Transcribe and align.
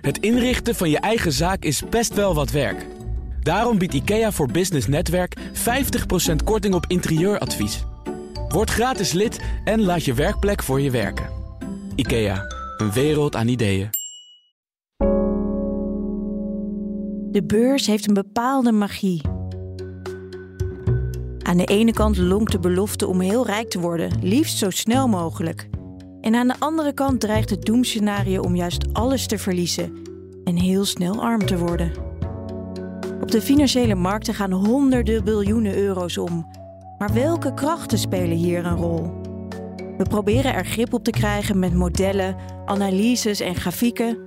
Het 0.00 0.18
inrichten 0.18 0.74
van 0.74 0.90
je 0.90 0.98
eigen 0.98 1.32
zaak 1.32 1.64
is 1.64 1.82
best 1.90 2.14
wel 2.14 2.34
wat 2.34 2.50
werk. 2.50 2.86
Daarom 3.42 3.78
biedt 3.78 3.94
IKEA 3.94 4.32
voor 4.32 4.50
Business 4.50 4.86
Netwerk 4.86 5.36
50% 5.38 5.40
korting 6.44 6.74
op 6.74 6.84
interieuradvies. 6.86 7.84
Word 8.48 8.70
gratis 8.70 9.12
lid 9.12 9.40
en 9.64 9.82
laat 9.82 10.04
je 10.04 10.14
werkplek 10.14 10.62
voor 10.62 10.80
je 10.80 10.90
werken. 10.90 11.26
IKEA, 11.94 12.44
een 12.76 12.92
wereld 12.92 13.36
aan 13.36 13.48
ideeën. 13.48 13.90
De 17.30 17.44
beurs 17.46 17.86
heeft 17.86 18.08
een 18.08 18.14
bepaalde 18.14 18.72
magie. 18.72 19.20
Aan 21.42 21.56
de 21.56 21.64
ene 21.64 21.92
kant 21.92 22.16
lonkt 22.16 22.52
de 22.52 22.58
belofte 22.58 23.06
om 23.06 23.20
heel 23.20 23.46
rijk 23.46 23.70
te 23.70 23.80
worden, 23.80 24.10
liefst 24.22 24.58
zo 24.58 24.70
snel 24.70 25.08
mogelijk. 25.08 25.68
En 26.28 26.34
aan 26.34 26.48
de 26.48 26.54
andere 26.58 26.92
kant 26.92 27.20
dreigt 27.20 27.50
het 27.50 27.64
doemscenario 27.64 28.42
om 28.42 28.56
juist 28.56 28.92
alles 28.92 29.26
te 29.26 29.38
verliezen 29.38 29.92
en 30.44 30.56
heel 30.56 30.84
snel 30.84 31.22
arm 31.22 31.46
te 31.46 31.58
worden. 31.58 31.92
Op 33.20 33.30
de 33.30 33.42
financiële 33.42 33.94
markten 33.94 34.34
gaan 34.34 34.52
honderden 34.52 35.24
biljoenen 35.24 35.76
euro's 35.76 36.18
om. 36.18 36.46
Maar 36.98 37.12
welke 37.12 37.54
krachten 37.54 37.98
spelen 37.98 38.36
hier 38.36 38.66
een 38.66 38.76
rol? 38.76 39.10
We 39.98 40.04
proberen 40.08 40.54
er 40.54 40.64
grip 40.64 40.92
op 40.92 41.04
te 41.04 41.10
krijgen 41.10 41.58
met 41.58 41.74
modellen, 41.74 42.36
analyses 42.66 43.40
en 43.40 43.54
grafieken. 43.54 44.18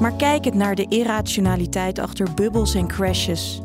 Maar 0.00 0.16
kijkend 0.16 0.54
naar 0.54 0.74
de 0.74 0.86
irrationaliteit 0.88 1.98
achter 1.98 2.34
bubbels 2.34 2.74
en 2.74 2.86
crashes. 2.86 3.60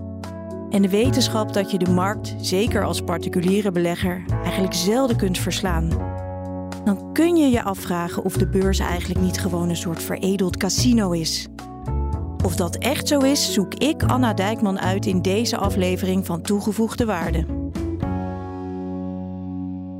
En 0.69 0.81
de 0.81 0.89
wetenschap 0.89 1.53
dat 1.53 1.71
je 1.71 1.77
de 1.77 1.91
markt, 1.91 2.35
zeker 2.41 2.83
als 2.83 3.01
particuliere 3.01 3.71
belegger, 3.71 4.25
eigenlijk 4.43 4.73
zelden 4.73 5.17
kunt 5.17 5.37
verslaan. 5.37 6.16
Dan 6.87 7.13
kun 7.13 7.35
je 7.35 7.49
je 7.49 7.63
afvragen 7.63 8.23
of 8.23 8.33
de 8.33 8.47
beurs 8.47 8.79
eigenlijk 8.79 9.19
niet 9.19 9.39
gewoon 9.39 9.69
een 9.69 9.75
soort 9.75 10.03
veredeld 10.03 10.57
casino 10.57 11.11
is. 11.11 11.47
Of 12.43 12.55
dat 12.55 12.77
echt 12.77 13.07
zo 13.07 13.19
is, 13.19 13.53
zoek 13.53 13.73
ik 13.73 14.03
Anna 14.03 14.33
Dijkman 14.33 14.79
uit 14.79 15.05
in 15.05 15.21
deze 15.21 15.57
aflevering 15.57 16.25
van 16.25 16.41
Toegevoegde 16.41 17.05
Waarde. 17.05 17.45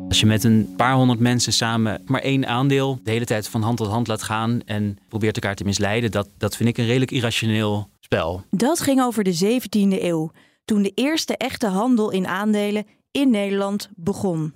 Als 0.08 0.20
je 0.20 0.26
met 0.26 0.44
een 0.44 0.74
paar 0.78 0.94
honderd 0.94 1.20
mensen 1.20 1.54
samen 1.54 2.02
maar 2.06 2.22
één 2.22 2.48
aandeel 2.48 3.00
de 3.04 3.12
hele 3.12 3.26
tijd 3.26 3.48
van 3.48 3.62
hand 3.62 3.78
tot 3.78 3.88
hand 3.88 4.08
laat 4.08 4.24
gaan 4.24 4.62
en 4.66 4.98
probeert 5.08 5.36
elkaar 5.36 5.56
te 5.56 5.64
misleiden, 5.64 6.12
dat, 6.12 6.30
dat 6.38 6.56
vind 6.56 6.70
ik 6.70 6.78
een 6.78 6.86
redelijk 6.86 7.12
irrationeel 7.12 7.90
spel. 8.00 8.44
Dat 8.50 8.80
ging 8.80 9.02
over 9.02 9.24
de 9.24 9.60
17e 9.62 10.02
eeuw, 10.02 10.32
toen 10.66 10.82
de 10.82 10.92
eerste 10.96 11.38
echte 11.38 11.68
handel 11.68 12.12
in 12.12 12.28
aandelen 12.28 12.86
in 13.12 13.30
Nederland 13.30 13.90
begon. 13.96 14.54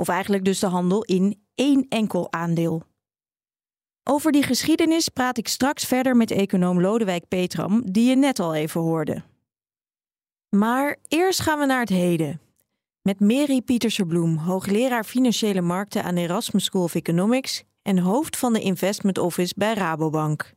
Of 0.00 0.08
eigenlijk 0.08 0.44
dus 0.44 0.58
de 0.58 0.66
handel 0.66 1.02
in 1.04 1.42
één 1.54 1.86
enkel 1.88 2.32
aandeel. 2.32 2.82
Over 4.04 4.32
die 4.32 4.42
geschiedenis 4.42 5.08
praat 5.08 5.38
ik 5.38 5.48
straks 5.48 5.84
verder 5.84 6.16
met 6.16 6.30
econoom 6.30 6.80
Lodewijk 6.80 7.28
Petram, 7.28 7.82
die 7.90 8.08
je 8.08 8.16
net 8.16 8.38
al 8.38 8.54
even 8.54 8.80
hoorde. 8.80 9.22
Maar 10.48 10.96
eerst 11.08 11.40
gaan 11.40 11.58
we 11.58 11.66
naar 11.66 11.80
het 11.80 11.88
heden. 11.88 12.40
Met 13.02 13.20
Mary 13.20 13.60
Pieterserbloem, 13.60 14.36
hoogleraar 14.36 15.04
financiële 15.04 15.60
markten 15.60 16.04
aan 16.04 16.16
Erasmus 16.16 16.64
School 16.64 16.82
of 16.82 16.94
Economics 16.94 17.62
en 17.82 17.98
hoofd 17.98 18.36
van 18.36 18.52
de 18.52 18.60
Investment 18.60 19.18
Office 19.18 19.54
bij 19.56 19.74
Rabobank. 19.74 20.52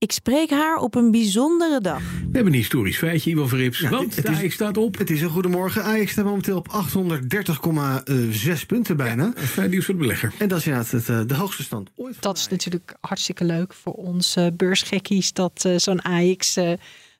Ik 0.00 0.12
spreek 0.12 0.50
haar 0.50 0.76
op 0.76 0.94
een 0.94 1.10
bijzondere 1.10 1.80
dag. 1.80 1.98
We 2.00 2.18
hebben 2.32 2.46
een 2.52 2.58
historisch 2.58 2.98
feitje, 2.98 3.30
Ivo 3.30 3.46
Verrips. 3.46 3.80
want 3.80 4.16
het 4.16 4.28
is- 4.28 4.36
Ajax 4.36 4.54
staat 4.54 4.76
op. 4.76 4.98
Het 4.98 5.10
is 5.10 5.20
een 5.22 5.28
goedemorgen. 5.28 5.84
Ajax 5.84 6.12
staat 6.12 6.24
momenteel 6.24 6.56
op 6.56 6.68
830,6 6.68 8.66
punten 8.66 8.96
bijna. 8.96 9.32
Fijn 9.36 9.70
nieuws 9.70 9.84
voor 9.84 9.94
de 9.94 10.00
belegger. 10.00 10.32
En 10.38 10.48
dat 10.48 10.58
is 10.58 10.66
inderdaad 10.66 10.90
het, 10.90 11.08
eh, 11.08 11.20
de 11.26 11.34
hoogste 11.34 11.62
stand 11.62 11.90
ooit. 11.96 12.22
Dat 12.22 12.36
is 12.38 12.48
natuurlijk 12.48 12.96
hartstikke 13.00 13.44
leuk 13.44 13.74
voor 13.74 13.92
ons 13.92 14.36
eh, 14.36 14.46
beursgekkies 14.54 15.32
dat 15.32 15.64
eh, 15.64 15.76
zo'n 15.76 16.00
AX 16.02 16.56
eh, 16.56 16.72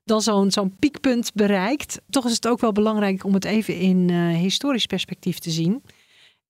dan 0.05 0.23
zo'n 0.23 0.51
zo'n 0.51 0.77
piekpunt 0.79 1.31
bereikt. 1.35 2.01
Toch 2.11 2.27
is 2.27 2.33
het 2.35 2.49
ook 2.49 2.61
wel 2.61 2.73
belangrijk 2.73 3.25
om 3.25 3.35
het 3.35 3.45
even 3.45 3.77
in 3.79 4.11
eh, 4.11 4.17
historisch 4.37 4.87
perspectief 4.87 5.39
te 5.39 5.51
zien. 5.51 5.83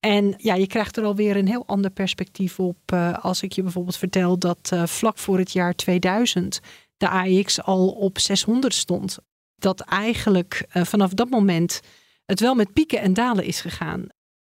En 0.00 0.34
ja, 0.36 0.54
je 0.54 0.66
krijgt 0.66 0.96
er 0.96 1.04
alweer 1.04 1.36
een 1.36 1.48
heel 1.48 1.66
ander 1.66 1.90
perspectief 1.90 2.60
op 2.60 2.78
eh, 2.86 3.24
als 3.24 3.42
ik 3.42 3.52
je 3.52 3.62
bijvoorbeeld 3.62 3.96
vertel 3.96 4.38
dat 4.38 4.70
eh, 4.72 4.86
vlak 4.86 5.18
voor 5.18 5.38
het 5.38 5.52
jaar 5.52 5.74
2000 5.74 6.60
de 6.96 7.08
AX 7.08 7.62
al 7.62 7.88
op 7.88 8.18
600 8.18 8.74
stond. 8.74 9.18
Dat 9.56 9.80
eigenlijk 9.80 10.66
eh, 10.68 10.84
vanaf 10.84 11.14
dat 11.14 11.30
moment 11.30 11.80
het 12.24 12.40
wel 12.40 12.54
met 12.54 12.72
pieken 12.72 13.00
en 13.00 13.14
dalen 13.14 13.44
is 13.44 13.60
gegaan. 13.60 14.06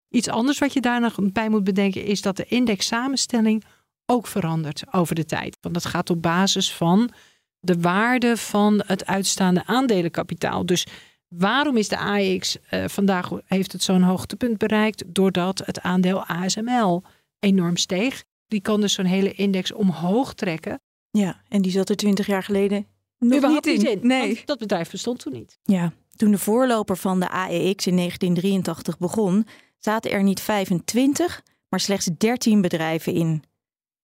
Iets 0.09 0.27
anders 0.27 0.59
wat 0.59 0.73
je 0.73 0.81
daar 0.81 1.01
nog 1.01 1.15
bij 1.31 1.49
moet 1.49 1.63
bedenken 1.63 2.03
is 2.03 2.21
dat 2.21 2.37
de 2.37 2.45
indexsamenstelling 2.45 3.63
ook 4.05 4.27
verandert 4.27 4.83
over 4.91 5.15
de 5.15 5.25
tijd. 5.25 5.57
Want 5.61 5.73
dat 5.73 5.85
gaat 5.85 6.09
op 6.09 6.21
basis 6.21 6.73
van 6.73 7.11
de 7.59 7.79
waarde 7.79 8.37
van 8.37 8.83
het 8.85 9.05
uitstaande 9.05 9.65
aandelenkapitaal. 9.65 10.65
Dus 10.65 10.87
waarom 11.29 11.77
is 11.77 11.87
de 11.87 11.97
AX 11.97 12.57
eh, 12.69 12.87
vandaag 12.87 13.31
heeft 13.45 13.71
het 13.71 13.83
zo'n 13.83 14.01
hoogtepunt 14.01 14.57
bereikt? 14.57 15.03
Doordat 15.07 15.61
het 15.65 15.81
aandeel 15.81 16.23
ASML 16.25 17.03
enorm 17.39 17.77
steeg. 17.77 18.23
Die 18.47 18.61
kan 18.61 18.81
dus 18.81 18.93
zo'n 18.93 19.05
hele 19.05 19.33
index 19.33 19.71
omhoog 19.71 20.33
trekken. 20.33 20.81
Ja, 21.11 21.41
en 21.47 21.61
die 21.61 21.71
zat 21.71 21.89
er 21.89 21.95
twintig 21.95 22.27
jaar 22.27 22.43
geleden 22.43 22.87
nog 23.17 23.37
Überhaupt 23.37 23.65
niet 23.65 23.83
in. 23.83 23.99
Nee. 24.01 24.41
Dat 24.45 24.59
bedrijf 24.59 24.91
bestond 24.91 25.19
toen 25.19 25.33
niet. 25.33 25.59
Ja, 25.63 25.93
toen 26.15 26.31
de 26.31 26.37
voorloper 26.37 26.97
van 26.97 27.19
de 27.19 27.29
AEX 27.29 27.87
in 27.87 27.95
1983 27.95 28.97
begon, 28.97 29.47
zaten 29.77 30.11
er 30.11 30.23
niet 30.23 30.41
25, 30.41 31.43
maar 31.69 31.79
slechts 31.79 32.09
13 32.17 32.61
bedrijven 32.61 33.13
in. 33.13 33.43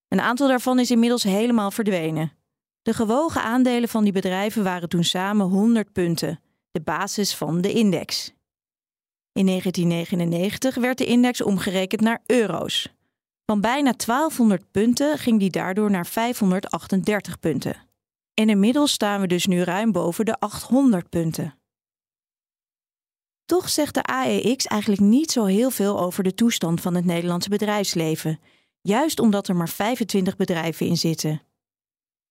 Een 0.07 0.21
aantal 0.21 0.47
daarvan 0.47 0.79
is 0.79 0.91
inmiddels 0.91 1.23
helemaal 1.23 1.71
verdwenen. 1.71 2.31
De 2.81 2.93
gewogen 2.93 3.43
aandelen 3.43 3.89
van 3.89 4.03
die 4.03 4.13
bedrijven 4.13 4.63
waren 4.63 4.89
toen 4.89 5.03
samen 5.03 5.45
100 5.45 5.91
punten, 5.91 6.39
de 6.75 6.81
basis 6.81 7.35
van 7.35 7.61
de 7.61 7.73
index. 7.73 8.33
In 9.31 9.45
1999 9.45 10.75
werd 10.75 10.97
de 10.97 11.05
index 11.05 11.41
omgerekend 11.41 12.01
naar 12.01 12.21
euro's. 12.25 12.93
Van 13.45 13.61
bijna 13.61 13.93
1200 14.05 14.71
punten 14.71 15.17
ging 15.17 15.39
die 15.39 15.49
daardoor 15.49 15.91
naar 15.91 16.07
538 16.07 17.39
punten. 17.39 17.75
En 18.33 18.49
inmiddels 18.49 18.91
staan 18.91 19.21
we 19.21 19.27
dus 19.27 19.45
nu 19.45 19.61
ruim 19.61 19.91
boven 19.91 20.25
de 20.25 20.39
800 20.39 21.09
punten. 21.09 21.57
Toch 23.45 23.69
zegt 23.69 23.93
de 23.93 24.03
AEX 24.03 24.65
eigenlijk 24.65 25.01
niet 25.01 25.31
zo 25.31 25.45
heel 25.45 25.69
veel 25.69 25.99
over 25.99 26.23
de 26.23 26.33
toestand 26.33 26.81
van 26.81 26.95
het 26.95 27.05
Nederlandse 27.05 27.49
bedrijfsleven, 27.49 28.39
juist 28.81 29.19
omdat 29.19 29.47
er 29.47 29.55
maar 29.55 29.69
25 29.69 30.35
bedrijven 30.35 30.85
in 30.85 30.97
zitten. 30.97 31.41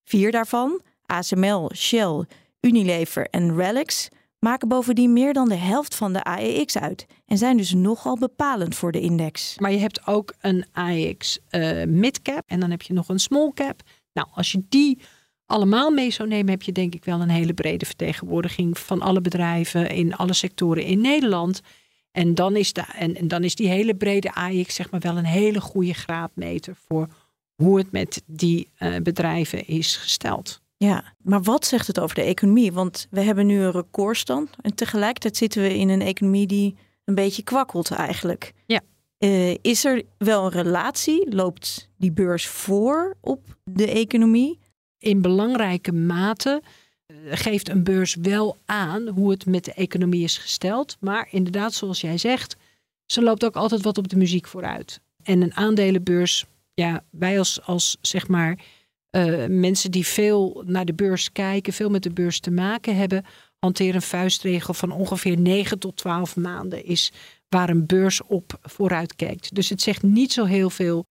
Vier 0.04 0.32
daarvan, 0.32 0.82
ASML, 1.06 1.70
Shell, 1.74 2.24
Unilever 2.60 3.28
en 3.30 3.56
Relics, 3.56 4.10
maken 4.44 4.68
bovendien 4.68 5.12
meer 5.12 5.32
dan 5.32 5.48
de 5.48 5.56
helft 5.56 5.94
van 5.94 6.12
de 6.12 6.24
AEX 6.24 6.78
uit 6.78 7.06
en 7.26 7.38
zijn 7.38 7.56
dus 7.56 7.74
nogal 7.74 8.18
bepalend 8.18 8.74
voor 8.74 8.92
de 8.92 9.00
index. 9.00 9.58
Maar 9.58 9.72
je 9.72 9.78
hebt 9.78 10.06
ook 10.06 10.34
een 10.40 10.64
AX 10.72 11.38
eh 11.48 11.84
midcap 11.86 12.42
en 12.46 12.60
dan 12.60 12.70
heb 12.70 12.82
je 12.82 12.92
nog 12.92 13.08
een 13.08 13.18
small 13.18 13.50
cap. 13.54 13.82
Nou, 14.12 14.28
als 14.30 14.52
je 14.52 14.62
die 14.68 14.98
allemaal 15.46 15.90
mee 15.90 16.10
zou 16.10 16.28
nemen, 16.28 16.50
heb 16.50 16.62
je 16.62 16.72
denk 16.72 16.94
ik 16.94 17.04
wel 17.04 17.20
een 17.20 17.28
hele 17.28 17.54
brede 17.54 17.86
vertegenwoordiging 17.86 18.78
van 18.78 19.00
alle 19.00 19.20
bedrijven 19.20 19.90
in 19.90 20.14
alle 20.14 20.32
sectoren 20.32 20.84
in 20.84 21.00
Nederland. 21.00 21.60
En 22.10 22.34
dan 22.34 22.56
is, 22.56 22.72
de, 22.72 22.84
en, 22.92 23.28
dan 23.28 23.44
is 23.44 23.54
die 23.54 23.68
hele 23.68 23.94
brede 23.94 24.32
AX 24.34 24.74
zeg 24.74 24.90
maar 24.90 25.00
wel 25.00 25.16
een 25.16 25.24
hele 25.24 25.60
goede 25.60 25.94
graadmeter 25.94 26.76
voor 26.88 27.08
hoe 27.54 27.78
het 27.78 27.92
met 27.92 28.22
die 28.26 28.70
eh, 28.76 28.96
bedrijven 29.02 29.66
is 29.66 29.96
gesteld. 29.96 30.62
Ja, 30.76 31.14
maar 31.22 31.42
wat 31.42 31.66
zegt 31.66 31.86
het 31.86 32.00
over 32.00 32.14
de 32.14 32.22
economie? 32.22 32.72
Want 32.72 33.06
we 33.10 33.20
hebben 33.20 33.46
nu 33.46 33.60
een 33.60 33.70
recordstand 33.70 34.50
en 34.60 34.74
tegelijkertijd 34.74 35.36
zitten 35.36 35.62
we 35.62 35.78
in 35.78 35.88
een 35.88 36.02
economie 36.02 36.46
die 36.46 36.76
een 37.04 37.14
beetje 37.14 37.42
kwakkelt 37.42 37.90
eigenlijk. 37.90 38.52
Ja. 38.66 38.80
Eh, 39.18 39.54
is 39.54 39.84
er 39.84 40.02
wel 40.18 40.44
een 40.44 40.50
relatie? 40.50 41.34
Loopt 41.34 41.90
die 41.96 42.12
beurs 42.12 42.46
voor 42.46 43.16
op 43.20 43.56
de 43.64 43.90
economie? 43.90 44.58
in 45.04 45.20
belangrijke 45.20 45.92
mate 45.92 46.62
eh, 47.06 47.16
geeft 47.30 47.68
een 47.68 47.84
beurs 47.84 48.14
wel 48.14 48.56
aan 48.64 49.08
hoe 49.08 49.30
het 49.30 49.46
met 49.46 49.64
de 49.64 49.72
economie 49.72 50.24
is 50.24 50.38
gesteld. 50.38 50.96
Maar 51.00 51.28
inderdaad, 51.30 51.74
zoals 51.74 52.00
jij 52.00 52.18
zegt, 52.18 52.56
ze 53.06 53.22
loopt 53.22 53.44
ook 53.44 53.56
altijd 53.56 53.82
wat 53.82 53.98
op 53.98 54.08
de 54.08 54.16
muziek 54.16 54.46
vooruit. 54.46 55.00
En 55.22 55.42
een 55.42 55.54
aandelenbeurs, 55.54 56.44
ja, 56.74 57.04
wij 57.10 57.38
als, 57.38 57.62
als 57.62 57.96
zeg 58.00 58.28
maar 58.28 58.58
eh, 59.14 59.46
mensen 59.48 59.90
die 59.90 60.06
veel 60.06 60.62
naar 60.66 60.84
de 60.84 60.94
beurs 60.94 61.32
kijken, 61.32 61.72
veel 61.72 61.90
met 61.90 62.02
de 62.02 62.12
beurs 62.12 62.40
te 62.40 62.50
maken 62.50 62.96
hebben, 62.96 63.24
hanteren 63.58 63.94
een 63.94 64.02
vuistregel 64.02 64.74
van 64.74 64.90
ongeveer 64.90 65.38
9 65.38 65.78
tot 65.78 65.96
12 65.96 66.36
maanden 66.36 66.84
is 66.84 67.12
waar 67.48 67.68
een 67.68 67.86
beurs 67.86 68.22
op 68.22 68.58
vooruit 68.62 69.16
kijkt. 69.16 69.54
Dus 69.54 69.68
het 69.68 69.82
zegt 69.82 70.02
niet 70.02 70.32
zo 70.32 70.44
heel 70.44 70.70
veel 70.70 71.04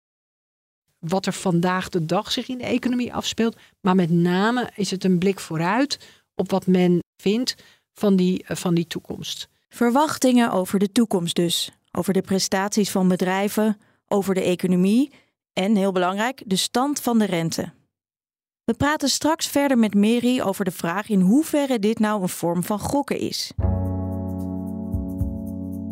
wat 0.99 1.27
er 1.27 1.33
vandaag 1.33 1.89
de 1.89 2.07
dag 2.07 2.33
zich 2.33 2.49
in 2.49 2.59
de 2.59 2.65
economie 2.65 3.15
afspeelt. 3.15 3.57
Maar 3.81 3.95
met 3.95 4.11
name 4.11 4.71
is 4.75 4.91
het 4.91 5.05
een 5.05 5.19
blik 5.19 5.41
vooruit 5.41 5.99
op 6.35 6.51
wat 6.51 6.67
men 6.67 6.99
vindt 7.17 7.55
van 7.93 8.17
die, 8.17 8.45
eh, 8.45 8.57
van 8.57 8.75
die 8.75 8.87
toekomst. 8.87 9.49
Verwachtingen 9.69 10.53
over 10.53 10.79
de 10.79 10.93
toekomst 10.93 11.37
dus. 11.37 11.71
Over 11.93 12.13
de 12.13 12.23
prestaties 12.23 12.91
van 12.91 13.09
bedrijven, 13.09 13.81
over 14.09 14.35
de 14.35 14.43
economie 14.43 15.11
en, 15.53 15.77
heel 15.77 15.93
belangrijk, 15.93 16.43
de 16.47 16.57
stand 16.57 17.01
van 17.01 17.19
de 17.19 17.27
rente. 17.27 17.79
We 18.71 18.77
praten 18.77 19.09
straks 19.09 19.47
verder 19.47 19.79
met 19.79 19.95
Mary 19.95 20.41
over 20.41 20.65
de 20.65 20.71
vraag 20.71 21.09
in 21.09 21.21
hoeverre 21.21 21.79
dit 21.79 21.99
nou 21.99 22.23
een 22.23 22.29
vorm 22.29 22.65
van 22.65 22.79
gokken 22.79 23.19
is. 23.19 23.53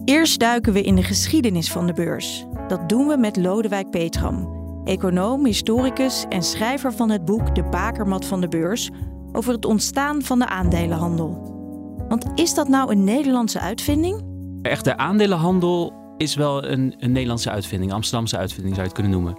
Eerst 0.05 0.39
duiken 0.39 0.73
we 0.73 0.83
in 0.83 0.95
de 0.95 1.03
geschiedenis 1.03 1.71
van 1.71 1.87
de 1.87 1.93
beurs. 1.93 2.47
Dat 2.69 2.89
doen 2.89 3.07
we 3.07 3.17
met 3.17 3.37
Lodewijk 3.37 3.91
Petram, 3.91 4.49
econoom, 4.85 5.45
historicus 5.45 6.25
en 6.29 6.43
schrijver 6.43 6.93
van 6.93 7.11
het 7.11 7.25
boek 7.25 7.55
De 7.55 7.63
Bakermat 7.63 8.25
van 8.25 8.41
de 8.41 8.49
Beurs 8.49 8.91
over 9.33 9.53
het 9.53 9.65
ontstaan 9.65 10.23
van 10.23 10.39
de 10.39 10.47
aandelenhandel. 10.47 11.57
Want 12.09 12.27
is 12.35 12.55
dat 12.55 12.69
nou 12.69 12.91
een 12.91 13.05
Nederlandse 13.05 13.61
uitvinding? 13.61 14.25
Echt, 14.63 14.85
de 14.85 14.97
aandelenhandel 14.97 15.93
is 16.17 16.35
wel 16.35 16.65
een, 16.65 16.95
een 16.99 17.13
Nederlandse 17.13 17.51
uitvinding, 17.51 17.93
Amsterdamse 17.93 18.37
uitvinding 18.37 18.75
zou 18.75 18.87
je 18.87 18.93
het 18.93 19.03
kunnen 19.03 19.21
noemen. 19.21 19.39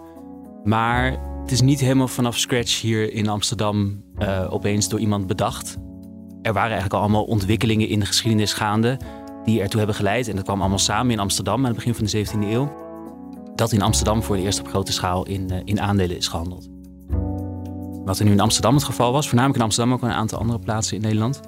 Maar 0.63 1.28
het 1.41 1.51
is 1.51 1.61
niet 1.61 1.79
helemaal 1.79 2.07
vanaf 2.07 2.37
scratch 2.37 2.81
hier 2.81 3.13
in 3.13 3.27
Amsterdam 3.27 4.03
uh, 4.19 4.47
opeens 4.49 4.89
door 4.89 4.99
iemand 4.99 5.27
bedacht. 5.27 5.77
Er 6.41 6.53
waren 6.53 6.71
eigenlijk 6.71 6.93
al 6.93 6.99
allemaal 6.99 7.23
ontwikkelingen 7.23 7.87
in 7.87 7.99
de 7.99 8.05
geschiedenis 8.05 8.53
gaande 8.53 8.99
die 9.43 9.61
ertoe 9.61 9.77
hebben 9.77 9.95
geleid. 9.95 10.27
En 10.27 10.35
dat 10.35 10.45
kwam 10.45 10.59
allemaal 10.59 10.79
samen 10.79 11.11
in 11.11 11.19
Amsterdam 11.19 11.59
aan 11.59 11.65
het 11.65 11.75
begin 11.75 11.95
van 11.95 12.05
de 12.05 12.25
17e 12.25 12.51
eeuw. 12.51 12.71
Dat 13.55 13.71
in 13.71 13.81
Amsterdam 13.81 14.23
voor 14.23 14.35
de 14.35 14.41
eerste 14.41 14.61
op 14.61 14.67
grote 14.67 14.91
schaal 14.91 15.25
in, 15.25 15.47
uh, 15.51 15.57
in 15.63 15.81
aandelen 15.81 16.17
is 16.17 16.27
gehandeld. 16.27 16.69
Wat 18.05 18.19
er 18.19 18.25
nu 18.25 18.31
in 18.31 18.39
Amsterdam 18.39 18.75
het 18.75 18.83
geval 18.83 19.11
was, 19.11 19.25
voornamelijk 19.27 19.59
in 19.59 19.65
Amsterdam, 19.65 19.93
ook 19.93 20.01
een 20.01 20.11
aantal 20.11 20.39
andere 20.39 20.59
plaatsen 20.59 20.95
in 20.95 21.01
Nederland. 21.01 21.39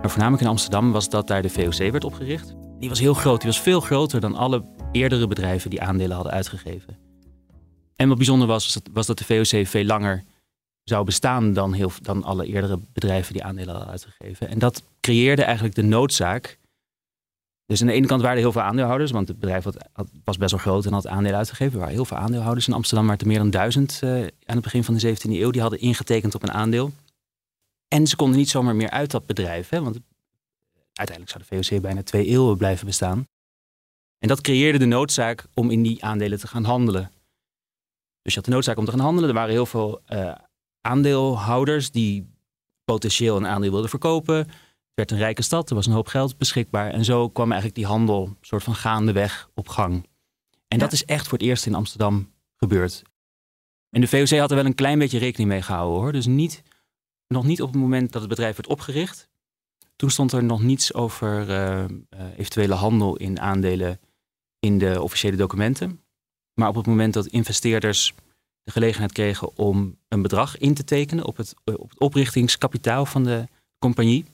Maar 0.00 0.10
voornamelijk 0.10 0.42
in 0.42 0.48
Amsterdam 0.48 0.92
was 0.92 1.08
dat 1.08 1.26
daar 1.26 1.42
de 1.42 1.50
VOC 1.50 1.90
werd 1.90 2.04
opgericht. 2.04 2.54
Die 2.78 2.88
was 2.88 3.00
heel 3.00 3.14
groot, 3.14 3.40
die 3.40 3.50
was 3.50 3.60
veel 3.60 3.80
groter 3.80 4.20
dan 4.20 4.34
alle 4.34 4.64
eerdere 4.92 5.26
bedrijven 5.26 5.70
die 5.70 5.82
aandelen 5.82 6.14
hadden 6.14 6.32
uitgegeven. 6.32 7.03
En 7.96 8.08
wat 8.08 8.16
bijzonder 8.16 8.48
was, 8.48 8.78
was 8.92 9.06
dat, 9.06 9.18
de 9.18 9.24
VOC 9.24 9.66
veel 9.66 9.84
langer 9.84 10.24
zou 10.84 11.04
bestaan 11.04 11.52
dan, 11.52 11.72
heel, 11.72 11.92
dan 12.02 12.24
alle 12.24 12.46
eerdere 12.46 12.78
bedrijven 12.92 13.32
die 13.32 13.44
aandelen 13.44 13.70
hadden 13.74 13.90
uitgegeven. 13.90 14.48
En 14.48 14.58
dat 14.58 14.82
creëerde 15.00 15.42
eigenlijk 15.42 15.74
de 15.74 15.82
noodzaak. 15.82 16.58
Dus 17.66 17.80
aan 17.80 17.86
de 17.86 17.92
ene 17.92 18.06
kant 18.06 18.20
waren 18.20 18.36
er 18.36 18.42
heel 18.42 18.52
veel 18.52 18.62
aandeelhouders, 18.62 19.10
want 19.10 19.28
het 19.28 19.38
bedrijf 19.38 19.64
was 20.24 20.36
best 20.36 20.50
wel 20.50 20.60
groot 20.60 20.86
en 20.86 20.92
had 20.92 21.06
aandelen 21.06 21.38
uitgegeven. 21.38 21.72
Er 21.72 21.78
waren 21.78 21.94
heel 21.94 22.04
veel 22.04 22.16
aandeelhouders 22.16 22.68
in 22.68 22.72
Amsterdam, 22.72 23.06
maar 23.06 23.16
er 23.16 23.26
meer 23.26 23.38
dan 23.38 23.50
duizend 23.50 24.00
uh, 24.04 24.10
aan 24.20 24.54
het 24.54 24.62
begin 24.62 24.84
van 24.84 24.94
de 24.96 25.16
17e 25.16 25.30
eeuw. 25.30 25.50
Die 25.50 25.60
hadden 25.60 25.80
ingetekend 25.80 26.34
op 26.34 26.42
een 26.42 26.52
aandeel. 26.52 26.92
En 27.88 28.06
ze 28.06 28.16
konden 28.16 28.38
niet 28.38 28.50
zomaar 28.50 28.76
meer 28.76 28.90
uit 28.90 29.10
dat 29.10 29.26
bedrijf, 29.26 29.68
hè, 29.68 29.82
want 29.82 29.98
uiteindelijk 30.92 31.38
zou 31.38 31.60
de 31.60 31.68
VOC 31.68 31.80
bijna 31.82 32.02
twee 32.02 32.26
eeuwen 32.26 32.56
blijven 32.56 32.86
bestaan. 32.86 33.26
En 34.18 34.28
dat 34.28 34.40
creëerde 34.40 34.78
de 34.78 34.84
noodzaak 34.84 35.46
om 35.54 35.70
in 35.70 35.82
die 35.82 36.04
aandelen 36.04 36.38
te 36.38 36.46
gaan 36.46 36.64
handelen. 36.64 37.10
Dus 38.24 38.32
je 38.32 38.38
had 38.40 38.44
de 38.44 38.54
noodzaak 38.54 38.76
om 38.76 38.84
te 38.84 38.90
gaan 38.90 39.00
handelen. 39.00 39.28
Er 39.28 39.34
waren 39.34 39.52
heel 39.52 39.66
veel 39.66 40.00
uh, 40.08 40.34
aandeelhouders 40.80 41.90
die 41.90 42.30
potentieel 42.84 43.36
een 43.36 43.46
aandeel 43.46 43.70
wilden 43.70 43.90
verkopen. 43.90 44.36
Het 44.36 44.48
werd 44.94 45.10
een 45.10 45.18
rijke 45.18 45.42
stad, 45.42 45.68
er 45.68 45.74
was 45.74 45.86
een 45.86 45.92
hoop 45.92 46.06
geld 46.06 46.38
beschikbaar. 46.38 46.90
En 46.90 47.04
zo 47.04 47.28
kwam 47.28 47.46
eigenlijk 47.46 47.74
die 47.74 47.86
handel 47.86 48.36
soort 48.40 48.62
van 48.62 48.74
gaandeweg 48.74 49.50
op 49.54 49.68
gang. 49.68 50.06
En 50.68 50.78
dat 50.78 50.92
is 50.92 51.04
echt 51.04 51.28
voor 51.28 51.38
het 51.38 51.46
eerst 51.46 51.66
in 51.66 51.74
Amsterdam 51.74 52.32
gebeurd. 52.56 53.02
En 53.90 54.00
de 54.00 54.06
VOC 54.06 54.38
had 54.38 54.50
er 54.50 54.56
wel 54.56 54.64
een 54.64 54.74
klein 54.74 54.98
beetje 54.98 55.18
rekening 55.18 55.48
mee 55.48 55.62
gehouden 55.62 56.00
hoor. 56.00 56.12
Dus 56.12 56.26
niet, 56.26 56.62
nog 57.28 57.44
niet 57.44 57.62
op 57.62 57.72
het 57.72 57.80
moment 57.80 58.12
dat 58.12 58.20
het 58.20 58.30
bedrijf 58.30 58.56
werd 58.56 58.68
opgericht. 58.68 59.28
Toen 59.96 60.10
stond 60.10 60.32
er 60.32 60.44
nog 60.44 60.62
niets 60.62 60.94
over 60.94 61.48
uh, 61.48 61.84
eventuele 62.36 62.74
handel 62.74 63.16
in 63.16 63.40
aandelen 63.40 64.00
in 64.58 64.78
de 64.78 65.02
officiële 65.02 65.36
documenten. 65.36 66.03
Maar 66.54 66.68
op 66.68 66.74
het 66.74 66.86
moment 66.86 67.14
dat 67.14 67.26
investeerders 67.26 68.14
de 68.62 68.70
gelegenheid 68.70 69.12
kregen 69.12 69.56
om 69.56 69.98
een 70.08 70.22
bedrag 70.22 70.58
in 70.58 70.74
te 70.74 70.84
tekenen 70.84 71.24
op 71.24 71.36
het, 71.36 71.54
op 71.64 71.90
het 71.90 71.98
oprichtingskapitaal 71.98 73.06
van 73.06 73.24
de 73.24 73.48
compagnie. 73.78 74.24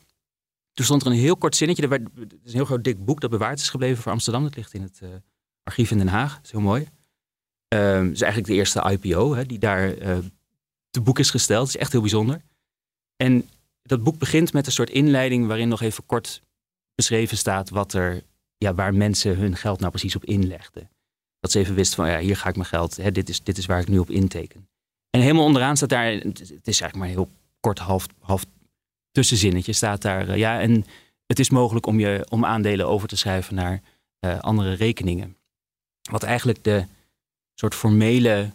Toen 0.73 0.85
stond 0.85 1.03
er 1.03 1.11
een 1.11 1.19
heel 1.19 1.37
kort 1.37 1.57
zinnetje. 1.57 1.83
Er 1.83 1.89
werd, 1.89 2.03
het 2.15 2.33
is 2.33 2.51
een 2.51 2.57
heel 2.57 2.65
groot 2.65 2.85
dik 2.85 3.05
boek 3.05 3.21
dat 3.21 3.31
bewaard 3.31 3.59
is 3.59 3.69
gebleven 3.69 4.03
voor 4.03 4.13
Amsterdam. 4.13 4.43
Dat 4.43 4.57
ligt 4.57 4.75
in 4.75 4.83
het 4.83 5.01
uh, 5.03 5.09
archief 5.63 5.91
in 5.91 5.99
Den 5.99 6.09
Haag. 6.09 6.35
Dat 6.35 6.45
is 6.45 6.51
heel 6.51 6.61
mooi. 6.61 6.89
Het 7.69 8.13
is 8.13 8.21
eigenlijk 8.21 8.47
de 8.47 8.55
eerste 8.55 8.91
IPO 8.91 9.35
hè, 9.35 9.45
die 9.45 9.59
daar 9.59 9.97
uh, 9.99 10.19
te 10.91 11.01
boek 11.01 11.19
is 11.19 11.31
gesteld. 11.31 11.67
Het 11.67 11.75
is 11.75 11.81
echt 11.81 11.93
heel 11.93 12.01
bijzonder. 12.01 12.43
En 13.17 13.49
dat 13.83 14.03
boek 14.03 14.19
begint 14.19 14.53
met 14.53 14.67
een 14.67 14.73
soort 14.73 14.91
inleiding 14.91 15.47
waarin 15.47 15.69
nog 15.69 15.81
even 15.81 16.07
kort 16.07 16.43
beschreven 16.95 17.37
staat 17.37 17.71
wat 17.71 17.93
er, 17.93 18.23
ja, 18.57 18.75
waar 18.75 18.95
mensen 18.95 19.37
hun 19.37 19.57
geld 19.57 19.79
nou 19.79 19.91
precies 19.91 20.17
op 20.17 20.25
inlegden. 20.25 20.91
Dat 21.41 21.51
ze 21.51 21.59
even 21.59 21.75
wisten 21.75 21.97
van 21.97 22.11
ja, 22.11 22.19
hier 22.19 22.37
ga 22.37 22.49
ik 22.49 22.57
mijn 22.57 22.69
geld, 22.69 22.97
hè, 22.97 23.13
dit, 23.13 23.29
is, 23.29 23.43
dit 23.43 23.59
is 23.59 23.67
waar 23.67 23.81
ik 23.81 23.89
nu 23.89 23.99
op 23.99 24.11
inteken. 24.11 24.69
En 25.11 25.21
helemaal 25.21 25.45
onderaan 25.45 25.77
staat 25.77 25.89
daar, 25.89 26.13
het 26.13 26.41
is 26.41 26.81
eigenlijk 26.81 26.97
maar 26.97 27.09
een 27.09 27.15
heel 27.15 27.31
kort 27.61 27.79
half, 27.79 28.07
half 28.21 28.45
tussenzinnetje, 29.11 29.73
staat 29.73 30.03
daar. 30.03 30.29
Uh, 30.29 30.37
ja, 30.37 30.61
en 30.61 30.85
het 31.27 31.39
is 31.39 31.51
mogelijk 31.51 31.87
om, 31.87 32.01
je, 32.01 32.27
om 32.29 32.45
aandelen 32.45 32.87
over 32.87 33.09
te 33.09 33.17
schrijven 33.17 33.55
naar 33.55 33.81
uh, 34.21 34.39
andere 34.39 34.73
rekeningen. 34.73 35.37
Wat 36.11 36.23
eigenlijk 36.23 36.65
de 36.65 36.85
soort 37.55 37.75
formele 37.75 38.51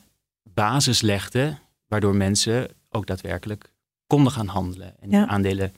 basis 0.53 1.01
legde, 1.01 1.57
waardoor 1.87 2.15
mensen 2.15 2.69
ook 2.89 3.05
daadwerkelijk 3.07 3.71
konden 4.07 4.31
gaan 4.31 4.47
handelen. 4.47 4.93
En 4.99 5.09
ja. 5.09 5.27
aandelen 5.27 5.73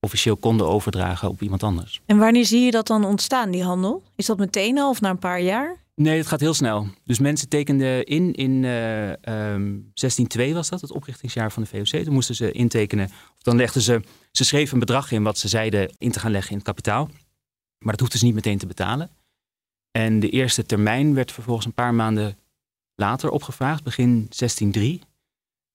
officieel 0.00 0.36
konden 0.36 0.66
overdragen 0.68 1.28
op 1.28 1.42
iemand 1.42 1.62
anders. 1.62 2.00
En 2.06 2.18
wanneer 2.18 2.44
zie 2.44 2.60
je 2.60 2.70
dat 2.70 2.86
dan 2.86 3.04
ontstaan, 3.04 3.50
die 3.50 3.64
handel? 3.64 4.02
Is 4.14 4.26
dat 4.26 4.38
meteen 4.38 4.78
al 4.78 4.88
of 4.88 5.00
na 5.00 5.10
een 5.10 5.18
paar 5.18 5.40
jaar? 5.40 5.76
Nee, 5.94 6.16
het 6.16 6.26
gaat 6.26 6.40
heel 6.40 6.54
snel. 6.54 6.86
Dus 7.04 7.18
mensen 7.18 7.48
tekenden 7.48 8.04
in, 8.04 8.32
in 8.32 8.62
uh, 8.62 9.08
um, 9.08 9.90
1602 9.94 10.54
was 10.54 10.68
dat, 10.68 10.80
het 10.80 10.92
oprichtingsjaar 10.92 11.52
van 11.52 11.62
de 11.62 11.68
VOC. 11.68 12.02
Toen 12.02 12.14
moesten 12.14 12.34
ze 12.34 12.52
intekenen, 12.52 13.06
of 13.06 13.42
dan 13.42 13.56
legden 13.56 13.82
ze, 13.82 14.02
ze 14.30 14.44
schreven 14.44 14.74
een 14.74 14.80
bedrag 14.80 15.12
in 15.12 15.22
wat 15.22 15.38
ze 15.38 15.48
zeiden 15.48 15.94
in 15.98 16.10
te 16.10 16.20
gaan 16.20 16.30
leggen 16.30 16.50
in 16.50 16.56
het 16.56 16.66
kapitaal. 16.66 17.10
Maar 17.78 17.90
dat 17.90 18.00
hoefden 18.00 18.18
ze 18.18 18.24
niet 18.24 18.34
meteen 18.34 18.58
te 18.58 18.66
betalen. 18.66 19.10
En 19.90 20.20
de 20.20 20.30
eerste 20.30 20.64
termijn 20.64 21.14
werd 21.14 21.32
vervolgens 21.32 21.66
een 21.66 21.74
paar 21.74 21.94
maanden 21.94 22.38
later 22.94 23.30
opgevraagd, 23.30 23.84
begin 23.84 24.08
1603. 24.08 25.00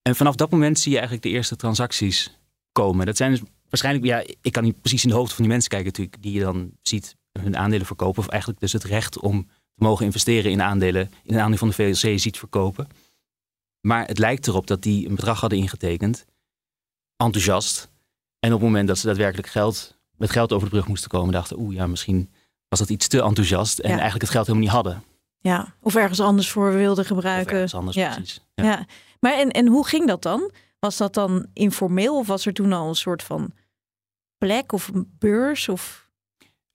En 0.02 0.16
vanaf 0.16 0.36
dat 0.36 0.52
moment 0.52 0.80
zie 0.80 0.92
je 0.92 0.98
eigenlijk 0.98 1.28
de 1.28 1.34
eerste 1.34 1.56
transacties 1.56 2.38
komen. 2.72 3.06
Dat 3.06 3.18
zijn 3.18 3.32
dus 3.32 3.42
waarschijnlijk, 3.70 4.06
ja, 4.06 4.24
ik 4.42 4.52
kan 4.52 4.64
niet 4.64 4.82
precies 4.82 5.04
in 5.04 5.10
de 5.10 5.16
hoofd 5.16 5.34
van 5.34 5.44
die 5.44 5.52
mensen 5.52 5.70
kijken 5.70 5.88
natuurlijk, 5.88 6.22
die 6.22 6.32
je 6.32 6.40
dan 6.40 6.72
ziet 6.82 7.16
hun 7.40 7.58
aandelen 7.58 7.86
verkopen. 7.86 8.20
Of 8.20 8.28
eigenlijk 8.28 8.60
dus 8.60 8.74
het 8.74 8.84
recht 8.84 9.20
om 9.20 9.48
te 9.78 9.84
mogen 9.84 10.06
investeren 10.06 10.52
in 10.52 10.62
aandelen, 10.62 11.12
in 11.24 11.34
een 11.34 11.40
aandeel 11.40 11.58
van 11.58 11.68
de 11.68 11.74
VLC 11.74 12.20
ziet 12.20 12.38
verkopen. 12.38 12.88
Maar 13.82 14.06
het 14.06 14.18
lijkt 14.18 14.48
erop 14.48 14.68
dat 14.68 14.82
die 14.82 15.08
een 15.08 15.16
bedrag 15.16 15.40
hadden 15.40 15.60
ingetekend, 15.60 16.26
enthousiast. 17.16 17.90
En 18.40 18.54
op 18.54 18.60
het 18.60 18.68
moment 18.68 18.88
dat 18.88 18.98
ze 18.98 19.06
daadwerkelijk 19.06 19.48
geld, 19.48 19.98
met 20.12 20.30
geld 20.30 20.54
over 20.54 20.68
de 20.68 20.74
brug 20.74 20.88
moesten 20.88 21.10
komen, 21.10 21.34
dachten, 21.34 21.60
oeh 21.60 21.76
ja, 21.76 21.88
misschien 21.88 22.32
was 22.68 22.80
dat 22.80 22.90
iets 22.90 23.08
te 23.08 23.22
enthousiast 23.22 23.80
en 23.80 23.90
eigenlijk 23.90 24.22
het 24.22 24.30
geld 24.30 24.48
helemaal 24.48 24.68
niet 24.68 24.76
hadden. 24.76 25.04
Ja, 25.40 25.74
of 25.82 25.96
ergens 25.96 26.20
anders 26.20 26.50
voor 26.50 26.74
wilden 26.74 27.06
gebruiken. 27.06 27.48
Of 27.48 27.54
ergens 27.54 27.76
anders, 27.76 27.96
ja. 27.96 28.14
precies. 28.16 28.46
Ja. 28.54 28.64
ja. 28.64 28.86
Maar 29.20 29.34
en, 29.34 29.50
en 29.50 29.68
hoe 29.68 29.88
ging 29.88 30.08
dat 30.08 30.22
dan? 30.22 30.52
Was 30.80 30.98
dat 30.98 31.14
dan 31.14 31.46
informeel 31.54 32.18
of 32.18 32.28
was 32.28 32.46
er 32.46 32.54
toen 32.54 32.74
al 32.74 32.88
een 32.88 32.96
soort 32.96 33.24
van 33.24 33.54
plek 34.38 34.72
of 34.72 34.88
een 34.88 35.16
beurs? 35.20 35.70
Of... 35.70 36.10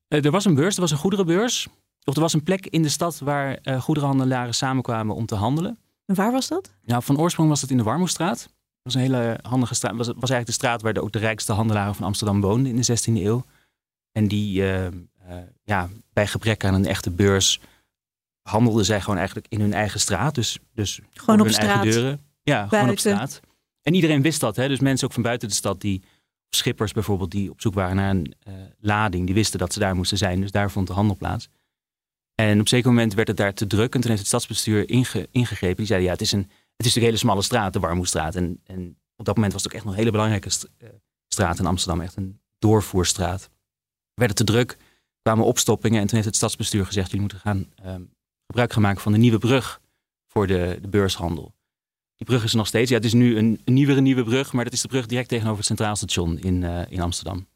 Uh, 0.09 0.25
er 0.25 0.31
was 0.31 0.45
een 0.45 0.55
beurs, 0.55 0.75
er 0.75 0.81
was 0.81 0.91
een 0.91 0.97
goederenbeurs. 0.97 1.69
Of 2.05 2.15
er 2.15 2.21
was 2.21 2.33
een 2.33 2.43
plek 2.43 2.67
in 2.67 2.83
de 2.83 2.89
stad 2.89 3.19
waar 3.19 3.59
uh, 3.63 3.81
goederenhandelaren 3.81 4.55
samenkwamen 4.55 5.15
om 5.15 5.27
te 5.27 5.35
handelen. 5.35 5.79
En 6.07 6.15
waar 6.15 6.33
was 6.33 6.49
dat? 6.49 6.75
Nou, 6.85 7.03
van 7.03 7.19
oorsprong 7.19 7.49
was 7.49 7.61
dat 7.61 7.71
in 7.71 7.77
de 7.77 7.83
Warmoestraat. 7.83 8.39
Dat 8.39 8.93
was 8.93 8.95
een 8.95 9.01
hele 9.01 9.39
handige 9.43 9.75
straat. 9.75 9.97
Was, 9.97 10.07
was 10.07 10.31
eigenlijk 10.31 10.47
de 10.47 10.53
straat 10.53 10.83
waar 10.83 10.93
de, 10.93 11.03
ook 11.03 11.13
de 11.13 11.19
rijkste 11.19 11.53
handelaren 11.53 11.95
van 11.95 12.07
Amsterdam 12.07 12.41
woonden 12.41 12.77
in 12.77 12.83
de 12.83 12.99
16e 12.99 13.25
eeuw. 13.25 13.45
En 14.13 14.29
die, 14.29 14.63
uh, 14.63 14.87
ja, 15.65 15.89
bij 16.13 16.27
gebrek 16.27 16.65
aan 16.65 16.75
een 16.75 16.87
echte 16.87 17.11
beurs 17.11 17.61
handelden 18.43 18.85
zij 18.85 19.01
gewoon 19.01 19.17
eigenlijk 19.17 19.47
in 19.49 19.61
hun 19.61 19.73
eigen 19.73 20.01
straat. 20.01 20.35
Dus, 20.35 20.59
dus 20.75 21.01
gewoon 21.13 21.39
op 21.41 21.47
hun 21.47 21.55
straat. 21.55 21.69
eigen 21.69 21.91
deuren. 21.91 22.21
Ja, 22.43 22.55
buiten. 22.55 22.79
gewoon 22.79 22.93
op 22.93 22.99
straat. 22.99 23.41
En 23.83 23.95
iedereen 23.95 24.23
wist 24.23 24.41
dat. 24.41 24.57
Hè? 24.57 24.69
Dus 24.69 24.81
mensen 24.81 25.07
ook 25.07 25.13
van 25.13 25.23
buiten 25.23 25.49
de 25.49 25.55
stad, 25.55 25.81
die 25.81 26.03
schippers 26.49 26.93
bijvoorbeeld, 26.93 27.31
die 27.31 27.51
op 27.51 27.61
zoek 27.61 27.75
waren 27.75 27.97
naar 27.97 28.11
een 28.11 28.35
uh, 28.49 28.55
lading, 28.79 29.27
die 29.27 29.35
wisten 29.35 29.59
dat 29.59 29.73
ze 29.73 29.79
daar 29.79 29.95
moesten 29.95 30.19
zijn. 30.19 30.41
Dus 30.41 30.51
daar 30.51 30.71
vond 30.71 30.87
de 30.87 30.93
handel 30.93 31.17
plaats. 31.17 31.49
En 32.35 32.53
op 32.53 32.61
een 32.61 32.69
zeker 32.69 32.89
moment 32.89 33.15
werd 33.15 33.29
het 33.29 33.37
daar 33.37 33.55
te 33.55 33.67
druk. 33.67 33.95
En 33.95 34.01
toen 34.01 34.11
heeft 34.11 34.19
het 34.19 34.29
stadsbestuur 34.29 34.89
inge, 34.89 35.29
ingegrepen. 35.31 35.77
Die 35.77 35.87
zeiden, 35.87 36.09
ja, 36.09 36.15
het 36.15 36.23
is, 36.23 36.33
een, 36.33 36.51
het 36.77 36.87
is 36.87 36.97
een 36.97 37.03
hele 37.03 37.17
smalle 37.17 37.43
straat, 37.43 37.73
de 37.73 37.81
Warmoestraat. 37.81 38.35
En, 38.35 38.61
en 38.65 38.99
op 39.17 39.25
dat 39.25 39.35
moment 39.35 39.53
was 39.53 39.63
het 39.63 39.71
ook 39.71 39.77
echt 39.77 39.87
nog 39.87 39.95
een 39.95 40.01
hele 40.01 40.13
belangrijke 40.13 40.51
straat 41.29 41.59
in 41.59 41.67
Amsterdam. 41.67 42.01
Echt 42.01 42.17
een 42.17 42.41
doorvoerstraat. 42.59 43.51
Werd 44.15 44.39
het 44.39 44.47
te 44.47 44.53
druk, 44.53 44.77
kwamen 45.23 45.45
opstoppingen. 45.45 46.01
En 46.01 46.07
toen 46.07 46.15
heeft 46.15 46.27
het 46.27 46.37
stadsbestuur 46.37 46.87
gezegd, 46.87 47.07
jullie 47.07 47.21
moeten 47.21 47.39
gaan 47.39 47.73
um, 47.87 48.11
gebruik 48.47 48.73
gaan 48.73 48.83
maken 48.83 49.01
van 49.01 49.13
de 49.13 49.19
nieuwe 49.19 49.39
brug 49.39 49.81
voor 50.27 50.47
de, 50.47 50.79
de 50.83 50.89
beurshandel. 50.89 51.55
Die 52.17 52.27
brug 52.27 52.45
is 52.45 52.51
er 52.51 52.57
nog 52.57 52.67
steeds. 52.67 52.91
Ja, 52.91 52.97
het 52.97 53.05
is 53.05 53.13
nu 53.13 53.37
een, 53.37 53.61
een 53.65 53.75
nieuwere 53.75 54.01
nieuwe 54.01 54.25
brug, 54.25 54.53
maar 54.53 54.65
dat 54.65 54.73
is 54.73 54.83
de 54.83 54.89
brug 54.89 55.07
direct 55.07 55.29
tegenover 55.29 55.57
het 55.57 55.67
Centraal 55.67 55.97
Station 55.97 56.39
in, 56.39 56.63
uh, 56.63 56.83
in 56.89 57.01
Amsterdam. 57.01 57.47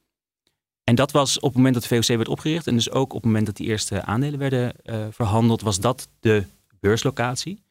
En 0.88 0.94
dat 0.94 1.10
was 1.10 1.36
op 1.36 1.48
het 1.48 1.56
moment 1.56 1.74
dat 1.74 1.82
de 1.82 1.88
VOC 1.88 2.16
werd 2.16 2.28
opgericht 2.28 2.66
en 2.66 2.74
dus 2.74 2.90
ook 2.90 3.12
op 3.12 3.16
het 3.16 3.24
moment 3.24 3.46
dat 3.46 3.56
die 3.56 3.66
eerste 3.66 4.02
aandelen 4.02 4.38
werden 4.38 4.74
uh, 4.84 5.06
verhandeld, 5.10 5.60
was 5.60 5.80
dat 5.80 6.08
de 6.20 6.44
beurslocatie. 6.80 7.62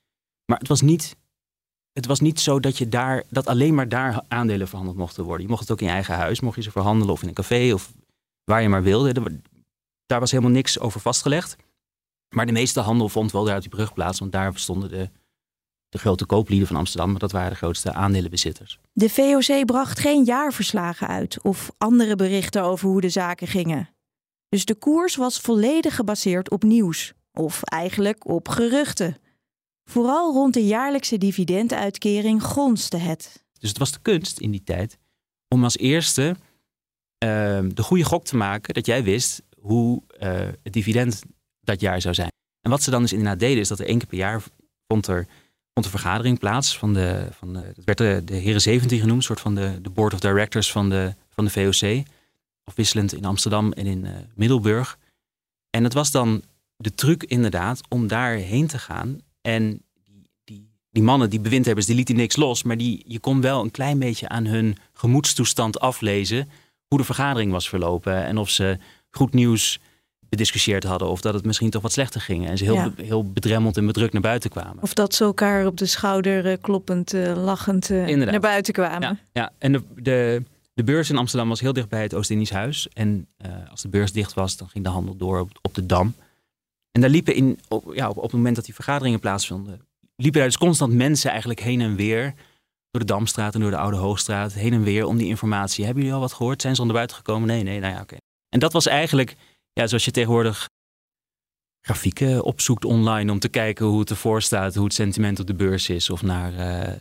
Maar 0.45 0.57
het 0.57 0.67
was 0.67 0.81
niet 0.81 1.15
het 1.95 2.05
was 2.05 2.19
niet 2.19 2.39
zo 2.39 2.59
dat, 2.59 2.77
je 2.77 2.89
daar, 2.89 3.23
dat 3.29 3.47
alleen 3.47 3.75
maar 3.75 3.89
daar 3.89 4.23
aandelen 4.27 4.67
verhandeld 4.67 4.97
mochten 4.97 5.23
worden. 5.23 5.41
Je 5.41 5.49
mocht 5.49 5.61
het 5.61 5.71
ook 5.71 5.79
in 5.79 5.85
je 5.85 5.91
eigen 5.91 6.15
huis, 6.15 6.39
mocht 6.39 6.55
je 6.55 6.61
ze 6.61 6.71
verhandelen 6.71 7.13
of 7.13 7.21
in 7.21 7.27
een 7.27 7.33
café 7.33 7.73
of 7.73 7.91
waar 8.43 8.61
je 8.61 8.69
maar 8.69 8.83
wilde. 8.83 9.41
Daar 10.05 10.19
was 10.19 10.31
helemaal 10.31 10.51
niks 10.51 10.79
over 10.79 10.99
vastgelegd. 11.01 11.55
Maar 12.35 12.45
de 12.45 12.51
meeste 12.51 12.79
handel 12.79 13.09
vond 13.09 13.31
wel 13.31 13.43
daar 13.43 13.53
uit 13.53 13.61
die 13.61 13.71
brug 13.71 13.93
plaats, 13.93 14.19
want 14.19 14.31
daar 14.31 14.57
stonden 14.57 14.89
de, 14.89 15.09
de 15.95 16.01
grote 16.01 16.25
kooplieden 16.25 16.67
van 16.67 16.75
Amsterdam, 16.75 17.19
dat 17.19 17.31
waren 17.31 17.49
de 17.49 17.55
grootste 17.55 17.93
aandelenbezitters. 17.93 18.79
De 18.93 19.09
VOC 19.09 19.65
bracht 19.65 19.99
geen 19.99 20.23
jaarverslagen 20.23 21.07
uit 21.07 21.41
of 21.41 21.71
andere 21.77 22.15
berichten 22.15 22.63
over 22.63 22.89
hoe 22.89 23.01
de 23.01 23.09
zaken 23.09 23.47
gingen. 23.47 23.89
Dus 24.49 24.65
de 24.65 24.75
koers 24.75 25.15
was 25.15 25.39
volledig 25.39 25.95
gebaseerd 25.95 26.51
op 26.51 26.63
nieuws, 26.63 27.13
of 27.33 27.63
eigenlijk 27.63 28.27
op 28.27 28.47
geruchten. 28.47 29.17
Vooral 29.85 30.33
rond 30.33 30.53
de 30.53 30.65
jaarlijkse 30.65 31.17
dividenduitkering 31.17 32.43
gonste 32.43 32.97
het. 32.97 33.43
Dus 33.59 33.69
het 33.69 33.77
was 33.77 33.91
de 33.91 34.01
kunst 34.01 34.39
in 34.39 34.51
die 34.51 34.63
tijd 34.63 34.97
om 35.47 35.63
als 35.63 35.77
eerste 35.77 36.35
ehm, 37.17 37.69
de 37.73 37.83
goede 37.83 38.03
gok 38.03 38.25
te 38.25 38.35
maken 38.35 38.73
dat 38.73 38.85
jij 38.85 39.03
wist 39.03 39.41
hoe 39.59 40.01
uh, 40.19 40.29
het 40.63 40.73
dividend 40.73 41.21
dat 41.61 41.81
jaar 41.81 42.01
zou 42.01 42.13
zijn. 42.13 42.31
En 42.61 42.71
wat 42.71 42.83
ze 42.83 42.91
dan 42.91 43.01
dus 43.01 43.13
inderdaad 43.13 43.39
deden, 43.39 43.59
is 43.59 43.67
dat 43.67 43.79
er 43.79 43.87
één 43.87 43.97
keer 43.97 44.07
per 44.07 44.17
jaar 44.17 44.43
vond 44.87 45.07
er, 45.07 45.27
vond 45.75 45.93
een 45.93 45.99
vergadering 45.99 46.39
plaats 46.39 46.77
van 46.77 46.93
de, 46.93 47.27
van 47.31 47.55
het 47.55 47.77
werd 47.85 47.97
de, 47.97 48.21
de 48.25 48.35
Heren 48.35 48.61
17 48.61 48.99
genoemd, 48.99 49.23
soort 49.23 49.39
van 49.39 49.55
de, 49.55 49.81
de 49.81 49.89
board 49.89 50.13
of 50.13 50.19
directors 50.19 50.71
van 50.71 50.89
de, 50.89 51.13
van 51.29 51.45
de 51.45 51.51
VOC. 51.51 52.03
Afwisselend 52.63 53.13
in 53.13 53.25
Amsterdam 53.25 53.71
en 53.71 53.85
in 53.85 54.05
uh, 54.05 54.11
Middelburg. 54.35 54.97
En 55.69 55.83
het 55.83 55.93
was 55.93 56.11
dan 56.11 56.43
de 56.77 56.95
truc 56.95 57.23
inderdaad 57.23 57.81
om 57.89 58.07
daarheen 58.07 58.67
te 58.67 58.79
gaan. 58.79 59.19
En 59.41 59.81
die, 60.05 60.29
die, 60.43 60.69
die 60.89 61.03
mannen, 61.03 61.29
die 61.29 61.39
bewindhebbers, 61.39 61.85
die 61.85 61.95
lieten 61.95 62.15
niks 62.15 62.35
los. 62.35 62.63
Maar 62.63 62.77
die, 62.77 63.03
je 63.07 63.19
kon 63.19 63.41
wel 63.41 63.61
een 63.61 63.71
klein 63.71 63.99
beetje 63.99 64.29
aan 64.29 64.45
hun 64.45 64.77
gemoedstoestand 64.93 65.79
aflezen 65.79 66.49
hoe 66.87 66.97
de 66.97 67.05
vergadering 67.05 67.51
was 67.51 67.69
verlopen. 67.69 68.25
En 68.25 68.37
of 68.37 68.49
ze 68.49 68.77
goed 69.09 69.33
nieuws 69.33 69.79
bediscussieerd 70.29 70.83
hadden. 70.83 71.09
Of 71.09 71.21
dat 71.21 71.33
het 71.33 71.45
misschien 71.45 71.69
toch 71.69 71.81
wat 71.81 71.91
slechter 71.91 72.21
ging. 72.21 72.47
En 72.47 72.57
ze 72.57 72.63
heel, 72.63 72.91
heel 72.95 73.31
bedremmeld 73.31 73.77
en 73.77 73.85
bedrukt 73.85 74.13
naar 74.13 74.21
buiten 74.21 74.49
kwamen. 74.49 74.83
Of 74.83 74.93
dat 74.93 75.13
ze 75.13 75.23
elkaar 75.23 75.65
op 75.65 75.77
de 75.77 75.85
schouder 75.85 76.45
uh, 76.45 76.57
kloppend, 76.61 77.13
uh, 77.13 77.43
lachend 77.43 77.89
uh, 77.89 78.15
naar 78.15 78.39
buiten 78.39 78.73
kwamen. 78.73 79.01
Ja, 79.01 79.17
ja. 79.33 79.51
en 79.57 79.71
de, 79.71 79.81
de, 79.95 80.43
de 80.73 80.83
beurs 80.83 81.09
in 81.09 81.17
Amsterdam 81.17 81.49
was 81.49 81.59
heel 81.59 81.73
dicht 81.73 81.89
bij 81.89 82.01
het 82.01 82.13
Oost-Indisch 82.13 82.49
Huis. 82.49 82.87
En 82.93 83.27
als 83.69 83.81
de 83.81 83.87
beurs 83.87 84.11
dicht 84.11 84.33
was, 84.33 84.57
dan 84.57 84.69
ging 84.69 84.83
de 84.83 84.89
handel 84.89 85.15
door 85.15 85.39
op, 85.39 85.59
op 85.61 85.75
de 85.75 85.85
Dam. 85.85 86.13
En 86.91 87.01
daar 87.01 87.09
liepen 87.09 87.35
in, 87.35 87.59
op, 87.67 87.93
ja, 87.93 88.09
op, 88.09 88.17
op, 88.17 88.23
het 88.23 88.31
moment 88.31 88.55
dat 88.55 88.65
die 88.65 88.73
vergaderingen 88.73 89.19
plaatsvonden, 89.19 89.81
liepen 90.15 90.39
daar 90.39 90.49
dus 90.49 90.57
constant 90.57 90.93
mensen 90.93 91.29
eigenlijk 91.29 91.59
heen 91.59 91.81
en 91.81 91.95
weer. 91.95 92.33
Door 92.91 93.05
de 93.05 93.13
Damstraat 93.13 93.53
en 93.53 93.59
door 93.59 93.69
de 93.69 93.77
Oude 93.77 93.97
Hoogstraat, 93.97 94.53
heen 94.53 94.73
en 94.73 94.83
weer 94.83 95.05
om 95.05 95.17
die 95.17 95.27
informatie. 95.27 95.85
Hebben 95.85 96.03
jullie 96.03 96.17
al 96.17 96.23
wat 96.23 96.33
gehoord? 96.33 96.61
Zijn 96.61 96.75
ze 96.75 96.81
onder 96.81 96.95
buiten 96.95 97.17
gekomen? 97.17 97.47
Nee, 97.47 97.63
nee, 97.63 97.79
nou 97.79 97.93
ja, 97.93 98.01
oké. 98.01 98.15
En 98.49 98.59
dat 98.59 98.73
was 98.73 98.85
eigenlijk 98.85 99.35
ja, 99.79 99.87
zoals 99.87 100.05
je 100.05 100.11
tegenwoordig 100.11 100.69
grafieken 101.81 102.43
opzoekt 102.43 102.85
online 102.85 103.31
om 103.31 103.39
te 103.39 103.49
kijken 103.49 103.85
hoe 103.85 103.99
het 103.99 104.09
ervoor 104.09 104.41
staat, 104.41 104.75
hoe 104.75 104.83
het 104.83 104.93
sentiment 104.93 105.39
op 105.39 105.47
de 105.47 105.53
beurs 105.53 105.89
is, 105.89 106.09
of 106.09 106.21
naar 106.21 106.53
uh, 106.53 106.93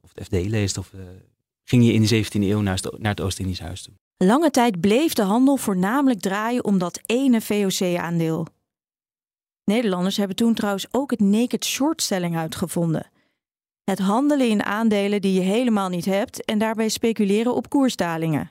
of 0.00 0.10
het 0.14 0.24
FD 0.24 0.32
leest, 0.32 0.78
of 0.78 0.92
uh, 0.92 1.00
ging 1.64 1.84
je 1.84 1.92
in 1.92 2.02
de 2.02 2.24
17e 2.24 2.40
eeuw 2.40 2.60
naar, 2.60 2.80
het 2.98 3.20
Oost-Indisch 3.20 3.60
huis 3.60 3.82
toe. 3.82 3.94
Lange 4.16 4.50
tijd 4.50 4.80
bleef 4.80 5.12
de 5.12 5.22
handel 5.22 5.56
voornamelijk 5.56 6.20
draaien 6.20 6.64
om 6.64 6.78
dat 6.78 7.00
ene 7.06 7.40
VOC-aandeel. 7.40 8.46
Nederlanders 9.64 10.16
hebben 10.16 10.36
toen 10.36 10.54
trouwens 10.54 10.86
ook 10.90 11.10
het 11.10 11.20
naked 11.20 11.64
short 11.64 12.02
selling 12.02 12.36
uitgevonden. 12.36 13.10
Het 13.84 13.98
handelen 13.98 14.48
in 14.48 14.62
aandelen 14.62 15.20
die 15.20 15.34
je 15.34 15.40
helemaal 15.40 15.88
niet 15.88 16.04
hebt 16.04 16.44
en 16.44 16.58
daarbij 16.58 16.88
speculeren 16.88 17.54
op 17.54 17.68
koersdalingen. 17.68 18.50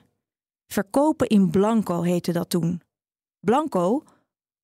Verkopen 0.66 1.26
in 1.26 1.50
blanco 1.50 2.02
heette 2.02 2.32
dat 2.32 2.50
toen 2.50 2.82
blanco, 3.44 4.04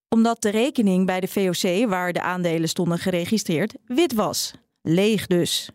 omdat 0.08 0.42
de 0.42 0.50
rekening 0.50 1.06
bij 1.06 1.20
de 1.20 1.28
VOC, 1.28 1.88
waar 1.88 2.12
de 2.12 2.23
aandelen 2.23 2.68
stonden 2.68 2.99
geregistreerd, 2.99 3.75
wit 3.85 4.14
was. 4.14 4.52
Leeg 4.82 5.26
dus. 5.26 5.70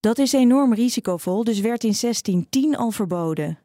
Dat 0.00 0.18
is 0.18 0.32
enorm 0.32 0.74
risicovol, 0.74 1.44
dus 1.44 1.60
werd 1.60 1.84
in 1.84 1.94
1610 2.00 2.76
al 2.76 2.90
verboden. 2.90 3.58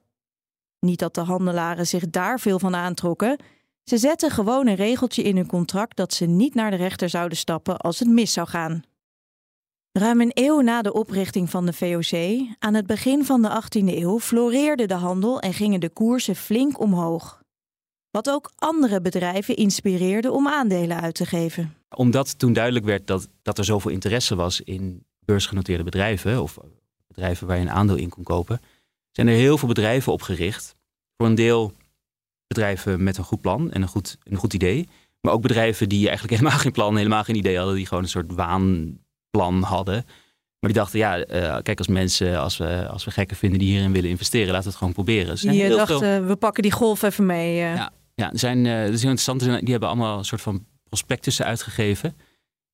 Niet 0.79 0.99
dat 0.99 1.15
de 1.15 1.21
handelaren 1.21 1.87
zich 1.87 2.09
daar 2.09 2.39
veel 2.39 2.59
van 2.59 2.75
aantrokken. 2.75 3.37
Ze 3.83 3.97
zetten 3.97 4.31
gewoon 4.31 4.67
een 4.67 4.75
regeltje 4.75 5.23
in 5.23 5.35
hun 5.35 5.47
contract 5.47 5.97
dat 5.97 6.13
ze 6.13 6.25
niet 6.25 6.53
naar 6.53 6.71
de 6.71 6.77
rechter 6.77 7.09
zouden 7.09 7.37
stappen 7.37 7.77
als 7.77 7.99
het 7.99 8.07
mis 8.07 8.33
zou 8.33 8.47
gaan. 8.47 8.83
Ruim 9.91 10.21
een 10.21 10.31
eeuw 10.33 10.61
na 10.61 10.81
de 10.81 10.93
oprichting 10.93 11.49
van 11.49 11.65
de 11.65 11.73
VOC, 11.73 12.45
aan 12.59 12.73
het 12.73 12.85
begin 12.85 13.25
van 13.25 13.41
de 13.41 13.61
18e 13.63 13.85
eeuw, 13.85 14.19
floreerde 14.19 14.85
de 14.85 14.93
handel 14.93 15.39
en 15.39 15.53
gingen 15.53 15.79
de 15.79 15.89
koersen 15.89 16.35
flink 16.35 16.79
omhoog. 16.79 17.42
Wat 18.13 18.29
ook 18.29 18.51
andere 18.55 19.01
bedrijven 19.01 19.55
inspireerde 19.55 20.32
om 20.32 20.48
aandelen 20.48 21.01
uit 21.01 21.15
te 21.15 21.25
geven. 21.25 21.75
Omdat 21.89 22.39
toen 22.39 22.53
duidelijk 22.53 22.86
werd 22.86 23.08
dat, 23.08 23.29
dat 23.41 23.58
er 23.58 23.65
zoveel 23.65 23.91
interesse 23.91 24.36
was 24.36 24.62
in 24.62 25.05
beursgenoteerde 25.25 25.84
bedrijven, 25.84 26.41
of 26.41 26.58
bedrijven 27.08 27.48
waar 27.48 27.55
je 27.55 27.62
een 27.62 27.72
aandeel 27.72 27.96
in 27.96 28.10
kon 28.10 28.24
kopen, 28.24 28.62
zijn 29.12 29.27
er 29.27 29.34
heel 29.34 29.58
veel 29.58 29.67
bedrijven 29.67 30.12
opgericht. 30.12 30.75
Voor 31.17 31.27
een 31.27 31.36
deel 31.36 31.74
bedrijven 32.48 33.03
met 33.03 33.17
een 33.17 33.24
goed 33.24 33.41
plan 33.41 33.72
en 33.72 33.82
een 33.82 33.88
goed, 33.88 34.17
een 34.24 34.38
goed 34.38 34.53
idee. 34.53 34.89
Maar 35.22 35.34
ook 35.34 35.41
bedrijven 35.41 35.89
die 35.89 36.08
eigenlijk 36.08 36.38
helemaal 36.39 36.60
geen 36.60 36.72
plan, 36.72 36.98
helemaal 36.98 37.24
geen 37.24 37.36
idee 37.36 37.58
hadden, 37.58 37.75
die 37.75 37.88
gewoon 37.88 38.03
een 38.03 38.10
soort 38.10 38.34
waanplan 38.34 39.62
hadden. 39.62 40.05
Maar 40.60 40.72
die 40.72 40.82
dachten, 40.82 41.00
ja, 41.00 41.17
uh, 41.17 41.58
kijk, 41.62 41.77
als 41.77 41.88
mensen, 41.88 42.39
als 42.39 42.58
we, 42.58 42.88
als 42.88 43.05
we 43.05 43.12
gekken 43.12 43.38
vinden 43.38 43.60
die 43.60 43.70
hierin 43.70 43.91
willen 43.91 44.10
investeren, 44.10 44.48
laten 44.48 44.63
we 44.63 44.70
het 44.70 44.77
gewoon 44.77 44.93
proberen. 44.93 45.55
Je 45.55 45.70
dacht, 45.70 46.00
we 46.00 46.36
pakken 46.39 46.63
die 46.63 46.72
golf 46.72 47.01
even 47.01 47.25
mee. 47.25 47.55
Uh. 47.55 47.75
Ja, 47.75 47.91
ja, 48.15 48.32
er 48.32 48.39
zijn, 48.39 48.65
uh, 48.65 48.88
is 48.88 49.01
heel 49.01 49.10
interessant. 49.10 49.39
Die 49.39 49.72
hebben 49.72 49.89
allemaal 49.89 50.17
een 50.17 50.25
soort 50.25 50.41
van 50.41 50.65
prospectussen 50.84 51.46
uitgegeven. 51.46 52.15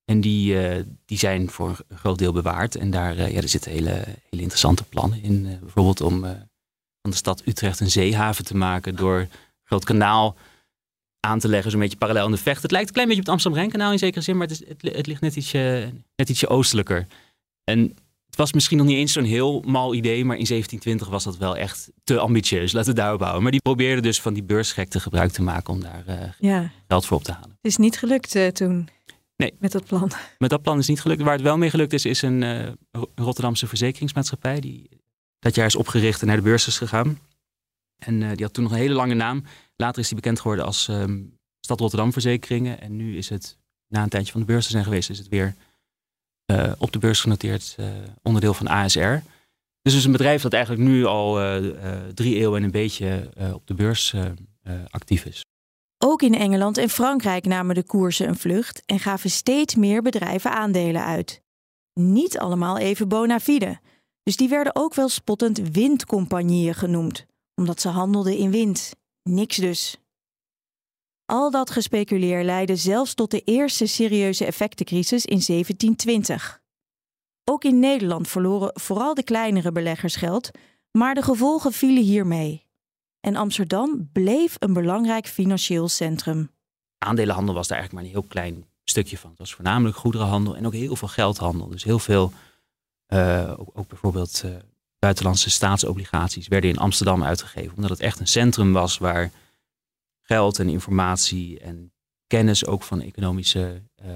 En 0.06 0.22
die, 0.22 0.54
uh, 0.54 0.84
die 1.06 1.18
zijn 1.18 1.50
voor 1.50 1.86
een 1.88 1.98
groot 1.98 2.18
deel 2.18 2.34
bewaard. 2.34 2.76
En 2.76 2.90
daar 2.90 3.18
uh, 3.18 3.32
ja, 3.32 3.42
er 3.42 3.50
zitten 3.50 3.72
hele, 3.72 4.04
hele 4.30 4.42
interessante 4.42 4.84
plannen 4.84 5.24
in. 5.24 5.60
bijvoorbeeld 5.62 6.02
om 6.02 6.20
van 7.02 7.12
de 7.12 7.16
stad 7.16 7.42
Utrecht 7.46 7.80
een 7.80 7.92
zeehaven 7.92 8.46
te 8.46 8.58
maken 8.58 8.96
door 8.96 9.20
een 9.20 9.30
groot 9.64 9.84
kanaal 9.84 10.36
aan 11.20 11.40
te 11.40 11.48
leggen, 11.48 11.72
zo'n 11.72 11.80
beetje 11.80 11.98
parallel 11.98 12.26
aan 12.26 12.32
de 12.32 12.38
vecht. 12.38 12.62
Het 12.62 12.72
lijkt 12.72 12.88
een 12.88 12.94
klein 12.94 13.08
beetje 13.08 13.22
op 13.22 13.28
het 13.28 13.36
Amsterdam-Rijnkanaal 13.36 13.92
in 13.92 14.00
zekere 14.00 14.22
zin, 14.22 14.38
maar 14.38 14.48
het, 14.48 14.62
is, 14.62 14.68
het, 14.68 14.82
het 14.96 15.08
ligt 15.08 15.22
net 15.22 15.36
ietsje, 15.36 15.92
net 16.16 16.30
ietsje 16.30 16.48
oostelijker. 16.48 17.08
En 17.64 17.96
was 18.40 18.54
misschien 18.54 18.78
nog 18.78 18.86
niet 18.86 18.98
eens 18.98 19.14
zo'n 19.14 19.24
heel 19.24 19.64
mal 19.66 19.94
idee, 19.94 20.26
maar 20.26 20.38
in 20.38 20.46
1720 20.46 21.08
was 21.08 21.24
dat 21.24 21.38
wel 21.38 21.58
echt 21.58 21.92
te 22.04 22.20
ambitieus. 22.20 22.72
Laten 22.72 22.90
we 22.90 23.00
daarop 23.00 23.20
houden. 23.20 23.42
Maar 23.42 23.52
die 23.52 23.62
probeerden 23.62 24.04
dus 24.04 24.22
van 24.22 24.34
die 24.34 24.44
beursgekte 24.44 25.00
gebruik 25.00 25.32
te 25.32 25.42
maken 25.42 25.74
om 25.74 25.82
daar 25.82 26.04
uh, 26.08 26.16
ja. 26.40 26.72
geld 26.88 27.06
voor 27.06 27.18
op 27.18 27.24
te 27.24 27.32
halen. 27.32 27.50
Het 27.50 27.72
is 27.72 27.78
niet 27.78 27.98
gelukt 27.98 28.36
uh, 28.36 28.48
toen. 28.48 28.90
Nee. 29.36 29.54
Met 29.60 29.72
dat 29.72 29.86
plan. 29.86 30.12
Met 30.38 30.50
dat 30.50 30.62
plan 30.62 30.78
is 30.78 30.88
niet 30.88 31.02
gelukt. 31.02 31.22
Waar 31.22 31.34
het 31.34 31.42
wel 31.42 31.58
mee 31.58 31.70
gelukt 31.70 31.94
is, 31.94 32.06
is 32.06 32.22
een 32.22 32.42
uh, 32.42 32.68
Rotterdamse 33.16 33.68
verzekeringsmaatschappij. 33.68 34.60
Die 34.60 34.90
dat 35.40 35.56
jaar 35.56 35.66
is 35.66 35.76
opgericht 35.76 36.22
en 36.22 36.28
naar 36.28 36.36
de 36.36 36.42
beurs 36.42 36.68
is 36.68 36.78
gegaan. 36.78 37.20
En 37.98 38.20
die 38.20 38.46
had 38.46 38.54
toen 38.54 38.64
nog 38.64 38.74
een 38.74 38.80
hele 38.80 38.94
lange 38.94 39.14
naam. 39.14 39.44
Later 39.76 40.02
is 40.02 40.08
die 40.08 40.16
bekend 40.16 40.40
geworden 40.40 40.66
als 40.66 40.88
um, 40.88 41.38
Stad 41.60 41.80
Rotterdam 41.80 42.12
Verzekeringen. 42.12 42.82
En 42.82 42.96
nu 42.96 43.18
is 43.18 43.30
het, 43.30 43.58
na 43.88 44.04
een 44.04 44.10
tijdje 44.10 44.32
van 44.32 44.42
de 44.42 44.48
beurs 44.48 44.66
te 44.66 44.72
zijn 44.72 44.84
geweest, 44.84 45.10
is 45.10 45.18
het 45.18 45.28
weer 45.28 45.56
uh, 46.52 46.72
op 46.78 46.92
de 46.92 47.00
beurs 47.00 47.22
genoteerd 47.22 47.76
uh, 47.80 47.88
onderdeel 48.24 48.54
van 48.54 48.68
ASR. 48.68 49.00
Dus 49.82 49.94
het 49.94 49.94
is 49.94 50.06
een 50.06 50.12
bedrijf 50.12 50.42
dat 50.42 50.54
eigenlijk 50.54 50.84
nu 50.84 51.06
al 51.06 51.42
uh, 51.42 51.72
drie 52.14 52.36
eeuwen 52.36 52.58
en 52.58 52.64
een 52.64 52.72
beetje 52.72 53.30
op 53.54 53.68
de 53.68 53.74
beurs 53.74 54.16
actief 54.90 55.26
is. 55.26 55.42
Ook 55.98 56.22
in 56.22 56.36
Engeland 56.36 56.78
en 56.78 56.90
Frankrijk 56.90 57.46
namen 57.46 57.76
de 57.76 57.84
koersen 57.84 58.28
een 58.28 58.38
vlucht 58.38 58.84
en 58.86 59.00
gaven 59.00 59.30
steeds 59.30 59.76
meer 59.76 60.02
bedrijven 60.02 60.52
aandelen 60.52 61.06
uit. 61.06 61.42
Niet 61.94 62.38
allemaal 62.38 62.78
even 62.78 63.08
bona 63.08 63.40
fide, 63.40 63.80
dus 64.24 64.36
die 64.36 64.50
werden 64.50 64.76
ook 64.76 64.94
wel 64.94 65.10
spottend 65.10 65.58
windcompagnieën 65.72 66.76
genoemd, 66.76 67.26
omdat 67.56 67.82
ze 67.82 67.88
handelden 67.90 68.38
in 68.38 68.52
wind. 68.52 68.94
Niks 69.24 69.58
dus. 69.58 69.98
Al 71.30 71.52
dat 71.52 71.72
gespeculeer 71.72 72.44
leidde 72.44 72.76
zelfs 72.76 73.14
tot 73.14 73.32
de 73.32 73.42
eerste 73.42 73.86
serieuze 73.86 74.46
effectencrisis 74.46 75.26
in 75.26 75.42
1720. 75.46 76.62
Ook 77.44 77.64
in 77.64 77.80
Nederland 77.80 78.28
verloren 78.28 78.72
vooral 78.74 79.14
de 79.14 79.24
kleinere 79.24 79.72
beleggers 79.72 80.16
geld, 80.16 80.52
maar 80.92 81.16
de 81.16 81.22
gevolgen 81.22 81.72
vielen 81.72 82.04
hiermee. 82.04 82.66
En 83.20 83.36
Amsterdam 83.36 84.10
bleef 84.12 84.56
een 84.60 84.74
belangrijk 84.74 85.28
financieel 85.28 85.88
centrum. 85.88 86.52
Aandelenhandel 86.98 87.56
was 87.56 87.68
daar 87.68 87.78
eigenlijk 87.78 88.08
maar 88.08 88.16
een 88.16 88.22
heel 88.22 88.30
klein 88.32 88.66
stukje 88.84 89.18
van. 89.18 89.30
Het 89.30 89.40
was 89.40 89.54
voornamelijk 89.54 89.98
goederenhandel 89.98 90.56
en 90.56 90.66
ook 90.66 90.74
heel 90.74 90.96
veel 90.96 91.08
geldhandel. 91.08 91.68
Dus 91.68 91.84
heel 91.84 92.00
veel, 92.00 92.32
uh, 93.14 93.54
ook, 93.58 93.88
bijvoorbeeld 93.88 94.42
uh, 94.46 94.52
buitenlandse 95.00 95.50
staatsobligaties 95.50 96.48
werden 96.48 96.70
in 96.70 96.78
Amsterdam 96.78 97.24
uitgegeven. 97.24 97.76
Omdat 97.76 97.90
het 97.90 98.00
echt 98.00 98.20
een 98.20 98.28
centrum 98.28 98.74
was 98.74 98.98
waar 98.98 99.32
geld 100.30 100.60
en 100.60 100.70
informatie 100.70 101.60
en 101.60 101.94
kennis 102.28 102.66
ook 102.66 102.84
van 102.84 103.02
economische 103.02 103.82
uh, 104.04 104.12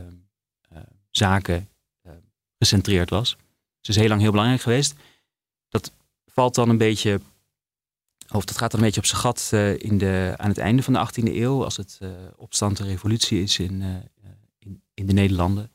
uh, 0.73 0.77
zaken 1.09 1.69
uh, 2.07 2.11
gecentreerd 2.57 3.09
was. 3.09 3.29
Ze 3.79 3.91
is 3.91 3.95
heel 3.95 4.07
lang 4.07 4.21
heel 4.21 4.31
belangrijk 4.31 4.61
geweest. 4.61 4.95
Dat 5.69 5.91
valt 6.25 6.55
dan 6.55 6.69
een 6.69 6.77
beetje, 6.77 7.19
of 8.31 8.45
dat 8.45 8.57
gaat 8.57 8.71
dan 8.71 8.79
een 8.79 8.85
beetje 8.85 9.01
op 9.01 9.07
zijn 9.07 9.21
gat 9.21 9.49
uh, 9.53 9.79
in 9.79 9.97
de, 9.97 10.33
aan 10.37 10.49
het 10.49 10.57
einde 10.57 10.83
van 10.83 10.93
de 10.93 11.07
18e 11.07 11.35
eeuw, 11.35 11.63
als 11.63 11.77
het 11.77 11.99
uh, 12.01 12.09
opstand 12.35 12.79
en 12.79 12.85
revolutie 12.85 13.41
is 13.41 13.59
in, 13.59 13.81
in, 14.59 14.81
in, 14.93 15.05
de 15.05 15.13
Nederlanden. 15.13 15.71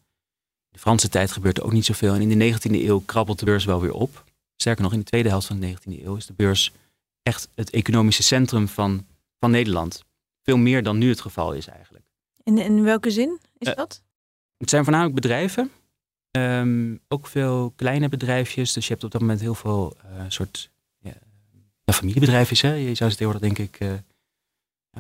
De 0.69 0.79
Franse 0.79 1.09
tijd 1.09 1.33
gebeurt 1.33 1.59
er 1.59 1.65
ook 1.65 1.73
niet 1.73 1.85
zoveel. 1.85 2.15
En 2.15 2.31
in 2.31 2.39
de 2.39 2.53
19e 2.53 2.73
eeuw 2.73 3.01
krabbelt 3.01 3.39
de 3.39 3.45
beurs 3.45 3.65
wel 3.65 3.81
weer 3.81 3.93
op. 3.93 4.25
Sterker 4.57 4.83
nog, 4.83 4.93
in 4.93 4.99
de 4.99 5.05
tweede 5.05 5.29
helft 5.29 5.47
van 5.47 5.61
de 5.61 5.77
19e 5.77 6.05
eeuw 6.05 6.17
is 6.17 6.27
de 6.27 6.33
beurs 6.33 6.73
echt 7.23 7.49
het 7.55 7.71
economische 7.71 8.23
centrum 8.23 8.69
van, 8.69 9.07
van 9.39 9.51
Nederland. 9.51 10.07
Veel 10.49 10.57
meer 10.57 10.83
dan 10.83 10.99
nu 10.99 11.09
het 11.09 11.21
geval 11.21 11.53
is 11.53 11.67
eigenlijk. 11.67 12.05
In, 12.43 12.59
in 12.59 12.83
welke 12.83 13.11
zin 13.11 13.41
is 13.59 13.75
dat? 13.75 14.03
Het 14.57 14.71
zijn 14.71 14.83
voornamelijk 14.83 15.15
bedrijven. 15.15 15.71
Um, 16.31 17.01
ook 17.09 17.27
veel 17.27 17.73
kleine 17.77 18.09
bedrijfjes. 18.09 18.73
Dus 18.73 18.87
je 18.87 18.93
hebt 18.93 19.05
op 19.05 19.11
dat 19.11 19.21
moment 19.21 19.41
heel 19.41 19.55
veel 19.55 19.97
uh, 20.05 20.23
soort 20.29 20.71
ja, 20.99 21.13
familiebedrijfjes. 21.93 22.61
Hè? 22.61 22.73
Je 22.73 22.95
zou 22.95 23.11
ze 23.11 23.17
tegenwoordig 23.17 23.55
denk 23.55 23.59
ik... 23.59 23.81
Uh, 23.81 23.93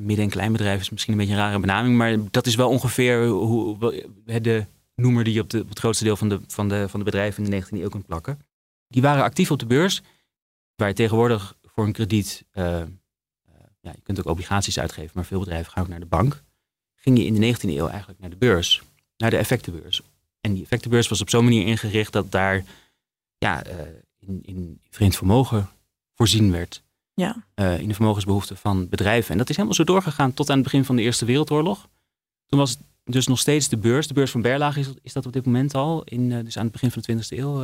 midden- 0.01 0.25
en 0.25 0.31
kleinbedrijf 0.31 0.81
is 0.81 0.91
misschien 0.91 1.13
een 1.13 1.19
beetje 1.19 1.35
een 1.35 1.41
rare 1.41 1.61
benaming. 1.61 1.97
Maar 1.97 2.17
dat 2.31 2.47
is 2.47 2.55
wel 2.55 2.69
ongeveer 2.69 3.27
hoe, 3.27 3.79
de 4.25 4.67
noemer 4.95 5.25
die 5.25 5.35
je 5.35 5.41
op, 5.41 5.51
de, 5.51 5.61
op 5.61 5.69
het 5.69 5.79
grootste 5.79 6.05
deel 6.05 6.17
van 6.17 6.29
de, 6.29 6.41
van, 6.47 6.69
de, 6.69 6.89
van 6.89 6.99
de 6.99 7.05
bedrijven 7.05 7.45
in 7.45 7.51
de 7.51 7.65
19e 7.65 7.69
eeuw 7.69 7.89
kunt 7.89 8.07
plakken. 8.07 8.41
Die 8.89 9.03
waren 9.03 9.23
actief 9.23 9.51
op 9.51 9.59
de 9.59 9.67
beurs. 9.67 10.03
Waar 10.75 10.89
je 10.89 10.95
tegenwoordig 10.95 11.57
voor 11.63 11.85
een 11.85 11.93
krediet... 11.93 12.45
Uh, 12.55 12.83
ja, 13.81 13.91
je 13.91 14.01
kunt 14.03 14.19
ook 14.19 14.27
obligaties 14.27 14.79
uitgeven. 14.79 15.11
Maar 15.15 15.25
veel 15.25 15.39
bedrijven 15.39 15.73
gaan 15.73 15.83
ook 15.83 15.89
naar 15.89 16.01
de 16.01 16.07
bank. 16.07 16.43
Ging 16.95 17.19
je 17.19 17.25
in 17.25 17.35
de 17.35 17.55
19e 17.55 17.61
eeuw 17.61 17.89
eigenlijk 17.89 18.21
naar 18.21 18.31
de 18.31 18.37
beurs. 18.37 18.83
Naar 19.17 19.31
de 19.31 19.37
effectenbeurs 19.37 20.03
en 20.41 20.55
die 20.55 20.63
effectenbeurs 20.63 21.09
was 21.09 21.21
op 21.21 21.31
zo'n 21.31 21.45
manier 21.45 21.67
ingericht 21.67 22.13
dat 22.13 22.31
daar 22.31 22.65
ja, 23.39 23.67
uh, 23.67 23.73
in, 24.19 24.41
in 24.43 24.81
vreemd 24.91 25.17
vermogen 25.17 25.69
voorzien 26.15 26.51
werd. 26.51 26.83
Ja. 27.15 27.45
Uh, 27.55 27.81
in 27.81 27.89
de 27.89 27.95
vermogensbehoeften 27.95 28.57
van 28.57 28.89
bedrijven. 28.89 29.33
En 29.33 29.39
dat 29.39 29.49
is 29.49 29.57
helemaal 29.57 29.77
zo 29.77 29.85
doorgegaan 29.85 30.35
tot 30.35 30.51
aan 30.51 30.55
het 30.55 30.65
begin 30.65 30.85
van 30.85 30.97
de 30.97 31.03
Eerste 31.03 31.25
Wereldoorlog. 31.25 31.89
Toen 32.47 32.59
was 32.59 32.71
het 32.71 32.81
dus 33.05 33.27
nog 33.27 33.39
steeds 33.39 33.69
de 33.69 33.77
beurs. 33.77 34.07
De 34.07 34.15
beurs 34.15 34.31
van 34.31 34.43
Berlage 34.43 34.81
is, 34.81 34.89
is 35.03 35.13
dat 35.13 35.27
op 35.27 35.33
dit 35.33 35.45
moment 35.45 35.75
al. 35.75 36.03
In, 36.05 36.31
uh, 36.31 36.45
dus 36.45 36.57
aan 36.57 36.63
het 36.63 36.73
begin 36.73 36.91
van 36.91 37.03
de 37.07 37.13
20e 37.13 37.39
eeuw. 37.39 37.61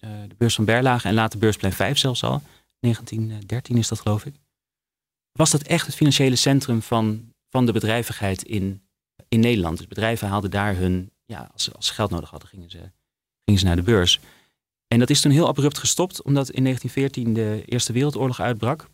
de 0.00 0.34
beurs 0.36 0.54
van 0.54 0.64
Berlage 0.64 1.08
en 1.08 1.14
later 1.14 1.38
beursplein 1.38 1.72
5 1.72 1.98
zelfs 1.98 2.24
al. 2.24 2.42
1913 2.80 3.76
is 3.76 3.88
dat 3.88 4.00
geloof 4.00 4.24
ik. 4.24 4.34
Was 5.38 5.50
dat 5.50 5.62
echt 5.62 5.86
het 5.86 5.94
financiële 5.94 6.36
centrum 6.36 6.82
van, 6.82 7.32
van 7.48 7.66
de 7.66 7.72
bedrijvigheid 7.72 8.42
in, 8.42 8.82
in 9.28 9.40
Nederland. 9.40 9.76
Dus 9.76 9.86
bedrijven 9.86 10.28
haalden 10.28 10.50
daar 10.50 10.76
hun 10.76 11.10
ja, 11.24 11.48
als, 11.52 11.74
als 11.74 11.86
ze 11.86 11.94
geld 11.94 12.10
nodig 12.10 12.30
hadden, 12.30 12.48
gingen 12.48 12.70
ze, 12.70 12.90
gingen 13.44 13.60
ze 13.60 13.66
naar 13.66 13.76
de 13.76 13.82
beurs. 13.82 14.20
En 14.88 14.98
dat 14.98 15.10
is 15.10 15.20
toen 15.20 15.32
heel 15.32 15.46
abrupt 15.46 15.78
gestopt, 15.78 16.22
omdat 16.22 16.50
in 16.50 16.62
1914 16.62 17.34
de 17.34 17.62
Eerste 17.66 17.92
Wereldoorlog 17.92 18.40
uitbrak. 18.40 18.88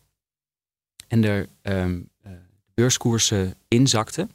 En 1.08 1.24
er 1.24 1.48
um, 1.62 2.10
uh, 2.26 2.32
beurskoersen 2.74 3.54
inzakten. 3.68 4.30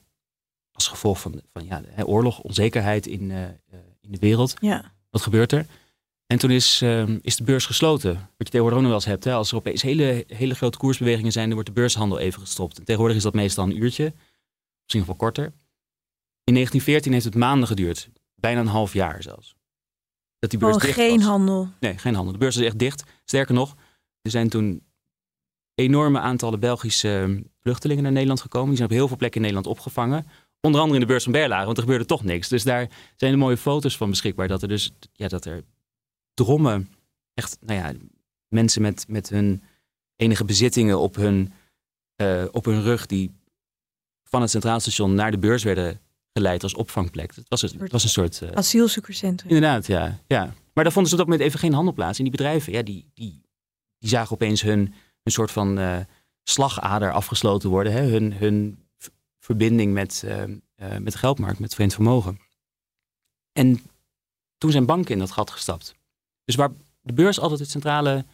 Als 0.72 0.88
gevolg 0.88 1.20
van, 1.20 1.42
van 1.54 1.66
ja, 1.66 1.82
de, 1.82 2.08
oorlog, 2.08 2.40
onzekerheid 2.40 3.08
in, 3.08 3.30
uh, 3.30 3.44
in 4.02 4.12
de 4.12 4.20
wereld. 4.20 4.54
Ja. 4.60 4.94
Wat 5.10 5.22
gebeurt 5.22 5.52
er? 5.52 5.66
En 6.32 6.38
toen 6.40 6.52
is, 6.52 6.82
um, 6.82 7.20
is 7.22 7.36
de 7.36 7.44
beurs 7.44 7.66
gesloten. 7.66 8.14
Wat 8.14 8.22
je 8.38 8.44
tegenwoordig 8.44 8.78
ook 8.78 8.84
nog 8.84 8.92
wel 8.92 9.02
eens 9.02 9.10
hebt. 9.10 9.24
Hè? 9.24 9.34
Als 9.34 9.52
er 9.52 9.58
opeens 9.58 9.82
hele, 9.82 10.24
hele 10.28 10.56
grote 10.56 10.78
koersbewegingen 10.78 11.32
zijn, 11.32 11.46
dan 11.46 11.54
wordt 11.54 11.70
de 11.70 11.76
beurshandel 11.76 12.20
even 12.20 12.42
gestopt. 12.42 12.78
En 12.78 12.84
tegenwoordig 12.84 13.18
is 13.18 13.24
dat 13.24 13.34
meestal 13.34 13.66
een 13.66 13.84
uurtje. 13.84 14.14
Misschien 14.84 15.06
wel 15.06 15.16
korter. 15.16 15.44
In 16.44 16.54
1914 16.54 17.12
heeft 17.12 17.26
het 17.26 17.36
maanden 17.36 17.68
geduurd. 17.68 18.10
Bijna 18.36 18.60
een 18.60 18.68
half 18.68 18.94
jaar 18.94 19.24
zelfs. 19.24 19.56
Dat 20.40 20.50
die 20.50 20.60
beurs 20.60 20.76
oh, 20.76 20.82
dicht 20.82 20.94
geen 20.94 21.18
was. 21.18 21.26
handel. 21.26 21.68
Nee, 21.80 21.98
geen 21.98 22.14
handel. 22.14 22.34
De 22.34 22.40
beurs 22.40 22.58
is 22.58 22.66
echt 22.66 22.80
dicht. 22.80 23.04
Sterker 23.26 23.54
nog, 23.54 23.76
er 24.22 24.32
zijn 24.32 24.50
toen 24.50 24.84
enorme 25.76 26.20
aantallen 26.20 26.60
Belgische 26.60 27.20
ehm, 27.20 27.42
vluchtelingen 27.60 28.04
naar 28.04 28.12
Nederland 28.12 28.42
gekomen. 28.42 28.68
Die 28.68 28.78
zijn 28.78 28.90
op 28.90 28.96
heel 28.96 29.08
veel 29.08 29.18
plekken 29.18 29.42
in 29.42 29.48
Nederland 29.48 29.78
opgevangen. 29.78 30.28
Onder 30.62 30.82
andere 30.82 31.00
in 31.00 31.06
de 31.06 31.12
beurs 31.12 31.24
van 31.24 31.32
Berlage, 31.32 31.66
want 31.66 31.78
er 31.78 31.84
gebeurde 31.84 32.06
toch 32.06 32.24
niks. 32.24 32.48
Dus 32.48 32.64
daar 32.64 32.90
zijn 33.16 33.32
er 33.32 33.38
mooie 33.38 33.58
foto's 33.58 33.98
van 33.98 34.10
beschikbaar. 34.10 34.48
Dat 34.48 34.62
er 34.62 34.68
dus, 34.68 34.92
ja, 35.14 35.28
dat 35.28 35.46
er 35.46 35.64
drommen, 36.44 36.90
echt, 37.34 37.58
nou 37.62 37.80
ja, 37.80 37.94
mensen 38.48 38.82
met, 38.82 39.06
met 39.08 39.30
hun 39.30 39.64
enige 40.16 40.46
bezittingen 40.46 41.00
op 41.00 41.16
hun, 41.16 41.54
uh, 42.22 42.46
op 42.52 42.66
hun 42.66 42.82
rug, 42.82 43.06
die 43.06 43.32
van 44.24 44.42
het 44.42 44.50
Centraal 44.50 44.80
Station 44.80 45.14
naar 45.14 45.32
de 45.32 45.38
beurs 45.38 45.64
werden 45.64 46.02
geleid 46.34 46.64
als 46.64 46.74
opvangplek. 46.74 47.36
Het 47.36 47.50
was, 47.50 47.62
het 47.62 47.92
was 47.92 48.04
een 48.04 48.10
soort... 48.10 48.42
Uh, 48.42 48.52
Asielzoekerscentrum. 48.52 49.50
Inderdaad, 49.52 49.88
ja, 49.88 50.20
ja. 50.28 50.54
Maar 50.74 50.84
daar 50.84 50.94
vonden 50.94 51.12
ze 51.12 51.18
op 51.18 51.22
dat 51.22 51.30
moment 51.30 51.48
even 51.48 51.60
geen 51.60 51.74
handel 51.74 51.94
plaats. 51.94 52.18
En 52.18 52.24
die 52.24 52.32
bedrijven, 52.32 52.74
ja, 52.74 52.82
die, 52.82 53.12
die, 53.14 53.42
die 53.98 54.10
zagen 54.10 54.32
opeens 54.32 54.62
hun 54.62 54.94
een 55.24 55.32
soort 55.32 55.52
van 55.52 55.80
uh, 55.80 56.00
slagader 56.44 57.12
afgesloten 57.12 57.70
worden. 57.70 57.94
Hè? 57.94 58.02
Hun, 58.02 58.34
hun 58.34 58.88
verbinding 59.40 59.94
met, 59.94 60.24
uh, 60.26 60.44
met 61.00 61.12
de 61.12 61.18
geldmarkt, 61.18 61.60
met 61.60 61.76
vreemd 61.76 61.94
vermogen. 61.94 62.40
En 63.52 63.82
toen 64.58 64.72
zijn 64.72 64.86
banken 64.86 65.14
in 65.14 65.20
dat 65.20 65.32
gat 65.32 65.52
gestapt. 65.52 65.96
Dus 66.50 66.58
waar 66.58 66.72
de 67.02 67.14
beurs 67.14 67.40
altijd 67.40 67.60
het 67.60 67.70
centrale, 67.70 68.26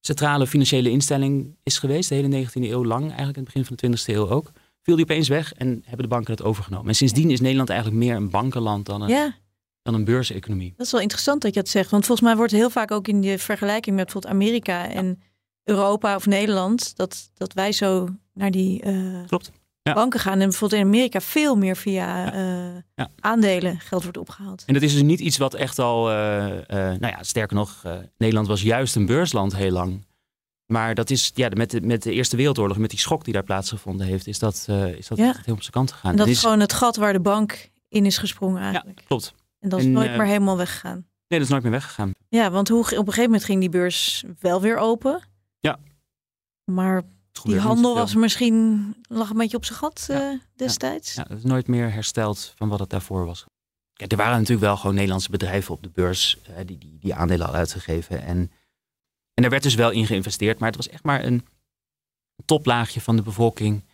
centrale 0.00 0.46
financiële 0.46 0.90
instelling 0.90 1.56
is 1.62 1.78
geweest, 1.78 2.08
de 2.08 2.14
hele 2.14 2.46
19e 2.46 2.52
eeuw 2.52 2.84
lang, 2.84 3.02
eigenlijk 3.02 3.36
in 3.36 3.42
het 3.42 3.52
begin 3.52 3.64
van 3.64 3.76
de 3.76 3.96
20e 3.96 4.14
eeuw 4.14 4.28
ook 4.28 4.52
viel 4.82 4.96
die 4.96 5.04
opeens 5.04 5.28
weg 5.28 5.52
en 5.52 5.82
hebben 5.84 6.02
de 6.02 6.14
banken 6.14 6.32
het 6.32 6.42
overgenomen. 6.42 6.88
En 6.88 6.94
sindsdien 6.94 7.30
is 7.30 7.40
Nederland 7.40 7.70
eigenlijk 7.70 8.00
meer 8.00 8.16
een 8.16 8.30
bankenland 8.30 8.86
dan 8.86 9.02
een, 9.02 9.08
ja. 9.08 9.34
dan 9.82 9.94
een 9.94 10.04
beurseconomie. 10.04 10.74
Dat 10.76 10.86
is 10.86 10.92
wel 10.92 11.00
interessant 11.00 11.42
dat 11.42 11.54
je 11.54 11.60
dat 11.60 11.68
zegt. 11.68 11.90
Want 11.90 12.06
volgens 12.06 12.28
mij 12.28 12.36
wordt 12.36 12.52
heel 12.52 12.70
vaak 12.70 12.90
ook 12.90 13.08
in 13.08 13.20
de 13.20 13.38
vergelijking 13.38 13.96
met 13.96 14.04
bijvoorbeeld 14.04 14.34
Amerika 14.34 14.90
en 14.90 15.22
Europa 15.64 16.14
of 16.14 16.26
Nederland, 16.26 16.96
dat, 16.96 17.30
dat 17.34 17.52
wij 17.52 17.72
zo 17.72 18.08
naar 18.32 18.50
die 18.50 18.84
uh, 18.84 19.26
Klopt. 19.26 19.52
Ja. 19.88 19.94
banken 19.94 20.20
gaan. 20.20 20.40
En 20.40 20.48
bijvoorbeeld 20.48 20.80
in 20.80 20.86
Amerika 20.86 21.20
veel 21.20 21.56
meer 21.56 21.76
via 21.76 22.24
ja. 22.24 22.34
Uh, 22.34 22.80
ja. 22.94 23.08
aandelen 23.20 23.80
geld 23.80 24.02
wordt 24.02 24.18
opgehaald. 24.18 24.62
En 24.66 24.74
dat 24.74 24.82
is 24.82 24.92
dus 24.92 25.02
niet 25.02 25.20
iets 25.20 25.36
wat 25.36 25.54
echt 25.54 25.78
al, 25.78 26.10
uh, 26.10 26.16
nou 26.68 27.06
ja, 27.06 27.22
sterker 27.22 27.56
nog, 27.56 27.82
Nederland 28.18 28.46
was 28.46 28.62
juist 28.62 28.96
een 28.96 29.06
beursland 29.06 29.56
heel 29.56 29.70
lang. 29.70 30.06
Maar 30.66 30.94
dat 30.94 31.10
is 31.10 31.30
ja, 31.34 31.48
met, 31.54 31.70
de, 31.70 31.80
met 31.80 32.02
de 32.02 32.12
Eerste 32.12 32.36
Wereldoorlog, 32.36 32.78
met 32.78 32.90
die 32.90 32.98
schok 32.98 33.24
die 33.24 33.32
daar 33.32 33.42
plaatsgevonden 33.42 34.06
heeft, 34.06 34.26
is 34.26 34.38
dat, 34.38 34.68
is 34.96 35.08
dat 35.08 35.18
ja. 35.18 35.34
heel 35.44 35.54
op 35.54 35.60
zijn 35.60 35.72
kant 35.72 35.92
gegaan. 35.92 36.10
En 36.10 36.16
dat 36.16 36.26
is 36.26 36.32
is 36.32 36.40
gewoon 36.40 36.60
het 36.60 36.72
gat 36.72 36.96
waar 36.96 37.12
de 37.12 37.20
bank 37.20 37.70
in 37.88 38.06
is 38.06 38.18
gesprongen 38.18 38.62
eigenlijk. 38.62 38.98
Ja, 38.98 39.06
klopt. 39.06 39.34
En 39.60 39.68
dat 39.68 39.78
is 39.78 39.84
en, 39.84 39.92
nooit 39.92 40.16
meer 40.16 40.26
helemaal 40.26 40.56
weggegaan. 40.56 41.06
Nee, 41.28 41.38
dat 41.38 41.40
is 41.40 41.48
nooit 41.48 41.62
meer 41.62 41.72
weggegaan. 41.72 42.12
Ja, 42.28 42.50
want 42.50 42.68
hoe, 42.68 42.80
op 42.80 42.90
een 42.90 42.96
gegeven 42.98 43.22
moment 43.22 43.44
ging 43.44 43.60
die 43.60 43.68
beurs 43.68 44.24
wel 44.40 44.60
weer 44.60 44.76
open. 44.76 45.22
Ja. 45.60 45.78
Maar 46.64 47.02
die 47.42 47.58
handel 47.58 47.94
was 47.94 48.14
misschien, 48.14 48.94
lag 49.08 49.30
een 49.30 49.36
beetje 49.36 49.56
op 49.56 49.64
zijn 49.64 49.78
gat 49.78 50.04
ja. 50.08 50.32
uh, 50.32 50.38
destijds. 50.56 51.14
Ja, 51.14 51.24
het 51.28 51.38
is 51.38 51.44
nooit 51.44 51.66
meer 51.66 51.92
hersteld 51.92 52.52
van 52.56 52.68
wat 52.68 52.78
het 52.78 52.90
daarvoor 52.90 53.24
was. 53.24 53.44
Ja, 53.92 54.06
er 54.06 54.16
waren 54.16 54.32
natuurlijk 54.32 54.66
wel 54.66 54.76
gewoon 54.76 54.94
Nederlandse 54.94 55.30
bedrijven 55.30 55.74
op 55.74 55.82
de 55.82 55.88
beurs 55.88 56.38
die, 56.66 56.78
die, 56.78 56.98
die 57.00 57.14
aandelen 57.14 57.42
hadden 57.42 57.60
uitgegeven. 57.60 58.22
En 58.22 58.50
en 59.38 59.44
er 59.44 59.50
werd 59.50 59.62
dus 59.62 59.74
wel 59.74 59.90
in 59.90 60.06
geïnvesteerd, 60.06 60.58
maar 60.58 60.68
het 60.68 60.76
was 60.76 60.88
echt 60.88 61.04
maar 61.04 61.24
een 61.24 61.46
toplaagje 62.44 63.00
van 63.00 63.16
de 63.16 63.22
bevolking 63.22 63.84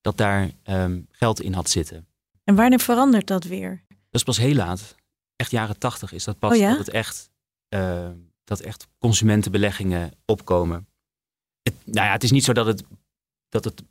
dat 0.00 0.16
daar 0.16 0.50
um, 0.64 1.06
geld 1.10 1.40
in 1.40 1.52
had 1.52 1.70
zitten. 1.70 2.06
En 2.44 2.54
wanneer 2.54 2.80
verandert 2.80 3.26
dat 3.26 3.44
weer? 3.44 3.84
Dat 3.88 3.98
is 4.10 4.22
pas 4.22 4.36
heel 4.36 4.54
laat. 4.54 4.94
Echt 5.36 5.50
jaren 5.50 5.78
tachtig 5.78 6.12
is 6.12 6.24
dat 6.24 6.38
pas 6.38 6.58
oh 6.58 6.68
dat 6.68 6.78
het 6.78 6.88
echt, 6.88 7.30
uh, 7.74 8.08
dat 8.44 8.60
echt 8.60 8.86
consumentenbeleggingen 8.98 10.12
opkomen. 10.24 10.88
Het, 11.68 11.94
nou 11.94 12.06
ja, 12.06 12.12
het 12.12 12.22
is 12.22 12.30
niet 12.30 12.44
zo 12.44 12.52
dat 12.52 12.66
het, 12.66 12.82
dat 13.48 13.64
het 13.64 13.82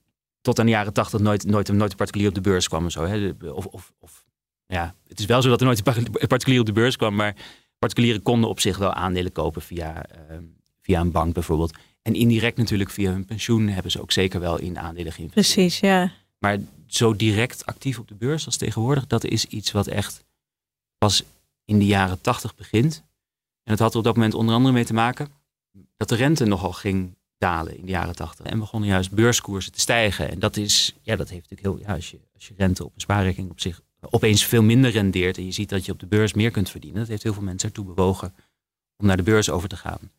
tot 0.42 0.60
aan 0.60 0.66
de 0.66 0.72
jaren 0.72 0.94
tachtig 0.94 1.20
nooit, 1.20 1.46
nooit, 1.46 1.72
nooit 1.72 1.92
een 1.92 1.98
particulier 1.98 2.28
op 2.28 2.36
de 2.36 2.42
beurs 2.42 2.68
kwam. 2.68 2.90
Zo, 2.90 3.06
hè? 3.06 3.30
Of, 3.52 3.66
of, 3.66 3.94
of, 4.00 4.26
ja, 4.66 4.96
het 5.08 5.20
is 5.20 5.26
wel 5.26 5.42
zo 5.42 5.50
dat 5.50 5.60
er 5.60 5.66
nooit 5.66 5.88
een 5.88 6.28
particulier 6.28 6.60
op 6.60 6.66
de 6.66 6.72
beurs 6.72 6.96
kwam, 6.96 7.16
maar 7.16 7.36
particulieren 7.80 8.22
konden 8.22 8.50
op 8.50 8.60
zich 8.60 8.78
wel 8.78 8.94
aandelen 8.94 9.32
kopen 9.32 9.62
via, 9.62 10.06
uh, 10.32 10.38
via 10.82 11.00
een 11.00 11.12
bank 11.12 11.34
bijvoorbeeld. 11.34 11.78
En 12.02 12.13
indirect 12.13 12.58
natuurlijk 12.58 12.90
via 12.90 13.12
hun 13.12 13.26
pensioen 13.26 13.68
hebben 13.68 13.92
ze 13.92 14.02
ook 14.02 14.12
zeker 14.12 14.40
wel 14.40 14.60
in 14.60 14.80
aandelen 14.80 15.12
geïnvesteerd. 15.12 15.56
Precies, 15.56 15.80
ja. 15.80 16.12
Maar 16.38 16.60
zo 16.88 17.16
direct 17.16 17.66
actief 17.66 18.00
op 18.00 18.08
de 18.08 18.16
beurs 18.16 18.46
als 18.46 18.58
tegenwoordig, 18.58 19.08
dat 19.08 19.24
is 19.24 19.46
iets 19.46 19.72
wat 19.72 19.88
echt 19.88 20.26
pas 20.98 21.24
in 21.66 21.80
de 21.80 21.86
jaren 21.86 22.22
tachtig 22.22 22.56
begint. 22.56 23.04
En 23.63 23.72
het 23.72 23.80
had 23.80 23.92
er 23.92 23.98
op 23.98 24.04
dat 24.04 24.16
moment 24.16 24.34
onder 24.34 24.56
andere 24.56 24.74
mee 24.74 24.86
te 24.86 24.94
maken 24.94 25.28
dat 25.98 26.10
de 26.10 26.16
rente 26.16 26.46
nogal 26.46 26.74
ging 26.74 27.17
dalen 27.38 27.78
in 27.78 27.86
de 27.86 27.91
jaren 27.91 28.15
tachtig. 28.15 28.45
En 28.45 28.60
begonnen 28.60 28.89
juist 28.89 29.12
beurskoersen 29.12 29.71
te 29.71 29.80
stijgen. 29.80 30.30
En 30.30 30.39
dat 30.39 30.58
is, 30.58 30.95
ja, 31.02 31.15
dat 31.15 31.30
heeft 31.30 31.50
natuurlijk 31.50 31.80
heel, 31.80 31.88
ja, 31.88 31.95
als 31.95 32.12
je, 32.12 32.19
als 32.34 32.47
je 32.47 32.54
rente 32.58 32.86
op 32.86 32.91
een 32.95 33.02
spaarrekening 33.02 33.52
op 33.52 33.60
zich 33.60 33.82
opeens 34.00 34.45
veel 34.45 34.63
minder 34.63 34.91
rendeert 34.91 35.38
en 35.38 35.45
je 35.45 35.52
ziet 35.52 35.69
dat 35.69 35.86
je 35.86 35.91
op 35.91 36.00
de 36.00 36.08
beurs 36.08 36.34
meer 36.34 36.52
kunt 36.52 36.69
verdienen, 36.69 37.00
dat 37.00 37.08
heeft 37.08 37.23
heel 37.23 37.34
veel 37.34 37.43
mensen 37.43 37.69
ertoe 37.69 37.86
bewogen 37.86 38.36
om 38.97 39.06
naar 39.06 39.17
de 39.17 39.23
beurs 39.23 39.50
over 39.50 39.69
te 39.69 39.78
gaan. 39.78 40.12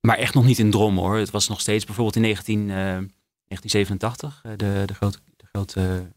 Maar 0.00 0.16
echt 0.16 0.34
nog 0.34 0.44
niet 0.44 0.58
in 0.58 0.70
drom 0.70 0.98
hoor. 0.98 1.16
Het 1.16 1.30
was 1.30 1.48
nog 1.48 1.60
steeds 1.60 1.84
bijvoorbeeld 1.84 2.16
in 2.16 2.22
19, 2.22 2.60
uh, 2.60 2.74
1987, 2.74 4.42
uh, 4.46 4.52
de, 4.56 4.82
de 4.86 4.94
grote, 4.94 5.18
de 5.36 5.46
grote 5.46 6.12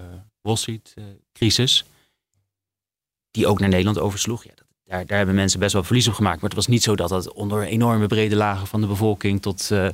uh, 0.00 0.06
Wall 0.40 0.56
Street 0.56 0.94
crisis, 1.32 1.84
die 3.30 3.46
ook 3.46 3.60
naar 3.60 3.68
Nederland 3.68 3.98
oversloeg. 3.98 4.44
Ja, 4.44 4.52
daar, 4.86 5.06
daar 5.06 5.16
hebben 5.16 5.34
mensen 5.34 5.60
best 5.60 5.72
wel 5.72 5.84
verlies 5.84 6.08
op 6.08 6.14
gemaakt. 6.14 6.40
Maar 6.40 6.48
het 6.50 6.58
was 6.58 6.66
niet 6.66 6.82
zo 6.82 6.96
dat 6.96 7.08
dat 7.08 7.32
onder 7.32 7.62
enorme 7.62 8.06
brede 8.06 8.36
lagen 8.36 8.66
van 8.66 8.80
de 8.80 8.86
bevolking 8.86 9.42
tot, 9.42 9.68
uh, 9.72 9.88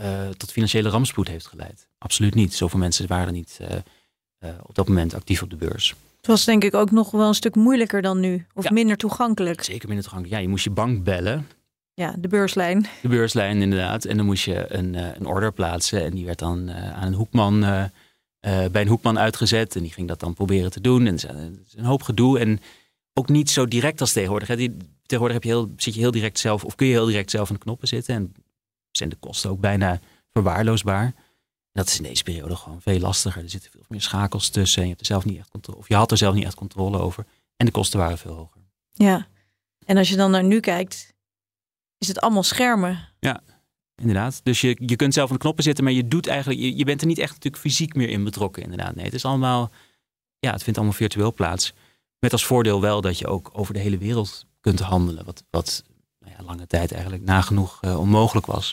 uh, 0.00 0.28
tot 0.36 0.52
financiële 0.52 0.88
rampspoed 0.88 1.28
heeft 1.28 1.46
geleid. 1.46 1.88
Absoluut 1.98 2.34
niet. 2.34 2.54
Zoveel 2.54 2.78
mensen 2.78 3.06
waren 3.06 3.32
niet 3.32 3.58
uh, 3.60 4.48
op 4.62 4.74
dat 4.74 4.88
moment 4.88 5.14
actief 5.14 5.42
op 5.42 5.50
de 5.50 5.56
beurs. 5.56 5.94
Het 6.16 6.26
was 6.26 6.44
denk 6.44 6.64
ik 6.64 6.74
ook 6.74 6.90
nog 6.90 7.10
wel 7.10 7.28
een 7.28 7.34
stuk 7.34 7.54
moeilijker 7.54 8.02
dan 8.02 8.20
nu. 8.20 8.46
Of 8.54 8.64
Ja. 8.64 8.70
minder 8.72 8.96
toegankelijk. 8.96 9.62
Zeker 9.62 9.86
minder 9.88 10.04
toegankelijk. 10.04 10.36
Ja, 10.38 10.42
je 10.44 10.50
moest 10.50 10.64
je 10.64 10.70
bank 10.70 11.04
bellen. 11.04 11.46
Ja, 11.94 12.14
de 12.18 12.28
beurslijn. 12.28 12.86
De 13.02 13.08
beurslijn 13.08 13.62
inderdaad. 13.62 14.04
En 14.04 14.16
dan 14.16 14.26
moest 14.26 14.44
je 14.44 14.66
een, 14.74 14.94
eh, 14.94 15.06
een 15.18 15.26
order 15.26 15.52
plaatsen. 15.52 16.04
En 16.04 16.14
die 16.14 16.24
werd 16.24 16.38
dan 16.38 16.68
eh, 16.68 16.92
aan 16.92 17.06
een 17.06 17.14
hoekman, 17.14 17.64
eh, 17.64 17.82
eh, 18.40 18.70
bij 18.70 18.82
een 18.82 18.88
hoekman 18.88 19.18
uitgezet. 19.18 19.76
En 19.76 19.82
die 19.82 19.92
ging 19.92 20.08
dat 20.08 20.20
dan 20.20 20.34
proberen 20.34 20.70
te 20.70 20.80
doen. 20.80 21.06
En 21.06 21.12
het 21.14 21.22
is 21.66 21.74
een 21.76 21.84
hoop 21.84 22.02
gedoe. 22.02 22.38
En 22.38 22.60
ook 23.14 23.28
niet 23.28 23.50
zo 23.50 23.66
direct 23.66 24.00
als 24.00 24.12
tegenwoordig. 24.12 24.48
hè. 24.48 24.56
Die, 24.56 24.76
tegenwoordig 25.02 25.36
heb 25.36 25.42
je 25.42 25.48
heel, 25.48 25.72
zit 25.76 25.94
je 25.94 26.00
heel 26.00 26.10
direct 26.10 26.38
zelf, 26.38 26.64
of 26.64 26.74
kun 26.74 26.86
je 26.86 26.92
heel 26.92 27.06
direct 27.06 27.30
zelf 27.30 27.48
aan 27.48 27.54
de 27.54 27.62
knoppen 27.62 27.88
zitten. 27.88 28.14
En 28.14 28.34
zijn 28.90 29.08
de 29.08 29.16
kosten 29.16 29.50
ook 29.50 29.60
bijna 29.60 30.00
verwaarloosbaar. 30.32 31.04
En 31.04 31.82
dat 31.82 31.88
is 31.88 31.96
in 31.96 32.02
deze 32.02 32.22
periode 32.22 32.56
gewoon 32.56 32.80
veel 32.80 32.98
lastiger. 32.98 33.42
Er 33.42 33.50
zitten 33.50 33.70
veel 33.70 33.84
meer 33.88 34.00
schakels 34.00 34.48
tussen. 34.48 34.78
En 34.78 34.82
je 34.82 34.94
hebt 34.94 35.00
er 35.00 35.12
zelf 35.12 35.24
niet 35.24 35.38
echt 35.38 35.48
controle. 35.48 35.78
Of 35.78 35.88
je 35.88 35.94
had 35.94 36.10
er 36.10 36.16
zelf 36.16 36.34
niet 36.34 36.44
echt 36.44 36.54
controle 36.54 36.98
over. 36.98 37.26
En 37.56 37.66
de 37.66 37.72
kosten 37.72 37.98
waren 37.98 38.18
veel 38.18 38.34
hoger. 38.34 38.60
Ja. 38.92 39.26
En 39.84 39.96
als 39.96 40.08
je 40.08 40.16
dan 40.16 40.30
naar 40.30 40.44
nu 40.44 40.60
kijkt, 40.60 41.14
is 41.98 42.08
het 42.08 42.20
allemaal 42.20 42.42
schermen. 42.42 43.08
Inderdaad. 43.96 44.40
Dus 44.42 44.60
je, 44.60 44.76
je 44.86 44.96
kunt 44.96 45.14
zelf 45.14 45.28
aan 45.28 45.34
de 45.34 45.40
knoppen 45.40 45.64
zitten, 45.64 45.84
maar 45.84 45.92
je 45.92 46.08
doet 46.08 46.26
eigenlijk, 46.26 46.60
je, 46.60 46.76
je 46.76 46.84
bent 46.84 47.00
er 47.00 47.06
niet 47.06 47.18
echt 47.18 47.32
natuurlijk 47.32 47.62
fysiek 47.62 47.94
meer 47.94 48.08
in 48.08 48.24
betrokken. 48.24 48.62
Inderdaad. 48.62 48.94
Nee, 48.94 49.04
het 49.04 49.14
is 49.14 49.24
allemaal, 49.24 49.70
ja, 50.38 50.52
het 50.52 50.62
vindt 50.62 50.78
allemaal 50.78 50.96
virtueel 50.96 51.32
plaats. 51.32 51.72
Met 52.24 52.32
als 52.32 52.46
voordeel 52.46 52.80
wel 52.80 53.00
dat 53.00 53.18
je 53.18 53.26
ook 53.26 53.50
over 53.52 53.74
de 53.74 53.80
hele 53.80 53.98
wereld 53.98 54.46
kunt 54.60 54.80
handelen. 54.80 55.24
Wat, 55.24 55.44
wat 55.50 55.84
nou 56.20 56.32
ja, 56.38 56.44
lange 56.44 56.66
tijd 56.66 56.92
eigenlijk 56.92 57.24
nagenoeg 57.24 57.78
eh, 57.80 58.00
onmogelijk 58.00 58.46
was. 58.46 58.72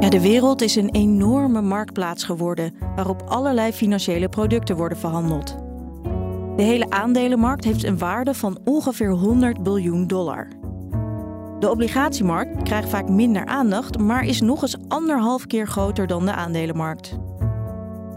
Ja, 0.00 0.08
de 0.08 0.20
wereld 0.20 0.62
is 0.62 0.76
een 0.76 0.90
enorme 0.90 1.60
marktplaats 1.60 2.24
geworden 2.24 2.74
waarop 2.94 3.22
allerlei 3.22 3.72
financiële 3.72 4.28
producten 4.28 4.76
worden 4.76 4.98
verhandeld. 4.98 5.56
De 6.56 6.62
hele 6.62 6.90
aandelenmarkt 6.90 7.64
heeft 7.64 7.84
een 7.84 7.98
waarde 7.98 8.34
van 8.34 8.58
ongeveer 8.64 9.10
100 9.10 9.62
biljoen 9.62 10.06
dollar. 10.06 10.48
De 11.58 11.70
obligatiemarkt 11.70 12.62
krijgt 12.62 12.88
vaak 12.88 13.08
minder 13.08 13.46
aandacht, 13.46 13.98
maar 13.98 14.24
is 14.24 14.40
nog 14.40 14.62
eens 14.62 14.76
anderhalf 14.88 15.46
keer 15.46 15.66
groter 15.66 16.06
dan 16.06 16.24
de 16.24 16.32
aandelenmarkt. 16.32 17.18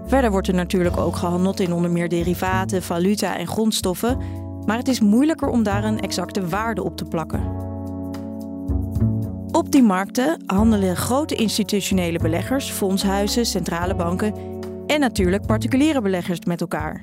Verder 0.06 0.32
wordt 0.32 0.48
er 0.48 0.54
natuurlijk 0.54 0.98
ook 0.98 1.16
gehandeld 1.16 1.60
in 1.60 1.74
onder 1.74 1.92
meer 1.92 2.10
derivaten, 2.10 2.84
valuta 2.84 3.38
en 3.38 3.48
grondstoffen, 3.48 4.18
maar 4.66 4.78
het 4.78 4.88
is 4.88 5.00
moeilijker 5.00 5.48
om 5.48 5.64
daar 5.64 5.84
een 5.84 6.00
exacte 6.00 6.48
waarde 6.48 6.84
op 6.84 6.98
te 6.98 7.06
plakken. 7.06 7.58
Op 9.52 9.72
die 9.72 9.84
markten 9.84 10.44
handelen 10.46 10.96
grote 10.96 11.36
institutionele 11.36 12.20
beleggers, 12.20 12.72
fondshuizen, 12.72 13.46
centrale 13.46 13.96
banken 13.96 14.34
en 14.88 15.00
natuurlijk 15.00 15.46
particuliere 15.46 16.02
beleggers 16.02 16.40
met 16.40 16.62
elkaar. 16.62 17.02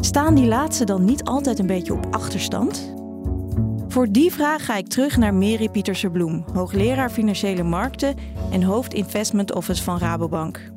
Staan 0.00 0.34
die 0.34 0.46
laatste 0.46 0.84
dan 0.84 1.04
niet 1.04 1.24
altijd 1.24 1.58
een 1.58 1.66
beetje 1.66 1.92
op 1.92 2.06
achterstand? 2.10 2.96
Voor 3.98 4.12
die 4.12 4.32
vraag 4.32 4.64
ga 4.64 4.76
ik 4.76 4.86
terug 4.86 5.16
naar 5.16 5.34
Mary 5.34 5.68
Pieterse 5.68 6.10
Bloem, 6.10 6.44
hoogleraar 6.52 7.10
financiële 7.10 7.62
markten 7.62 8.14
en 8.50 8.62
hoofd 8.62 8.94
Investment 8.94 9.54
Office 9.54 9.82
van 9.82 9.98
Rabobank. 9.98 10.70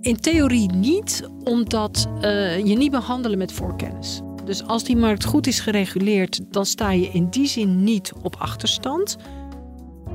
In 0.00 0.16
theorie 0.16 0.72
niet, 0.72 1.28
omdat 1.44 2.08
eh, 2.20 2.58
je 2.66 2.76
niet 2.76 2.92
mag 2.92 3.06
handelen 3.06 3.38
met 3.38 3.52
voorkennis. 3.52 4.20
Dus 4.44 4.62
als 4.62 4.84
die 4.84 4.96
markt 4.96 5.24
goed 5.24 5.46
is 5.46 5.60
gereguleerd, 5.60 6.52
dan 6.52 6.66
sta 6.66 6.90
je 6.90 7.08
in 7.08 7.28
die 7.30 7.46
zin 7.46 7.84
niet 7.84 8.12
op 8.22 8.36
achterstand. 8.38 9.16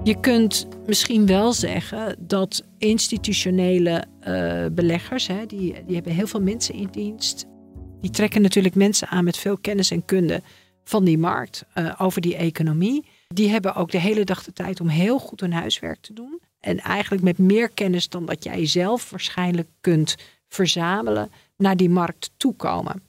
Je 0.04 0.20
kunt 0.20 0.68
misschien 0.86 1.26
wel 1.26 1.54
zeggen 1.54 2.16
dat 2.20 2.64
institutionele 2.78 4.04
eh, 4.20 4.66
beleggers, 4.72 5.28
hè, 5.28 5.46
die, 5.46 5.76
die 5.86 5.96
hebben 5.96 6.14
heel 6.14 6.28
veel 6.28 6.42
mensen 6.42 6.76
in 6.76 6.88
dienst. 6.92 7.46
Die 8.02 8.12
trekken 8.12 8.42
natuurlijk 8.42 8.76
mensen 8.76 9.08
aan 9.08 9.24
met 9.24 9.38
veel 9.38 9.58
kennis 9.58 9.92
en 9.92 10.06
kunde 10.06 10.42
van 10.88 11.04
die 11.04 11.18
markt 11.18 11.64
eh, 11.74 11.94
over 11.98 12.22
die 12.22 12.36
economie. 12.36 13.06
Die 13.28 13.50
hebben 13.50 13.76
ook 13.76 13.92
de 13.92 14.00
hele 14.00 14.24
dag 14.24 14.44
de 14.44 14.54
tijd 14.54 14.82
om 14.82 14.88
heel 14.88 15.20
goed 15.20 15.40
hun 15.40 15.54
huiswerk 15.54 16.02
te 16.02 16.14
doen. 16.14 16.40
En 16.60 16.80
eigenlijk 16.80 17.24
met 17.24 17.38
meer 17.38 17.70
kennis 17.70 18.10
dan 18.10 18.26
dat 18.26 18.44
jij 18.44 18.66
zelf 18.66 19.10
waarschijnlijk 19.10 19.68
kunt 19.82 20.16
verzamelen, 20.48 21.32
naar 21.58 21.78
die 21.78 21.90
markt 21.90 22.32
toekomen. 22.38 23.04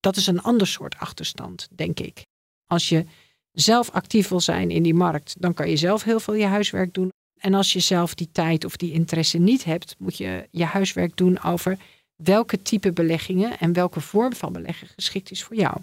Dat 0.00 0.16
is 0.16 0.26
een 0.26 0.42
ander 0.42 0.66
soort 0.66 0.98
achterstand, 0.98 1.68
denk 1.70 2.00
ik. 2.00 2.22
Als 2.66 2.88
je 2.88 3.04
zelf 3.52 3.90
actief 3.90 4.28
wil 4.28 4.40
zijn 4.40 4.70
in 4.70 4.82
die 4.82 4.94
markt, 4.94 5.34
dan 5.38 5.54
kan 5.54 5.70
je 5.70 5.76
zelf 5.76 6.02
heel 6.02 6.20
veel 6.20 6.34
je 6.34 6.46
huiswerk 6.46 6.94
doen. 6.94 7.12
En 7.40 7.54
als 7.54 7.72
je 7.72 7.80
zelf 7.80 8.14
die 8.14 8.28
tijd 8.32 8.64
of 8.64 8.76
die 8.76 8.92
interesse 8.92 9.38
niet 9.38 9.64
hebt, 9.64 9.94
moet 9.98 10.16
je 10.16 10.48
je 10.50 10.64
huiswerk 10.64 11.16
doen 11.16 11.42
over 11.42 11.78
welke 12.16 12.62
type 12.62 12.92
beleggingen 12.92 13.58
en 13.58 13.72
welke 13.72 14.00
vorm 14.00 14.34
van 14.34 14.52
beleggen 14.52 14.88
geschikt 14.88 15.30
is 15.30 15.42
voor 15.42 15.56
jou. 15.56 15.76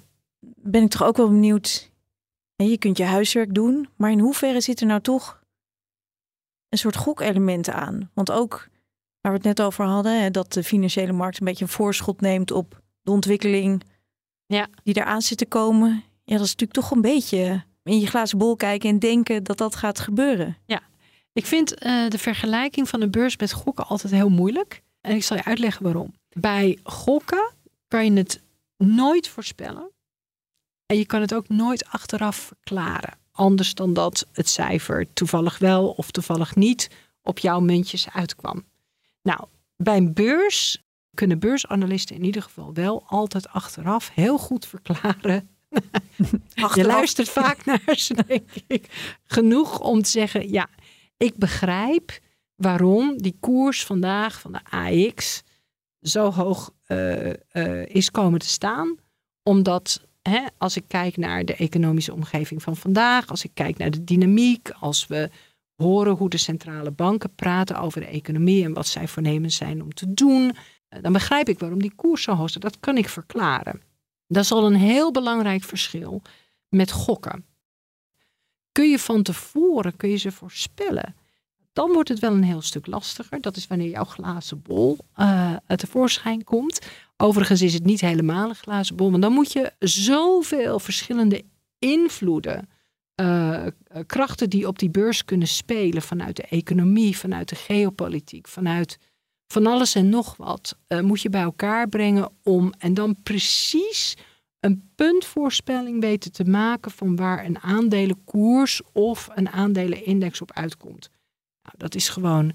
Ben 0.63 0.83
ik 0.83 0.89
toch 0.89 1.03
ook 1.03 1.17
wel 1.17 1.27
benieuwd. 1.29 1.89
Je 2.55 2.77
kunt 2.77 2.97
je 2.97 3.03
huiswerk 3.03 3.53
doen, 3.53 3.89
maar 3.95 4.11
in 4.11 4.19
hoeverre 4.19 4.61
zit 4.61 4.79
er 4.79 4.85
nou 4.87 5.01
toch 5.01 5.39
een 6.69 6.77
soort 6.77 6.95
gokelement 6.95 7.69
aan? 7.69 8.09
Want 8.13 8.31
ook 8.31 8.69
waar 9.21 9.31
we 9.31 9.37
het 9.37 9.47
net 9.47 9.61
over 9.61 9.85
hadden, 9.85 10.21
hè, 10.21 10.31
dat 10.31 10.53
de 10.53 10.63
financiële 10.63 11.11
markt 11.11 11.39
een 11.39 11.45
beetje 11.45 11.63
een 11.65 11.71
voorschot 11.71 12.21
neemt 12.21 12.51
op 12.51 12.81
de 13.01 13.11
ontwikkeling 13.11 13.83
Ja. 14.45 14.67
die 14.83 14.95
eraan 14.97 15.21
zit 15.21 15.37
te 15.37 15.45
komen. 15.45 16.03
Ja, 16.23 16.37
dat 16.37 16.45
is 16.45 16.51
natuurlijk 16.51 16.79
toch 16.79 16.91
een 16.91 17.01
beetje 17.01 17.63
in 17.83 17.99
je 17.99 18.07
glazen 18.07 18.37
bol 18.37 18.55
kijken 18.55 18.89
en 18.89 18.99
denken 18.99 19.43
dat 19.43 19.57
dat 19.57 19.75
gaat 19.75 19.99
gebeuren. 19.99 20.57
Ik 21.33 21.45
vind 21.45 21.73
eh, 21.73 22.07
de 22.07 22.17
vergelijking 22.17 22.89
van 22.89 23.01
een 23.01 23.11
beurs 23.11 23.37
met 23.37 23.51
gokken 23.53 23.87
altijd 23.87 24.13
heel 24.13 24.29
moeilijk. 24.29 24.81
En 25.01 25.15
ik 25.15 25.23
zal 25.23 25.37
je 25.37 25.43
uitleggen 25.43 25.83
waarom. 25.83 26.13
Bij 26.29 26.79
gokken 26.83 27.51
kan 27.87 28.05
je 28.05 28.11
het 28.13 28.41
nooit 28.77 29.27
voorspellen. 29.27 29.91
En 30.91 30.97
je 30.97 31.05
kan 31.05 31.21
het 31.21 31.33
ook 31.33 31.49
nooit 31.49 31.85
achteraf 31.85 32.35
verklaren. 32.35 33.17
Anders 33.31 33.73
dan 33.73 33.93
dat 33.93 34.27
het 34.31 34.49
cijfer 34.49 35.13
toevallig 35.13 35.57
wel 35.57 35.89
of 35.89 36.11
toevallig 36.11 36.55
niet 36.55 36.89
op 37.21 37.39
jouw 37.39 37.59
muntjes 37.59 38.09
uitkwam. 38.09 38.65
Nou, 39.21 39.45
bij 39.75 39.97
een 39.97 40.13
beurs 40.13 40.83
kunnen 41.13 41.39
beursanalisten 41.39 42.15
in 42.15 42.23
ieder 42.23 42.41
geval 42.41 42.73
wel 42.73 43.03
altijd 43.07 43.47
achteraf 43.47 44.11
heel 44.13 44.37
goed 44.37 44.65
verklaren 44.65 45.49
je 46.75 46.85
luistert 46.85 47.29
vaak 47.29 47.65
naar 47.65 47.95
ze, 47.95 48.23
denk 48.27 48.51
ik. 48.67 49.17
Genoeg 49.23 49.79
om 49.79 50.01
te 50.01 50.09
zeggen, 50.09 50.49
ja, 50.49 50.69
ik 51.17 51.35
begrijp 51.37 52.19
waarom 52.55 53.21
die 53.21 53.37
koers 53.39 53.85
vandaag 53.85 54.39
van 54.39 54.51
de 54.51 54.61
AX 54.69 55.43
zo 56.01 56.31
hoog 56.31 56.73
eh, 56.83 57.29
eh, 57.29 57.85
is 57.95 58.11
komen 58.11 58.39
te 58.39 58.49
staan. 58.49 58.97
Omdat 59.43 60.09
hè, 60.21 60.45
als 60.57 60.75
ik 60.75 60.83
kijk 60.87 61.17
naar 61.17 61.45
de 61.45 61.55
economische 61.55 62.13
omgeving 62.13 62.63
van 62.63 62.75
vandaag, 62.75 63.27
als 63.27 63.43
ik 63.43 63.51
kijk 63.53 63.77
naar 63.77 63.91
de 63.91 64.03
dynamiek, 64.03 64.69
als 64.69 65.07
we 65.07 65.29
horen 65.75 66.15
hoe 66.15 66.29
de 66.29 66.37
centrale 66.37 66.91
banken 66.91 67.35
praten 67.35 67.79
over 67.79 68.01
de 68.01 68.07
economie 68.07 68.63
en 68.63 68.73
wat 68.73 68.87
zij 68.87 69.07
voornemens 69.07 69.55
zijn 69.55 69.81
om 69.81 69.93
te 69.93 70.13
doen, 70.13 70.55
eh, 70.87 71.01
dan 71.01 71.13
begrijp 71.13 71.49
ik 71.49 71.59
waarom 71.59 71.81
die 71.81 71.95
koers 71.95 72.23
zo 72.23 72.33
hoog. 72.33 72.51
Dat 72.51 72.79
kan 72.79 72.97
ik 72.97 73.09
verklaren. 73.09 73.81
Dat 74.27 74.43
is 74.43 74.51
al 74.51 74.65
een 74.65 74.75
heel 74.75 75.11
belangrijk 75.11 75.63
verschil 75.63 76.21
met 76.69 76.91
gokken. 76.91 77.45
Kun 78.71 78.89
je 78.89 78.99
van 78.99 79.23
tevoren 79.23 79.97
kun 79.97 80.09
je 80.09 80.17
ze 80.17 80.31
voorspellen? 80.31 81.15
Dan 81.73 81.91
wordt 81.91 82.09
het 82.09 82.19
wel 82.19 82.33
een 82.33 82.43
heel 82.43 82.61
stuk 82.61 82.87
lastiger. 82.87 83.41
Dat 83.41 83.55
is 83.55 83.67
wanneer 83.67 83.89
jouw 83.89 84.03
glazen 84.03 84.61
bol 84.61 84.97
eh 85.13 85.55
tevoorschijn 85.75 86.43
komt. 86.43 86.79
Overigens 87.17 87.61
is 87.61 87.73
het 87.73 87.83
niet 87.83 88.01
helemaal 88.01 88.49
een 88.49 88.55
glazen 88.55 88.95
bol, 88.95 89.09
want 89.09 89.21
dan 89.21 89.33
moet 89.33 89.51
je 89.51 89.71
zoveel 89.79 90.79
verschillende 90.79 91.43
invloeden, 91.79 92.69
eh, 93.15 93.65
eh, 93.65 93.71
krachten 94.05 94.49
die 94.49 94.67
op 94.67 94.79
die 94.79 94.89
beurs 94.89 95.25
kunnen 95.25 95.47
spelen 95.47 96.01
vanuit 96.01 96.35
de 96.35 96.43
economie, 96.43 97.17
vanuit 97.17 97.49
de 97.49 97.55
geopolitiek, 97.55 98.47
vanuit 98.47 98.97
van 99.47 99.65
alles 99.65 99.95
en 99.95 100.09
nog 100.09 100.37
wat, 100.37 100.77
moet 101.01 101.21
je 101.21 101.29
bij 101.29 101.41
elkaar 101.41 101.87
brengen 101.89 102.29
om 102.43 102.73
en 102.77 102.93
dan 102.93 103.15
precies 103.23 104.17
een 104.59 104.91
puntvoorspelling 104.95 106.01
weten 106.01 106.31
te 106.31 106.43
maken 106.43 106.91
van 106.91 107.15
waar 107.15 107.45
een 107.45 107.59
aandelenkoers 107.59 108.81
of 108.93 109.29
een 109.35 109.49
aandelenindex 109.49 110.41
op 110.41 110.51
uitkomt. 110.51 111.09
Nou, 111.63 111.75
dat 111.77 111.95
is 111.95 112.09
gewoon 112.09 112.53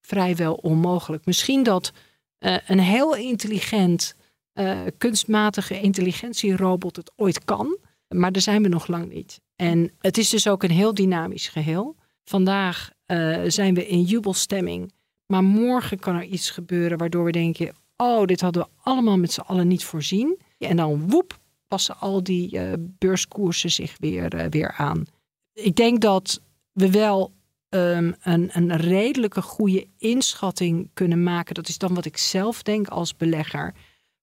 vrijwel 0.00 0.54
onmogelijk. 0.54 1.26
Misschien 1.26 1.62
dat 1.62 1.92
eh, 2.38 2.56
een 2.66 2.80
heel 2.80 3.16
intelligent, 3.16 4.14
eh, 4.52 4.80
kunstmatige 4.98 5.80
intelligentierobot 5.80 6.96
het 6.96 7.12
ooit 7.16 7.44
kan, 7.44 7.78
maar 8.08 8.32
daar 8.32 8.42
zijn 8.42 8.62
we 8.62 8.68
nog 8.68 8.86
lang 8.86 9.12
niet. 9.12 9.40
En 9.56 9.92
het 9.98 10.18
is 10.18 10.28
dus 10.28 10.48
ook 10.48 10.62
een 10.62 10.70
heel 10.70 10.94
dynamisch 10.94 11.48
geheel. 11.48 11.96
Vandaag 12.24 12.90
eh, 13.06 13.40
zijn 13.46 13.74
we 13.74 13.86
in 13.86 14.02
jubelstemming, 14.02 14.92
maar 15.26 15.44
morgen 15.44 15.98
kan 15.98 16.14
er 16.14 16.24
iets 16.24 16.50
gebeuren 16.50 16.98
waardoor 16.98 17.24
we 17.24 17.32
denken: 17.32 17.74
oh, 17.96 18.24
dit 18.24 18.40
hadden 18.40 18.62
we 18.62 18.68
allemaal 18.82 19.18
met 19.18 19.32
z'n 19.32 19.40
allen 19.40 19.68
niet 19.68 19.84
voorzien. 19.84 20.38
En 20.58 20.76
dan 20.76 21.10
woep, 21.10 21.38
passen 21.68 21.98
al 21.98 22.22
die 22.22 22.60
beurskoersen 22.78 23.70
zich 23.70 23.96
weer, 23.98 24.48
weer 24.50 24.72
aan. 24.72 25.04
Ik 25.52 25.76
denk 25.76 26.00
dat 26.00 26.40
we 26.72 26.90
wel 26.90 27.32
um, 27.68 28.14
een, 28.22 28.50
een 28.52 28.76
redelijke 28.76 29.42
goede 29.42 29.86
inschatting 29.98 30.90
kunnen 30.94 31.22
maken. 31.22 31.54
Dat 31.54 31.68
is 31.68 31.78
dan 31.78 31.94
wat 31.94 32.04
ik 32.04 32.16
zelf 32.16 32.62
denk 32.62 32.88
als 32.88 33.16
belegger. 33.16 33.74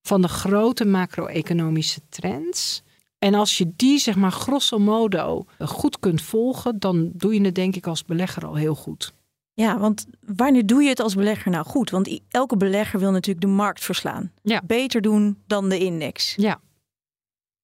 Van 0.02 0.22
de 0.22 0.28
grote 0.28 0.86
macro-economische 0.86 2.02
trends. 2.10 2.84
En 3.20 3.34
als 3.34 3.58
je 3.58 3.74
die, 3.76 4.00
zeg 4.00 4.16
maar, 4.16 4.32
grosso 4.32 4.80
modo 4.80 5.46
goed 5.60 6.00
kunt 6.00 6.22
volgen, 6.22 6.80
dan 6.80 7.12
doe 7.14 7.34
je 7.34 7.42
het 7.42 7.56
denk 7.56 7.76
ik 7.76 7.88
als 7.88 8.06
belegger 8.06 8.46
al 8.46 8.56
heel 8.56 8.76
goed. 8.76 9.14
Ja, 9.54 9.78
want 9.78 10.06
wanneer 10.20 10.66
doe 10.66 10.84
je 10.84 10.90
het 10.90 11.00
als 11.00 11.16
belegger 11.16 11.52
nou 11.52 11.66
goed? 11.66 11.90
Want 11.90 12.20
elke 12.30 12.58
belegger 12.58 13.00
wil 13.00 13.12
natuurlijk 13.12 13.46
de 13.46 13.52
markt 13.52 13.84
verslaan. 13.84 14.32
Ja. 14.42 14.62
Beter 14.66 15.02
doen 15.02 15.38
dan 15.48 15.70
de 15.70 15.78
index. 15.78 16.34
Ja. 16.36 16.60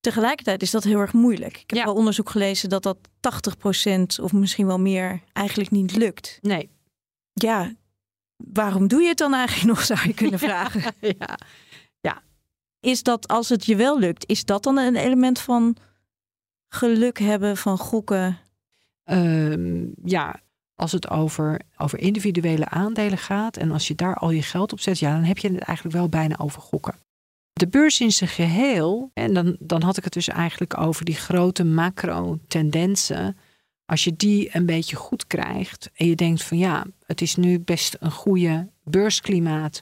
Tegelijkertijd 0.02 0.62
is 0.62 0.72
dat 0.72 0.84
heel 0.84 1.00
erg 1.00 1.14
moeilijk. 1.14 1.58
Ik 1.58 1.70
heb 1.70 1.80
Ja. 1.80 1.86
wel 1.86 1.94
onderzoek 1.96 2.30
gelezen 2.30 2.70
dat 2.70 2.84
dat 2.84 2.98
80% 3.20 4.20
of 4.20 4.34
misschien 4.34 4.66
wel 4.68 4.80
meer 4.80 5.22
eigenlijk 5.34 5.72
niet 5.72 5.96
lukt. 5.96 6.38
Nee. 6.42 6.70
Ja, 7.34 7.74
waarom 8.36 8.88
doe 8.88 9.02
je 9.02 9.08
het 9.08 9.18
dan 9.18 9.34
eigenlijk 9.34 9.68
nog, 9.78 9.86
zou 9.86 10.00
je 10.08 10.14
kunnen 10.14 10.40
vragen. 10.40 10.94
ja. 11.18 11.38
Is 12.80 13.04
dat 13.04 13.28
als 13.28 13.50
het 13.50 13.66
je 13.66 13.76
wel 13.76 14.00
lukt, 14.00 14.28
is 14.28 14.46
dat 14.46 14.64
dan 14.64 14.78
een 14.78 14.96
element 14.96 15.40
van 15.40 15.76
geluk 16.68 17.20
hebben, 17.20 17.58
van 17.58 17.78
gokken? 17.78 18.38
Ehm, 19.04 19.86
ja, 20.04 20.40
als 20.76 20.92
het 20.92 21.10
over, 21.10 21.62
over 21.78 22.00
individuele 22.00 22.66
aandelen 22.70 23.18
gaat 23.18 23.58
en 23.58 23.72
als 23.72 23.88
je 23.88 23.96
daar 23.96 24.16
al 24.16 24.30
je 24.32 24.42
geld 24.42 24.72
op 24.72 24.80
zet, 24.80 25.00
ja, 25.00 25.12
dan 25.14 25.24
heb 25.24 25.38
je 25.38 25.48
het 25.52 25.60
eigenlijk 25.60 25.98
wel 25.98 26.10
bijna 26.10 26.38
over 26.38 26.62
gokken. 26.62 26.96
De 27.54 27.68
beurs 27.68 28.00
in 28.00 28.12
zijn 28.12 28.30
geheel, 28.30 29.12
en 29.14 29.34
dan, 29.34 29.56
dan 29.60 29.82
had 29.82 29.98
ik 29.98 30.04
het 30.04 30.14
dus 30.14 30.28
eigenlijk 30.28 30.78
over 30.78 31.06
die 31.06 31.16
grote 31.16 31.64
macro-tendensen. 31.64 33.38
Als 33.86 34.04
je 34.04 34.16
die 34.16 34.56
een 34.56 34.66
beetje 34.66 34.96
goed 34.96 35.28
krijgt 35.28 35.90
en 35.94 36.08
je 36.08 36.16
denkt 36.16 36.44
van 36.44 36.58
ja, 36.58 36.86
het 37.06 37.22
is 37.22 37.36
nu 37.36 37.60
best 37.60 37.96
een 38.00 38.12
goede 38.12 38.70
beursklimaat 38.84 39.82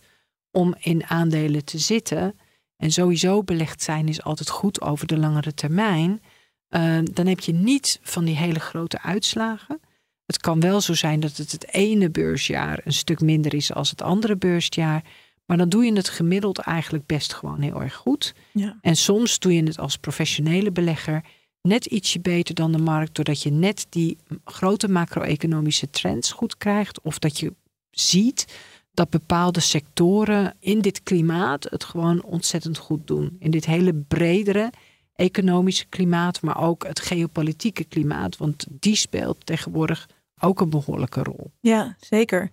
om 0.52 0.76
in 0.80 1.06
aandelen 1.06 1.66
te 1.66 1.78
zitten. 1.78 2.40
En 2.78 2.92
sowieso 2.92 3.44
belegd 3.44 3.82
zijn 3.82 4.08
is 4.08 4.24
altijd 4.24 4.50
goed 4.50 4.82
over 4.82 5.08
de 5.08 5.18
langere 5.18 5.54
termijn. 5.54 6.22
Uh, 6.70 7.00
dan 7.14 7.28
heb 7.28 7.40
je 7.40 7.54
niet 7.54 8.00
van 8.02 8.26
die 8.26 8.36
hele 8.36 8.60
grote 8.60 9.02
uitslagen. 9.02 9.80
Het 10.26 10.38
kan 10.38 10.60
wel 10.60 10.82
zo 10.82 10.94
zijn 10.94 11.20
dat 11.20 11.38
het 11.38 11.52
het 11.52 11.74
ene 11.74 12.10
beursjaar 12.10 12.82
een 12.84 12.94
stuk 12.94 13.22
minder 13.22 13.54
is 13.54 13.74
als 13.74 13.90
het 13.90 14.02
andere 14.02 14.36
beursjaar. 14.36 15.04
Maar 15.50 15.58
dan 15.58 15.70
doe 15.70 15.86
je 15.86 15.94
het 15.94 16.10
gemiddeld 16.10 16.58
eigenlijk 16.58 17.06
best 17.06 17.34
gewoon 17.34 17.62
heel 17.62 17.82
erg 17.82 17.96
goed. 17.96 18.34
Ja. 18.54 18.78
En 18.82 18.96
soms 18.96 19.40
doe 19.40 19.54
je 19.54 19.64
het 19.64 19.80
als 19.80 19.98
professionele 19.98 20.72
belegger 20.72 21.24
net 21.62 21.86
ietsje 21.86 22.20
beter 22.20 22.56
dan 22.56 22.72
de 22.72 22.78
markt, 22.78 23.16
doordat 23.16 23.42
je 23.42 23.52
net 23.52 23.86
die 23.90 24.18
grote 24.44 24.88
macro-economische 24.88 25.90
trends 25.90 26.32
goed 26.32 26.58
krijgt. 26.58 27.02
Of 27.02 27.20
dat 27.20 27.40
je 27.40 27.54
ziet 27.92 28.46
dat 28.92 29.10
bepaalde 29.10 29.60
sectoren 29.60 30.56
in 30.60 30.80
dit 30.80 31.04
klimaat 31.04 31.64
het 31.70 31.84
gewoon 31.84 32.24
ontzettend 32.24 32.78
goed 32.78 33.08
doen. 33.08 33.36
In 33.40 33.52
dit 33.52 33.66
hele 33.66 33.94
bredere 33.94 34.72
economische 35.16 35.86
klimaat, 35.86 36.42
maar 36.42 36.62
ook 36.62 36.88
het 36.88 37.00
geopolitieke 37.00 37.84
klimaat. 37.84 38.38
Want 38.38 38.66
die 38.70 38.96
speelt 38.96 39.46
tegenwoordig 39.46 40.10
ook 40.40 40.62
een 40.62 40.70
behoorlijke 40.70 41.24
rol. 41.24 41.52
Ja, 41.60 41.96
zeker. 42.00 42.50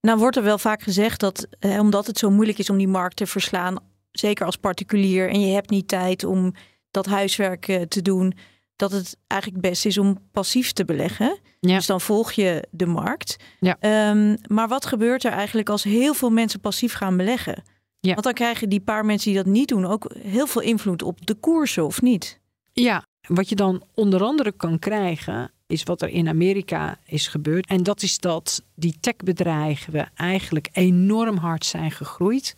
Nou 0.00 0.18
wordt 0.18 0.36
er 0.36 0.42
wel 0.42 0.58
vaak 0.58 0.82
gezegd 0.82 1.20
dat 1.20 1.46
eh, 1.58 1.78
omdat 1.78 2.06
het 2.06 2.18
zo 2.18 2.30
moeilijk 2.30 2.58
is 2.58 2.70
om 2.70 2.78
die 2.78 2.88
markt 2.88 3.16
te 3.16 3.26
verslaan, 3.26 3.76
zeker 4.10 4.46
als 4.46 4.56
particulier, 4.56 5.28
en 5.28 5.40
je 5.40 5.54
hebt 5.54 5.70
niet 5.70 5.88
tijd 5.88 6.24
om 6.24 6.54
dat 6.90 7.06
huiswerk 7.06 7.68
eh, 7.68 7.82
te 7.82 8.02
doen, 8.02 8.34
dat 8.76 8.92
het 8.92 9.16
eigenlijk 9.26 9.62
best 9.62 9.86
is 9.86 9.98
om 9.98 10.18
passief 10.32 10.72
te 10.72 10.84
beleggen. 10.84 11.38
Ja. 11.60 11.74
Dus 11.74 11.86
dan 11.86 12.00
volg 12.00 12.32
je 12.32 12.66
de 12.70 12.86
markt. 12.86 13.36
Ja. 13.58 14.10
Um, 14.10 14.36
maar 14.46 14.68
wat 14.68 14.86
gebeurt 14.86 15.24
er 15.24 15.32
eigenlijk 15.32 15.68
als 15.68 15.82
heel 15.82 16.14
veel 16.14 16.30
mensen 16.30 16.60
passief 16.60 16.92
gaan 16.92 17.16
beleggen? 17.16 17.62
Ja. 18.00 18.12
Want 18.12 18.24
dan 18.24 18.32
krijgen 18.34 18.68
die 18.68 18.80
paar 18.80 19.04
mensen 19.04 19.32
die 19.32 19.42
dat 19.42 19.52
niet 19.52 19.68
doen 19.68 19.86
ook 19.86 20.10
heel 20.18 20.46
veel 20.46 20.62
invloed 20.62 21.02
op 21.02 21.26
de 21.26 21.34
koersen, 21.34 21.84
of 21.84 22.02
niet? 22.02 22.40
Ja, 22.72 23.04
wat 23.28 23.48
je 23.48 23.54
dan 23.54 23.82
onder 23.94 24.22
andere 24.22 24.52
kan 24.52 24.78
krijgen, 24.78 25.52
is 25.70 25.82
wat 25.82 26.02
er 26.02 26.08
in 26.08 26.28
Amerika 26.28 26.98
is 27.06 27.28
gebeurd. 27.28 27.66
En 27.66 27.82
dat 27.82 28.02
is 28.02 28.18
dat 28.18 28.62
die 28.74 28.96
techbedrijven 29.00 30.10
eigenlijk 30.14 30.68
enorm 30.72 31.36
hard 31.36 31.64
zijn 31.64 31.90
gegroeid. 31.90 32.56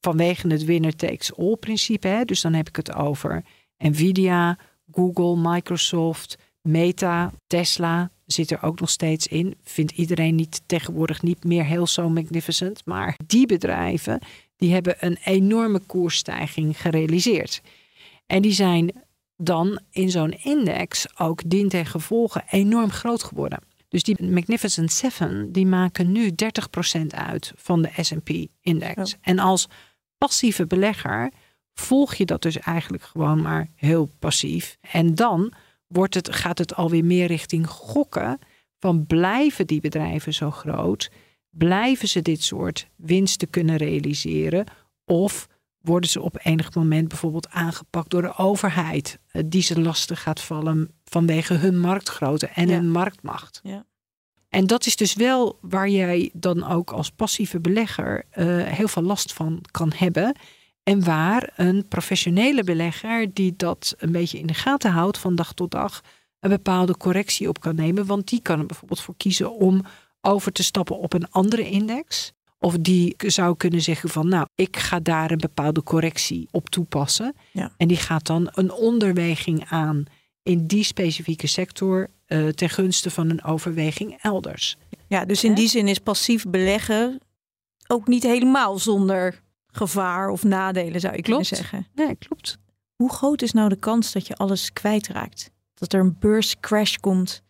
Vanwege 0.00 0.48
het 0.48 0.64
winner 0.64 0.96
takes 0.96 1.36
all 1.36 1.56
principe. 1.56 2.08
Hè? 2.08 2.24
Dus 2.24 2.40
dan 2.40 2.52
heb 2.52 2.68
ik 2.68 2.76
het 2.76 2.94
over 2.94 3.44
Nvidia, 3.78 4.58
Google, 4.92 5.36
Microsoft, 5.36 6.38
Meta, 6.62 7.32
Tesla 7.46 8.10
zit 8.26 8.50
er 8.50 8.62
ook 8.62 8.80
nog 8.80 8.90
steeds 8.90 9.26
in. 9.26 9.54
Vindt 9.62 9.92
iedereen 9.92 10.34
niet 10.34 10.62
tegenwoordig 10.66 11.22
niet 11.22 11.44
meer 11.44 11.64
heel 11.64 11.86
zo 11.86 12.08
magnificent. 12.08 12.82
Maar 12.84 13.16
die 13.26 13.46
bedrijven 13.46 14.20
die 14.56 14.72
hebben 14.72 14.96
een 15.00 15.18
enorme 15.24 15.78
koersstijging 15.78 16.80
gerealiseerd. 16.80 17.62
En 18.26 18.42
die 18.42 18.52
zijn 18.52 18.92
dan 19.44 19.80
in 19.90 20.10
zo'n 20.10 20.30
index 20.42 21.18
ook 21.18 21.42
dien 21.46 21.68
ten 21.68 21.86
gevolge 21.86 22.42
enorm 22.50 22.90
groot 22.90 23.22
geworden. 23.22 23.58
Dus 23.88 24.02
die 24.02 24.22
Magnificent 24.30 24.92
Seven 24.92 25.52
die 25.52 25.66
maken 25.66 26.12
nu 26.12 26.30
30% 26.30 27.06
uit 27.06 27.52
van 27.56 27.82
de 27.82 27.90
S&P-index. 27.96 29.14
Oh. 29.14 29.18
En 29.20 29.38
als 29.38 29.68
passieve 30.18 30.66
belegger 30.66 31.30
volg 31.74 32.14
je 32.14 32.24
dat 32.24 32.42
dus 32.42 32.58
eigenlijk 32.58 33.02
gewoon 33.02 33.42
maar 33.42 33.68
heel 33.74 34.10
passief. 34.18 34.76
En 34.80 35.14
dan 35.14 35.52
wordt 35.86 36.14
het, 36.14 36.34
gaat 36.34 36.58
het 36.58 36.74
alweer 36.74 37.04
meer 37.04 37.26
richting 37.26 37.68
gokken. 37.68 38.38
Van 38.78 39.06
blijven 39.06 39.66
die 39.66 39.80
bedrijven 39.80 40.34
zo 40.34 40.50
groot? 40.50 41.10
Blijven 41.50 42.08
ze 42.08 42.22
dit 42.22 42.42
soort 42.42 42.88
winsten 42.96 43.50
kunnen 43.50 43.76
realiseren? 43.76 44.66
Of 45.04 45.48
worden 45.82 46.10
ze 46.10 46.20
op 46.20 46.38
enig 46.42 46.74
moment 46.74 47.08
bijvoorbeeld 47.08 47.48
aangepakt 47.50 48.10
door 48.10 48.22
de 48.22 48.36
overheid, 48.36 49.18
eh, 49.28 49.42
die 49.46 49.62
ze 49.62 49.80
lastig 49.80 50.22
gaat 50.22 50.40
vallen 50.40 50.90
vanwege 51.04 51.54
hun 51.54 51.80
marktgrootte 51.80 52.46
en 52.46 52.68
Ja. 52.68 52.74
hun 52.74 52.90
marktmacht. 52.90 53.60
Ja. 53.62 53.84
En 54.48 54.66
dat 54.66 54.86
is 54.86 54.96
dus 54.96 55.14
wel 55.14 55.58
waar 55.60 55.88
jij 55.88 56.30
dan 56.32 56.66
ook 56.68 56.90
als 56.90 57.10
passieve 57.10 57.60
belegger 57.60 58.24
eh, 58.30 58.46
heel 58.62 58.88
veel 58.88 59.02
last 59.02 59.32
van 59.32 59.64
kan 59.70 59.92
hebben. 59.96 60.36
En 60.82 61.04
waar 61.04 61.52
een 61.56 61.88
professionele 61.88 62.64
belegger 62.64 63.34
die 63.34 63.54
dat 63.56 63.94
een 63.98 64.12
beetje 64.12 64.38
in 64.38 64.46
de 64.46 64.54
gaten 64.54 64.90
houdt 64.90 65.18
van 65.18 65.34
dag 65.34 65.52
tot 65.52 65.70
dag, 65.70 66.00
een 66.40 66.50
bepaalde 66.50 66.96
correctie 66.96 67.48
op 67.48 67.60
kan 67.60 67.74
nemen. 67.74 68.06
Want 68.06 68.28
die 68.28 68.40
kan 68.42 68.58
er 68.60 68.66
bijvoorbeeld 68.66 69.00
voor 69.00 69.14
kiezen 69.16 69.54
om 69.54 69.84
over 70.20 70.52
te 70.52 70.62
stappen 70.62 70.98
op 70.98 71.12
een 71.12 71.30
andere 71.30 71.68
index. 71.70 72.32
Of 72.62 72.76
die 72.78 73.14
zou 73.18 73.56
kunnen 73.56 73.82
zeggen 73.82 74.08
van 74.08 74.28
nou, 74.28 74.46
ik 74.54 74.76
ga 74.76 75.00
daar 75.00 75.30
een 75.30 75.38
bepaalde 75.38 75.82
correctie 75.82 76.48
op 76.50 76.68
toepassen. 76.68 77.34
Ja. 77.52 77.72
En 77.76 77.88
die 77.88 77.96
gaat 77.96 78.26
dan 78.26 78.48
een 78.52 78.72
onderweging 78.72 79.64
aan 79.68 80.04
in 80.42 80.66
die 80.66 80.84
specifieke 80.84 81.46
sector 81.46 82.08
eh, 82.26 82.48
ten 82.48 82.70
gunste 82.70 83.10
van 83.10 83.30
een 83.30 83.44
overweging 83.44 84.18
elders. 84.20 84.76
Ja, 85.06 85.24
dus 85.24 85.44
in 85.44 85.54
die 85.54 85.68
zin 85.68 85.88
is 85.88 85.98
passief 85.98 86.44
beleggen 86.44 87.20
ook 87.86 88.06
niet 88.06 88.22
helemaal 88.22 88.78
zonder 88.78 89.42
gevaar 89.66 90.28
of 90.28 90.44
nadelen, 90.44 91.00
zou 91.00 91.16
je 91.16 91.22
kunnen 91.22 91.44
zeggen. 91.46 91.86
Nee, 91.94 92.16
klopt. 92.16 92.58
Hoe 92.96 93.12
groot 93.12 93.42
is 93.42 93.52
nou 93.52 93.68
de 93.68 93.76
kans 93.76 94.12
dat 94.12 94.26
je 94.26 94.36
alles 94.36 94.72
kwijtraakt? 94.72 95.50
Dat 95.74 95.92
er 95.92 96.00
een 96.00 96.16
beurscrash 96.18 96.96
komt, 96.96 97.42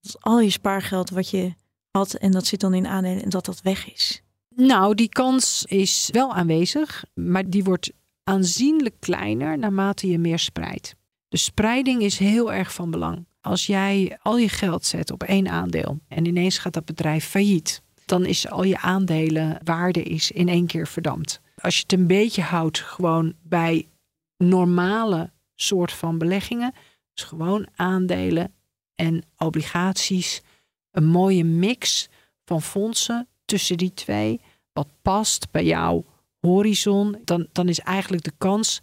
dat 0.00 0.16
al 0.20 0.40
je 0.40 0.50
spaargeld 0.50 1.10
wat 1.10 1.30
je 1.30 1.54
had 1.90 2.14
en 2.14 2.30
dat 2.30 2.46
zit 2.46 2.60
dan 2.60 2.74
in 2.74 2.86
aandelen 2.86 3.22
en 3.22 3.28
dat 3.28 3.44
dat 3.44 3.62
weg 3.62 3.92
is. 3.92 4.22
Nou, 4.56 4.94
die 4.94 5.08
kans 5.08 5.64
is 5.64 6.08
wel 6.12 6.34
aanwezig, 6.34 7.04
maar 7.14 7.50
die 7.50 7.64
wordt 7.64 7.92
aanzienlijk 8.24 8.94
kleiner 9.00 9.58
naarmate 9.58 10.08
je 10.08 10.18
meer 10.18 10.38
spreidt. 10.38 10.94
De 11.28 11.36
spreiding 11.36 12.02
is 12.02 12.18
heel 12.18 12.52
erg 12.52 12.72
van 12.72 12.90
belang. 12.90 13.26
Als 13.40 13.66
jij 13.66 14.18
al 14.22 14.38
je 14.38 14.48
geld 14.48 14.84
zet 14.84 15.10
op 15.10 15.22
één 15.22 15.48
aandeel 15.48 16.00
en 16.08 16.24
ineens 16.24 16.58
gaat 16.58 16.72
dat 16.72 16.84
bedrijf 16.84 17.26
failliet, 17.26 17.82
dan 18.06 18.24
is 18.24 18.48
al 18.48 18.62
je 18.62 18.78
aandelenwaarde 18.78 20.02
is 20.02 20.30
in 20.30 20.48
één 20.48 20.66
keer 20.66 20.86
verdampt. 20.86 21.40
Als 21.56 21.74
je 21.74 21.82
het 21.82 21.92
een 21.92 22.06
beetje 22.06 22.42
houdt 22.42 22.80
gewoon 22.80 23.34
bij 23.42 23.88
normale 24.36 25.32
soort 25.54 25.92
van 25.92 26.18
beleggingen, 26.18 26.74
dus 27.14 27.24
gewoon 27.24 27.66
aandelen 27.76 28.52
en 28.94 29.24
obligaties, 29.38 30.42
een 30.90 31.06
mooie 31.06 31.44
mix 31.44 32.08
van 32.44 32.62
fondsen 32.62 33.28
tussen 33.44 33.76
die 33.76 33.94
twee, 33.94 34.40
wat 34.72 34.88
past 35.02 35.50
bij 35.50 35.64
jouw 35.64 36.04
horizon, 36.40 37.20
dan, 37.24 37.46
dan 37.52 37.68
is 37.68 37.80
eigenlijk 37.80 38.22
de 38.24 38.32
kans 38.38 38.80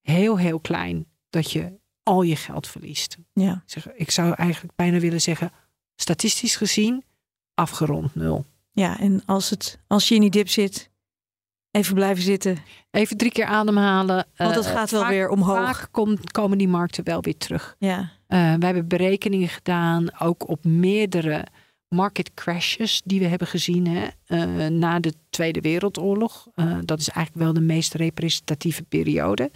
heel, 0.00 0.38
heel 0.38 0.60
klein 0.60 1.06
dat 1.30 1.50
je 1.50 1.72
al 2.02 2.22
je 2.22 2.36
geld 2.36 2.66
verliest. 2.66 3.16
Ja, 3.32 3.64
Ik 3.94 4.10
zou 4.10 4.34
eigenlijk 4.34 4.76
bijna 4.76 4.98
willen 4.98 5.20
zeggen, 5.20 5.50
statistisch 5.96 6.56
gezien, 6.56 7.04
afgerond 7.54 8.14
nul. 8.14 8.44
ja 8.72 8.98
en 9.00 9.22
als, 9.26 9.50
het, 9.50 9.78
als 9.86 10.08
je 10.08 10.14
in 10.14 10.20
die 10.20 10.30
dip 10.30 10.48
zit, 10.48 10.90
Even 11.70 11.94
blijven 11.94 12.22
zitten. 12.22 12.56
Even 12.90 13.16
drie 13.16 13.32
keer 13.32 13.44
ademhalen. 13.44 14.26
Want 14.36 14.54
het 14.54 14.64
Eh, 14.66 14.72
gaat 14.72 14.90
wel 14.90 15.00
vaak- 15.00 15.10
weer 15.10 15.28
omhoog. 15.28 15.56
Vaak 15.76 15.88
komt- 15.90 16.32
komen 16.32 16.58
die 16.58 16.68
markten 16.68 17.04
wel 17.04 17.20
weer 17.22 17.36
terug. 17.36 17.76
Ja. 17.78 17.98
Eh, 18.26 18.38
wij 18.38 18.58
hebben 18.68 18.88
berekeningen 18.88 19.48
gedaan, 19.48 20.20
ook 20.20 20.48
op 20.48 20.64
meerdere 20.64 21.46
market 21.92 22.34
crashes 22.34 23.02
die 23.04 23.20
we 23.20 23.26
hebben 23.26 23.48
gezien 23.48 23.86
hè, 23.86 24.08
eh, 24.26 24.66
na 24.66 25.00
de 25.00 25.14
Tweede 25.30 25.60
Wereldoorlog. 25.60 26.48
Eh, 26.54 26.78
dat 26.84 27.00
is 27.00 27.08
eigenlijk 27.08 27.44
wel 27.44 27.54
de 27.54 27.60
meest 27.60 27.94
representatieve 27.94 28.82
periode. 28.82 29.50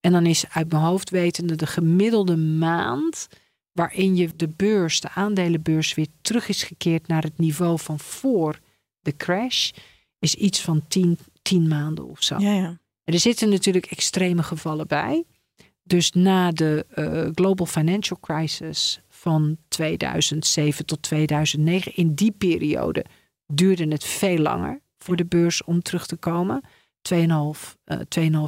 En 0.00 0.12
dan 0.12 0.26
is 0.26 0.48
uit 0.48 0.70
mijn 0.70 0.82
hoofd 0.82 1.10
wetende 1.10 1.54
de 1.54 1.66
gemiddelde 1.66 2.36
maand 2.36 3.28
waarin 3.72 4.16
je 4.16 4.28
de 4.36 4.48
beurs, 4.48 5.00
de 5.00 5.10
aandelenbeurs, 5.10 5.94
weer 5.94 6.06
terug 6.20 6.48
is 6.48 6.62
gekeerd 6.62 7.06
naar 7.06 7.22
het 7.22 7.38
niveau 7.38 7.78
van 7.78 7.98
voor 7.98 8.58
de 9.00 9.16
crash, 9.16 9.70
is 10.18 10.34
iets 10.34 10.60
van 10.60 10.82
tien, 10.88 11.18
tien 11.42 11.68
maanden 11.68 12.08
of 12.08 12.22
zo. 12.22 12.38
Ja, 12.38 12.52
ja. 12.52 12.78
En 13.04 13.14
er 13.14 13.20
zitten 13.20 13.48
natuurlijk 13.48 13.86
extreme 13.86 14.42
gevallen 14.42 14.86
bij. 14.86 15.24
Dus 15.82 16.12
na 16.12 16.50
de 16.50 16.86
eh, 16.90 17.28
Global 17.34 17.66
Financial 17.66 18.18
Crisis 18.20 19.00
van 19.26 19.56
2007 19.68 20.86
tot 20.86 21.02
2009, 21.02 21.96
in 21.96 22.14
die 22.14 22.30
periode 22.30 23.04
duurde 23.46 23.88
het 23.88 24.04
veel 24.04 24.38
langer 24.38 24.80
voor 24.98 25.16
de 25.16 25.24
beurs 25.24 25.64
om 25.64 25.82
terug 25.82 26.06
te 26.06 26.16
komen. 26.16 26.60
2,5 26.64 27.18
eh, 27.84 27.98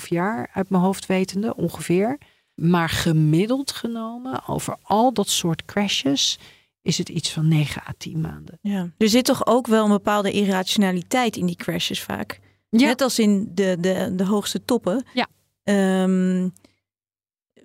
2,5 0.03 0.09
jaar 0.09 0.51
uit 0.53 0.71
mijn 0.71 0.83
hoofd 0.83 1.07
wetende 1.07 1.57
ongeveer. 1.57 2.19
Maar 2.55 2.89
gemiddeld 2.89 3.73
genomen 3.73 4.47
over 4.47 4.77
al 4.83 5.13
dat 5.13 5.29
soort 5.29 5.65
crashes 5.65 6.39
is 6.83 6.99
het 6.99 7.09
iets 7.09 7.33
van 7.33 7.49
9 7.49 7.83
à 7.89 7.93
10 7.99 8.21
maanden. 8.21 8.59
ja. 8.63 8.91
Er 8.99 9.09
zit 9.09 9.25
toch 9.25 9.47
ook 9.47 9.67
wel 9.67 9.85
een 9.85 9.91
bepaalde 9.91 10.33
irrationaliteit 10.33 11.37
in 11.37 11.47
die 11.47 11.57
crashes 11.57 12.03
vaak. 12.03 12.41
Ja. 12.69 12.87
Net 12.87 13.01
als 13.01 13.19
in 13.19 13.51
de, 13.55 13.77
de, 13.81 14.13
de 14.17 14.25
hoogste 14.25 14.65
toppen. 14.65 15.05
Ja. 15.15 15.27
Ehm, 15.63 16.49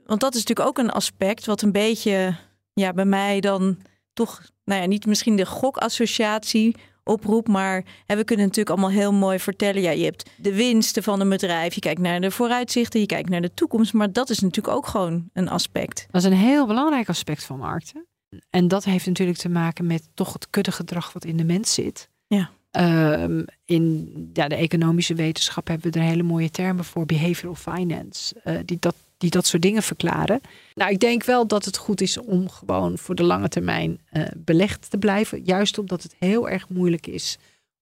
want 0.06 0.19
dat 0.19 0.36
is 0.36 0.39
natuurlijk 0.45 0.67
ook 0.67 0.78
een 0.78 0.91
aspect 0.91 1.45
wat 1.45 1.62
een 1.62 1.71
beetje 1.71 2.36
ja, 2.73 2.93
bij 2.93 3.05
mij 3.05 3.39
dan 3.39 3.77
toch, 4.13 4.41
nou 4.63 4.81
ja, 4.81 4.88
niet 4.88 5.05
misschien 5.05 5.36
de 5.36 5.45
gokassociatie 5.45 6.75
oproept, 7.03 7.47
maar 7.47 7.83
hè, 8.05 8.15
we 8.15 8.23
kunnen 8.23 8.45
natuurlijk 8.45 8.75
allemaal 8.75 8.97
heel 8.99 9.13
mooi 9.13 9.39
vertellen. 9.39 9.81
Ja, 9.81 9.91
je 9.91 10.03
hebt 10.03 10.29
de 10.36 10.55
winsten 10.55 11.03
van 11.03 11.19
een 11.19 11.29
bedrijf, 11.29 11.73
je 11.73 11.79
kijkt 11.79 12.01
naar 12.01 12.21
de 12.21 12.31
vooruitzichten, 12.31 12.99
je 12.99 13.05
kijkt 13.05 13.29
naar 13.29 13.41
de 13.41 13.53
toekomst, 13.53 13.93
maar 13.93 14.12
dat 14.12 14.29
is 14.29 14.39
natuurlijk 14.39 14.75
ook 14.75 14.88
gewoon 14.88 15.29
een 15.33 15.49
aspect. 15.49 16.07
Dat 16.12 16.23
is 16.23 16.27
een 16.27 16.38
heel 16.38 16.67
belangrijk 16.67 17.09
aspect 17.09 17.43
van 17.43 17.57
markten. 17.57 18.05
En 18.49 18.67
dat 18.67 18.83
heeft 18.83 19.05
natuurlijk 19.05 19.38
te 19.38 19.49
maken 19.49 19.86
met 19.86 20.09
toch 20.13 20.33
het 20.33 20.49
kuddegedrag 20.49 21.13
wat 21.13 21.25
in 21.25 21.38
de 21.38 21.43
mens 21.43 21.73
zit. 21.73 22.09
Ja. 22.27 22.49
Ehm, 22.71 23.43
in 23.65 24.29
ja, 24.33 24.47
de 24.47 24.55
economische 24.55 25.13
wetenschap 25.13 25.67
hebben 25.67 25.91
we 25.91 25.99
er 25.99 26.05
hele 26.05 26.23
mooie 26.23 26.49
termen 26.49 26.86
voor, 26.86 27.05
behavioral 27.05 27.55
finance, 27.55 28.36
eh, 28.43 28.57
die, 28.65 28.77
dat, 28.79 28.95
die 29.23 29.31
dat 29.31 29.45
soort 29.45 29.62
dingen 29.62 29.83
verklaren. 29.83 30.41
Nou, 30.73 30.91
ik 30.91 30.99
denk 30.99 31.23
wel 31.23 31.47
dat 31.47 31.65
het 31.65 31.77
goed 31.77 32.01
is 32.01 32.17
om 32.17 32.49
gewoon 32.49 32.97
voor 32.97 33.15
de 33.15 33.23
lange 33.23 33.47
termijn 33.47 34.01
eh, 34.09 34.23
belegd 34.38 34.89
te 34.89 34.97
blijven. 34.97 35.43
Juist 35.43 35.77
omdat 35.77 36.03
het 36.03 36.15
heel 36.19 36.49
erg 36.49 36.69
moeilijk 36.69 37.07
is 37.07 37.38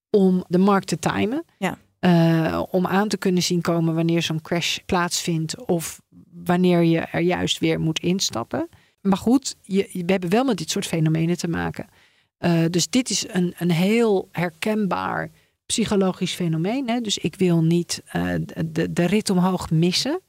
om 0.10 0.44
de 0.48 0.58
markt 0.58 0.88
te 0.88 1.00
timen. 1.00 1.44
Ja. 1.58 1.78
Eh, 2.00 2.64
om 2.72 2.88
aan 2.88 3.08
te 3.08 3.18
kunnen 3.18 3.44
zien 3.44 3.62
komen 3.62 3.96
wanneer 3.96 4.22
zo'n 4.22 4.42
crash 4.42 4.78
plaatsvindt 4.86 5.66
of 5.66 6.02
wanneer 6.32 6.84
je 6.84 7.00
er 7.00 7.22
juist 7.22 7.60
weer 7.60 7.80
moet 7.80 8.00
instappen. 8.00 8.70
Maar 9.02 9.18
goed, 9.18 9.56
je, 9.62 9.90
we 9.92 10.12
hebben 10.12 10.30
wel 10.30 10.44
met 10.44 10.58
dit 10.58 10.70
soort 10.70 10.88
fenomenen 10.88 11.38
te 11.38 11.48
maken. 11.48 11.88
Eh, 12.38 12.64
dus 12.70 12.90
dit 12.90 13.10
is 13.10 13.26
een, 13.28 13.54
een 13.58 13.72
heel 13.72 14.30
herkenbaar 14.32 15.30
psychologisch 15.66 16.34
fenomeen. 16.34 16.90
Hè? 16.90 17.02
Dus 17.02 17.18
ik 17.18 17.36
wil 17.36 17.64
niet 17.64 18.04
de, 18.66 18.94
de 18.94 19.06
rit 19.06 19.30
omhoog 19.30 19.70
missen. 19.70 20.22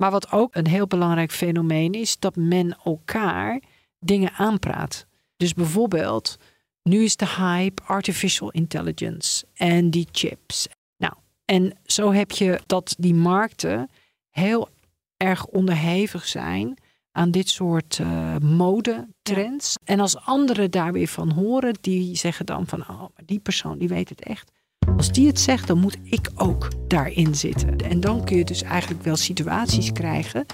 Maar 0.00 0.10
wat 0.10 0.32
ook 0.32 0.54
een 0.54 0.66
heel 0.66 0.86
belangrijk 0.86 1.32
fenomeen 1.32 1.92
is, 1.92 2.18
dat 2.18 2.36
men 2.36 2.76
elkaar 2.84 3.62
dingen 3.98 4.32
aanpraat. 4.32 5.06
Dus 5.36 5.54
bijvoorbeeld, 5.54 6.36
nu 6.82 7.04
is 7.04 7.16
de 7.16 7.28
hype 7.28 7.82
artificial 7.82 8.50
intelligence 8.50 9.46
en 9.54 9.90
die 9.90 10.08
chips. 10.12 10.68
Nou, 10.96 11.12
en 11.44 11.78
zo 11.84 12.12
heb 12.12 12.30
je 12.30 12.60
dat 12.66 12.94
die 12.98 13.14
markten 13.14 13.90
heel 14.30 14.68
erg 15.16 15.46
onderhevig 15.46 16.26
zijn 16.26 16.78
aan 17.12 17.30
dit 17.30 17.48
soort 17.48 17.98
eh 17.98 18.36
modetrends. 18.36 19.76
En 19.84 20.00
als 20.00 20.16
anderen 20.16 20.70
daar 20.70 20.92
weer 20.92 21.08
van 21.08 21.30
horen, 21.30 21.74
die 21.80 22.16
zeggen 22.16 22.46
dan 22.46 22.66
van, 22.66 22.80
oh, 22.80 22.98
maar 23.00 23.24
die 23.24 23.40
persoon 23.40 23.78
die 23.78 23.88
weet 23.88 24.08
het 24.08 24.22
echt. 24.22 24.52
Als 25.00 25.12
die 25.12 25.26
het 25.26 25.40
zegt, 25.40 25.66
dan 25.66 25.78
moet 25.78 25.96
ik 26.02 26.30
ook 26.34 26.68
daarin 26.88 27.34
zitten. 27.34 27.76
En 27.76 28.00
dan 28.00 28.24
kun 28.24 28.36
je 28.36 28.44
dus 28.44 28.62
eigenlijk 28.62 29.02
wel 29.02 29.16
situaties 29.16 29.92
krijgen 29.92 30.46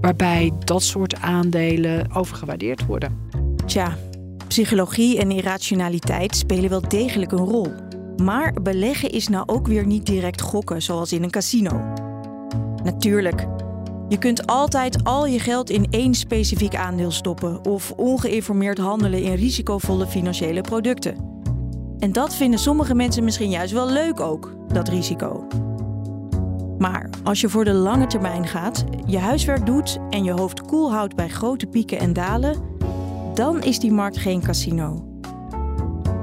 waarbij 0.00 0.52
dat 0.58 0.82
soort 0.82 1.20
aandelen 1.20 2.14
overgewaardeerd 2.14 2.86
worden. 2.86 3.18
Tja, 3.66 3.96
psychologie 4.48 5.18
en 5.18 5.30
irrationaliteit 5.30 6.36
spelen 6.36 6.70
wel 6.70 6.88
degelijk 6.88 7.32
een 7.32 7.38
rol. 7.38 7.72
Maar 8.16 8.52
beleggen 8.62 9.10
is 9.10 9.28
nou 9.28 9.42
ook 9.46 9.66
weer 9.66 9.86
niet 9.86 10.06
direct 10.06 10.40
gokken, 10.40 10.82
zoals 10.82 11.12
in 11.12 11.22
een 11.22 11.30
casino. 11.30 11.82
Natuurlijk, 12.82 13.46
je 14.08 14.18
kunt 14.18 14.46
altijd 14.46 15.04
al 15.04 15.26
je 15.26 15.38
geld 15.38 15.70
in 15.70 15.86
één 15.90 16.14
specifiek 16.14 16.74
aandeel 16.74 17.10
stoppen 17.10 17.64
of 17.64 17.90
ongeïnformeerd 17.90 18.78
handelen 18.78 19.22
in 19.22 19.34
risicovolle 19.34 20.06
financiële 20.06 20.60
producten. 20.60 21.33
En 21.98 22.12
dat 22.12 22.34
vinden 22.34 22.58
sommige 22.58 22.94
mensen 22.94 23.24
misschien 23.24 23.50
juist 23.50 23.72
wel 23.72 23.90
leuk 23.90 24.20
ook, 24.20 24.56
dat 24.72 24.88
risico. 24.88 25.46
Maar 26.78 27.10
als 27.24 27.40
je 27.40 27.48
voor 27.48 27.64
de 27.64 27.72
lange 27.72 28.06
termijn 28.06 28.46
gaat, 28.46 28.84
je 29.06 29.18
huiswerk 29.18 29.66
doet 29.66 29.98
en 30.10 30.24
je 30.24 30.32
hoofd 30.32 30.60
koel 30.60 30.92
houdt 30.92 31.16
bij 31.16 31.28
grote 31.28 31.66
pieken 31.66 31.98
en 31.98 32.12
dalen, 32.12 32.56
dan 33.34 33.62
is 33.62 33.78
die 33.78 33.92
markt 33.92 34.18
geen 34.18 34.42
casino. 34.42 35.08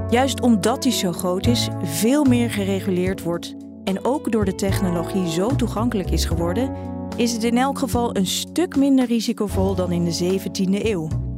Juist 0.09 0.41
omdat 0.41 0.83
die 0.83 0.91
zo 0.91 1.11
groot 1.11 1.47
is, 1.47 1.69
veel 1.83 2.23
meer 2.23 2.49
gereguleerd 2.49 3.23
wordt 3.23 3.55
en 3.83 4.05
ook 4.05 4.31
door 4.31 4.45
de 4.45 4.55
technologie 4.55 5.29
zo 5.29 5.55
toegankelijk 5.55 6.11
is 6.11 6.25
geworden, 6.25 6.75
is 7.15 7.33
het 7.33 7.43
in 7.43 7.57
elk 7.57 7.79
geval 7.79 8.15
een 8.15 8.27
stuk 8.27 8.75
minder 8.75 9.05
risicovol 9.05 9.75
dan 9.75 9.91
in 9.91 10.03
de 10.03 10.39
17e 10.39 10.85
eeuw. 10.85 11.30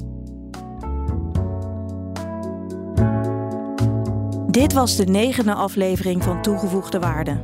Dit 4.54 4.74
was 4.74 4.96
de 4.96 5.06
negende 5.06 5.54
aflevering 5.54 6.24
van 6.24 6.42
Toegevoegde 6.42 7.00
Waarde. 7.00 7.42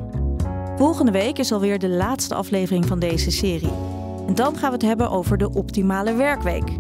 Volgende 0.78 1.12
week 1.12 1.40
is 1.40 1.52
alweer 1.52 1.80
de 1.80 1.90
laatste 1.90 2.36
aflevering 2.36 2.86
van 2.86 3.00
deze 3.00 3.32
serie. 3.32 3.74
En 4.28 4.36
dan 4.36 4.58
gaan 4.58 4.70
we 4.70 4.76
het 4.76 4.86
hebben 4.86 5.10
over 5.10 5.38
de 5.38 5.54
optimale 5.54 6.14
werkweek. 6.14 6.72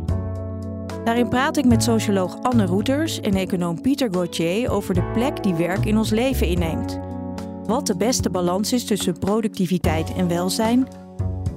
Daarin 1.03 1.29
praat 1.29 1.57
ik 1.57 1.65
met 1.65 1.83
socioloog 1.83 2.41
Anne 2.41 2.65
Roeters 2.65 3.19
en 3.19 3.33
econoom 3.33 3.81
Pieter 3.81 4.07
Gauthier 4.11 4.71
over 4.71 4.93
de 4.93 5.11
plek 5.13 5.43
die 5.43 5.53
werk 5.53 5.85
in 5.85 5.97
ons 5.97 6.09
leven 6.09 6.47
inneemt. 6.47 6.99
Wat 7.65 7.87
de 7.87 7.97
beste 7.97 8.29
balans 8.29 8.73
is 8.73 8.85
tussen 8.85 9.19
productiviteit 9.19 10.13
en 10.13 10.27
welzijn. 10.27 10.87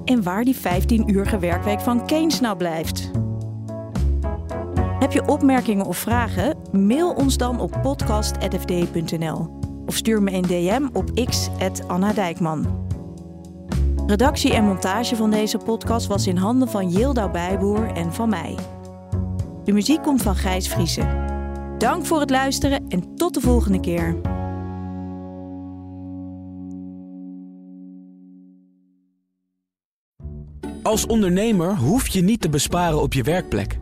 En 0.05 0.23
waar 0.23 0.43
die 0.43 0.57
15-uurige 0.57 1.39
werkweek 1.39 1.79
van 1.79 2.05
Keynes 2.05 2.39
nou 2.39 2.57
blijft. 2.57 3.11
Heb 5.03 5.11
je 5.11 5.27
opmerkingen 5.27 5.85
of 5.85 5.97
vragen? 5.97 6.57
Mail 6.71 7.13
ons 7.13 7.37
dan 7.37 7.59
op 7.59 7.79
podcast.fd.nl 7.81 9.59
of 9.85 9.95
stuur 9.95 10.23
me 10.23 10.31
een 10.31 10.41
DM 10.41 10.87
op 10.93 11.11
x@anna 11.25 12.13
Dijkman. 12.13 12.87
Redactie 14.07 14.53
en 14.53 14.63
montage 14.63 15.15
van 15.15 15.31
deze 15.31 15.57
podcast 15.57 16.07
was 16.07 16.27
in 16.27 16.37
handen 16.37 16.67
van 16.67 16.89
Yilda 16.89 17.29
Bijboer 17.29 17.91
en 17.91 18.13
van 18.13 18.29
mij. 18.29 18.55
De 19.63 19.71
muziek 19.71 20.03
komt 20.03 20.21
van 20.21 20.35
Gijs 20.35 20.67
Vriezen. 20.67 21.25
Dank 21.77 22.05
voor 22.05 22.19
het 22.19 22.29
luisteren 22.29 22.85
en 22.89 23.15
tot 23.15 23.33
de 23.33 23.41
volgende 23.41 23.79
keer. 23.79 24.17
Als 30.83 31.05
ondernemer 31.05 31.77
hoef 31.77 32.07
je 32.07 32.21
niet 32.21 32.41
te 32.41 32.49
besparen 32.49 33.01
op 33.01 33.13
je 33.13 33.23
werkplek. 33.23 33.81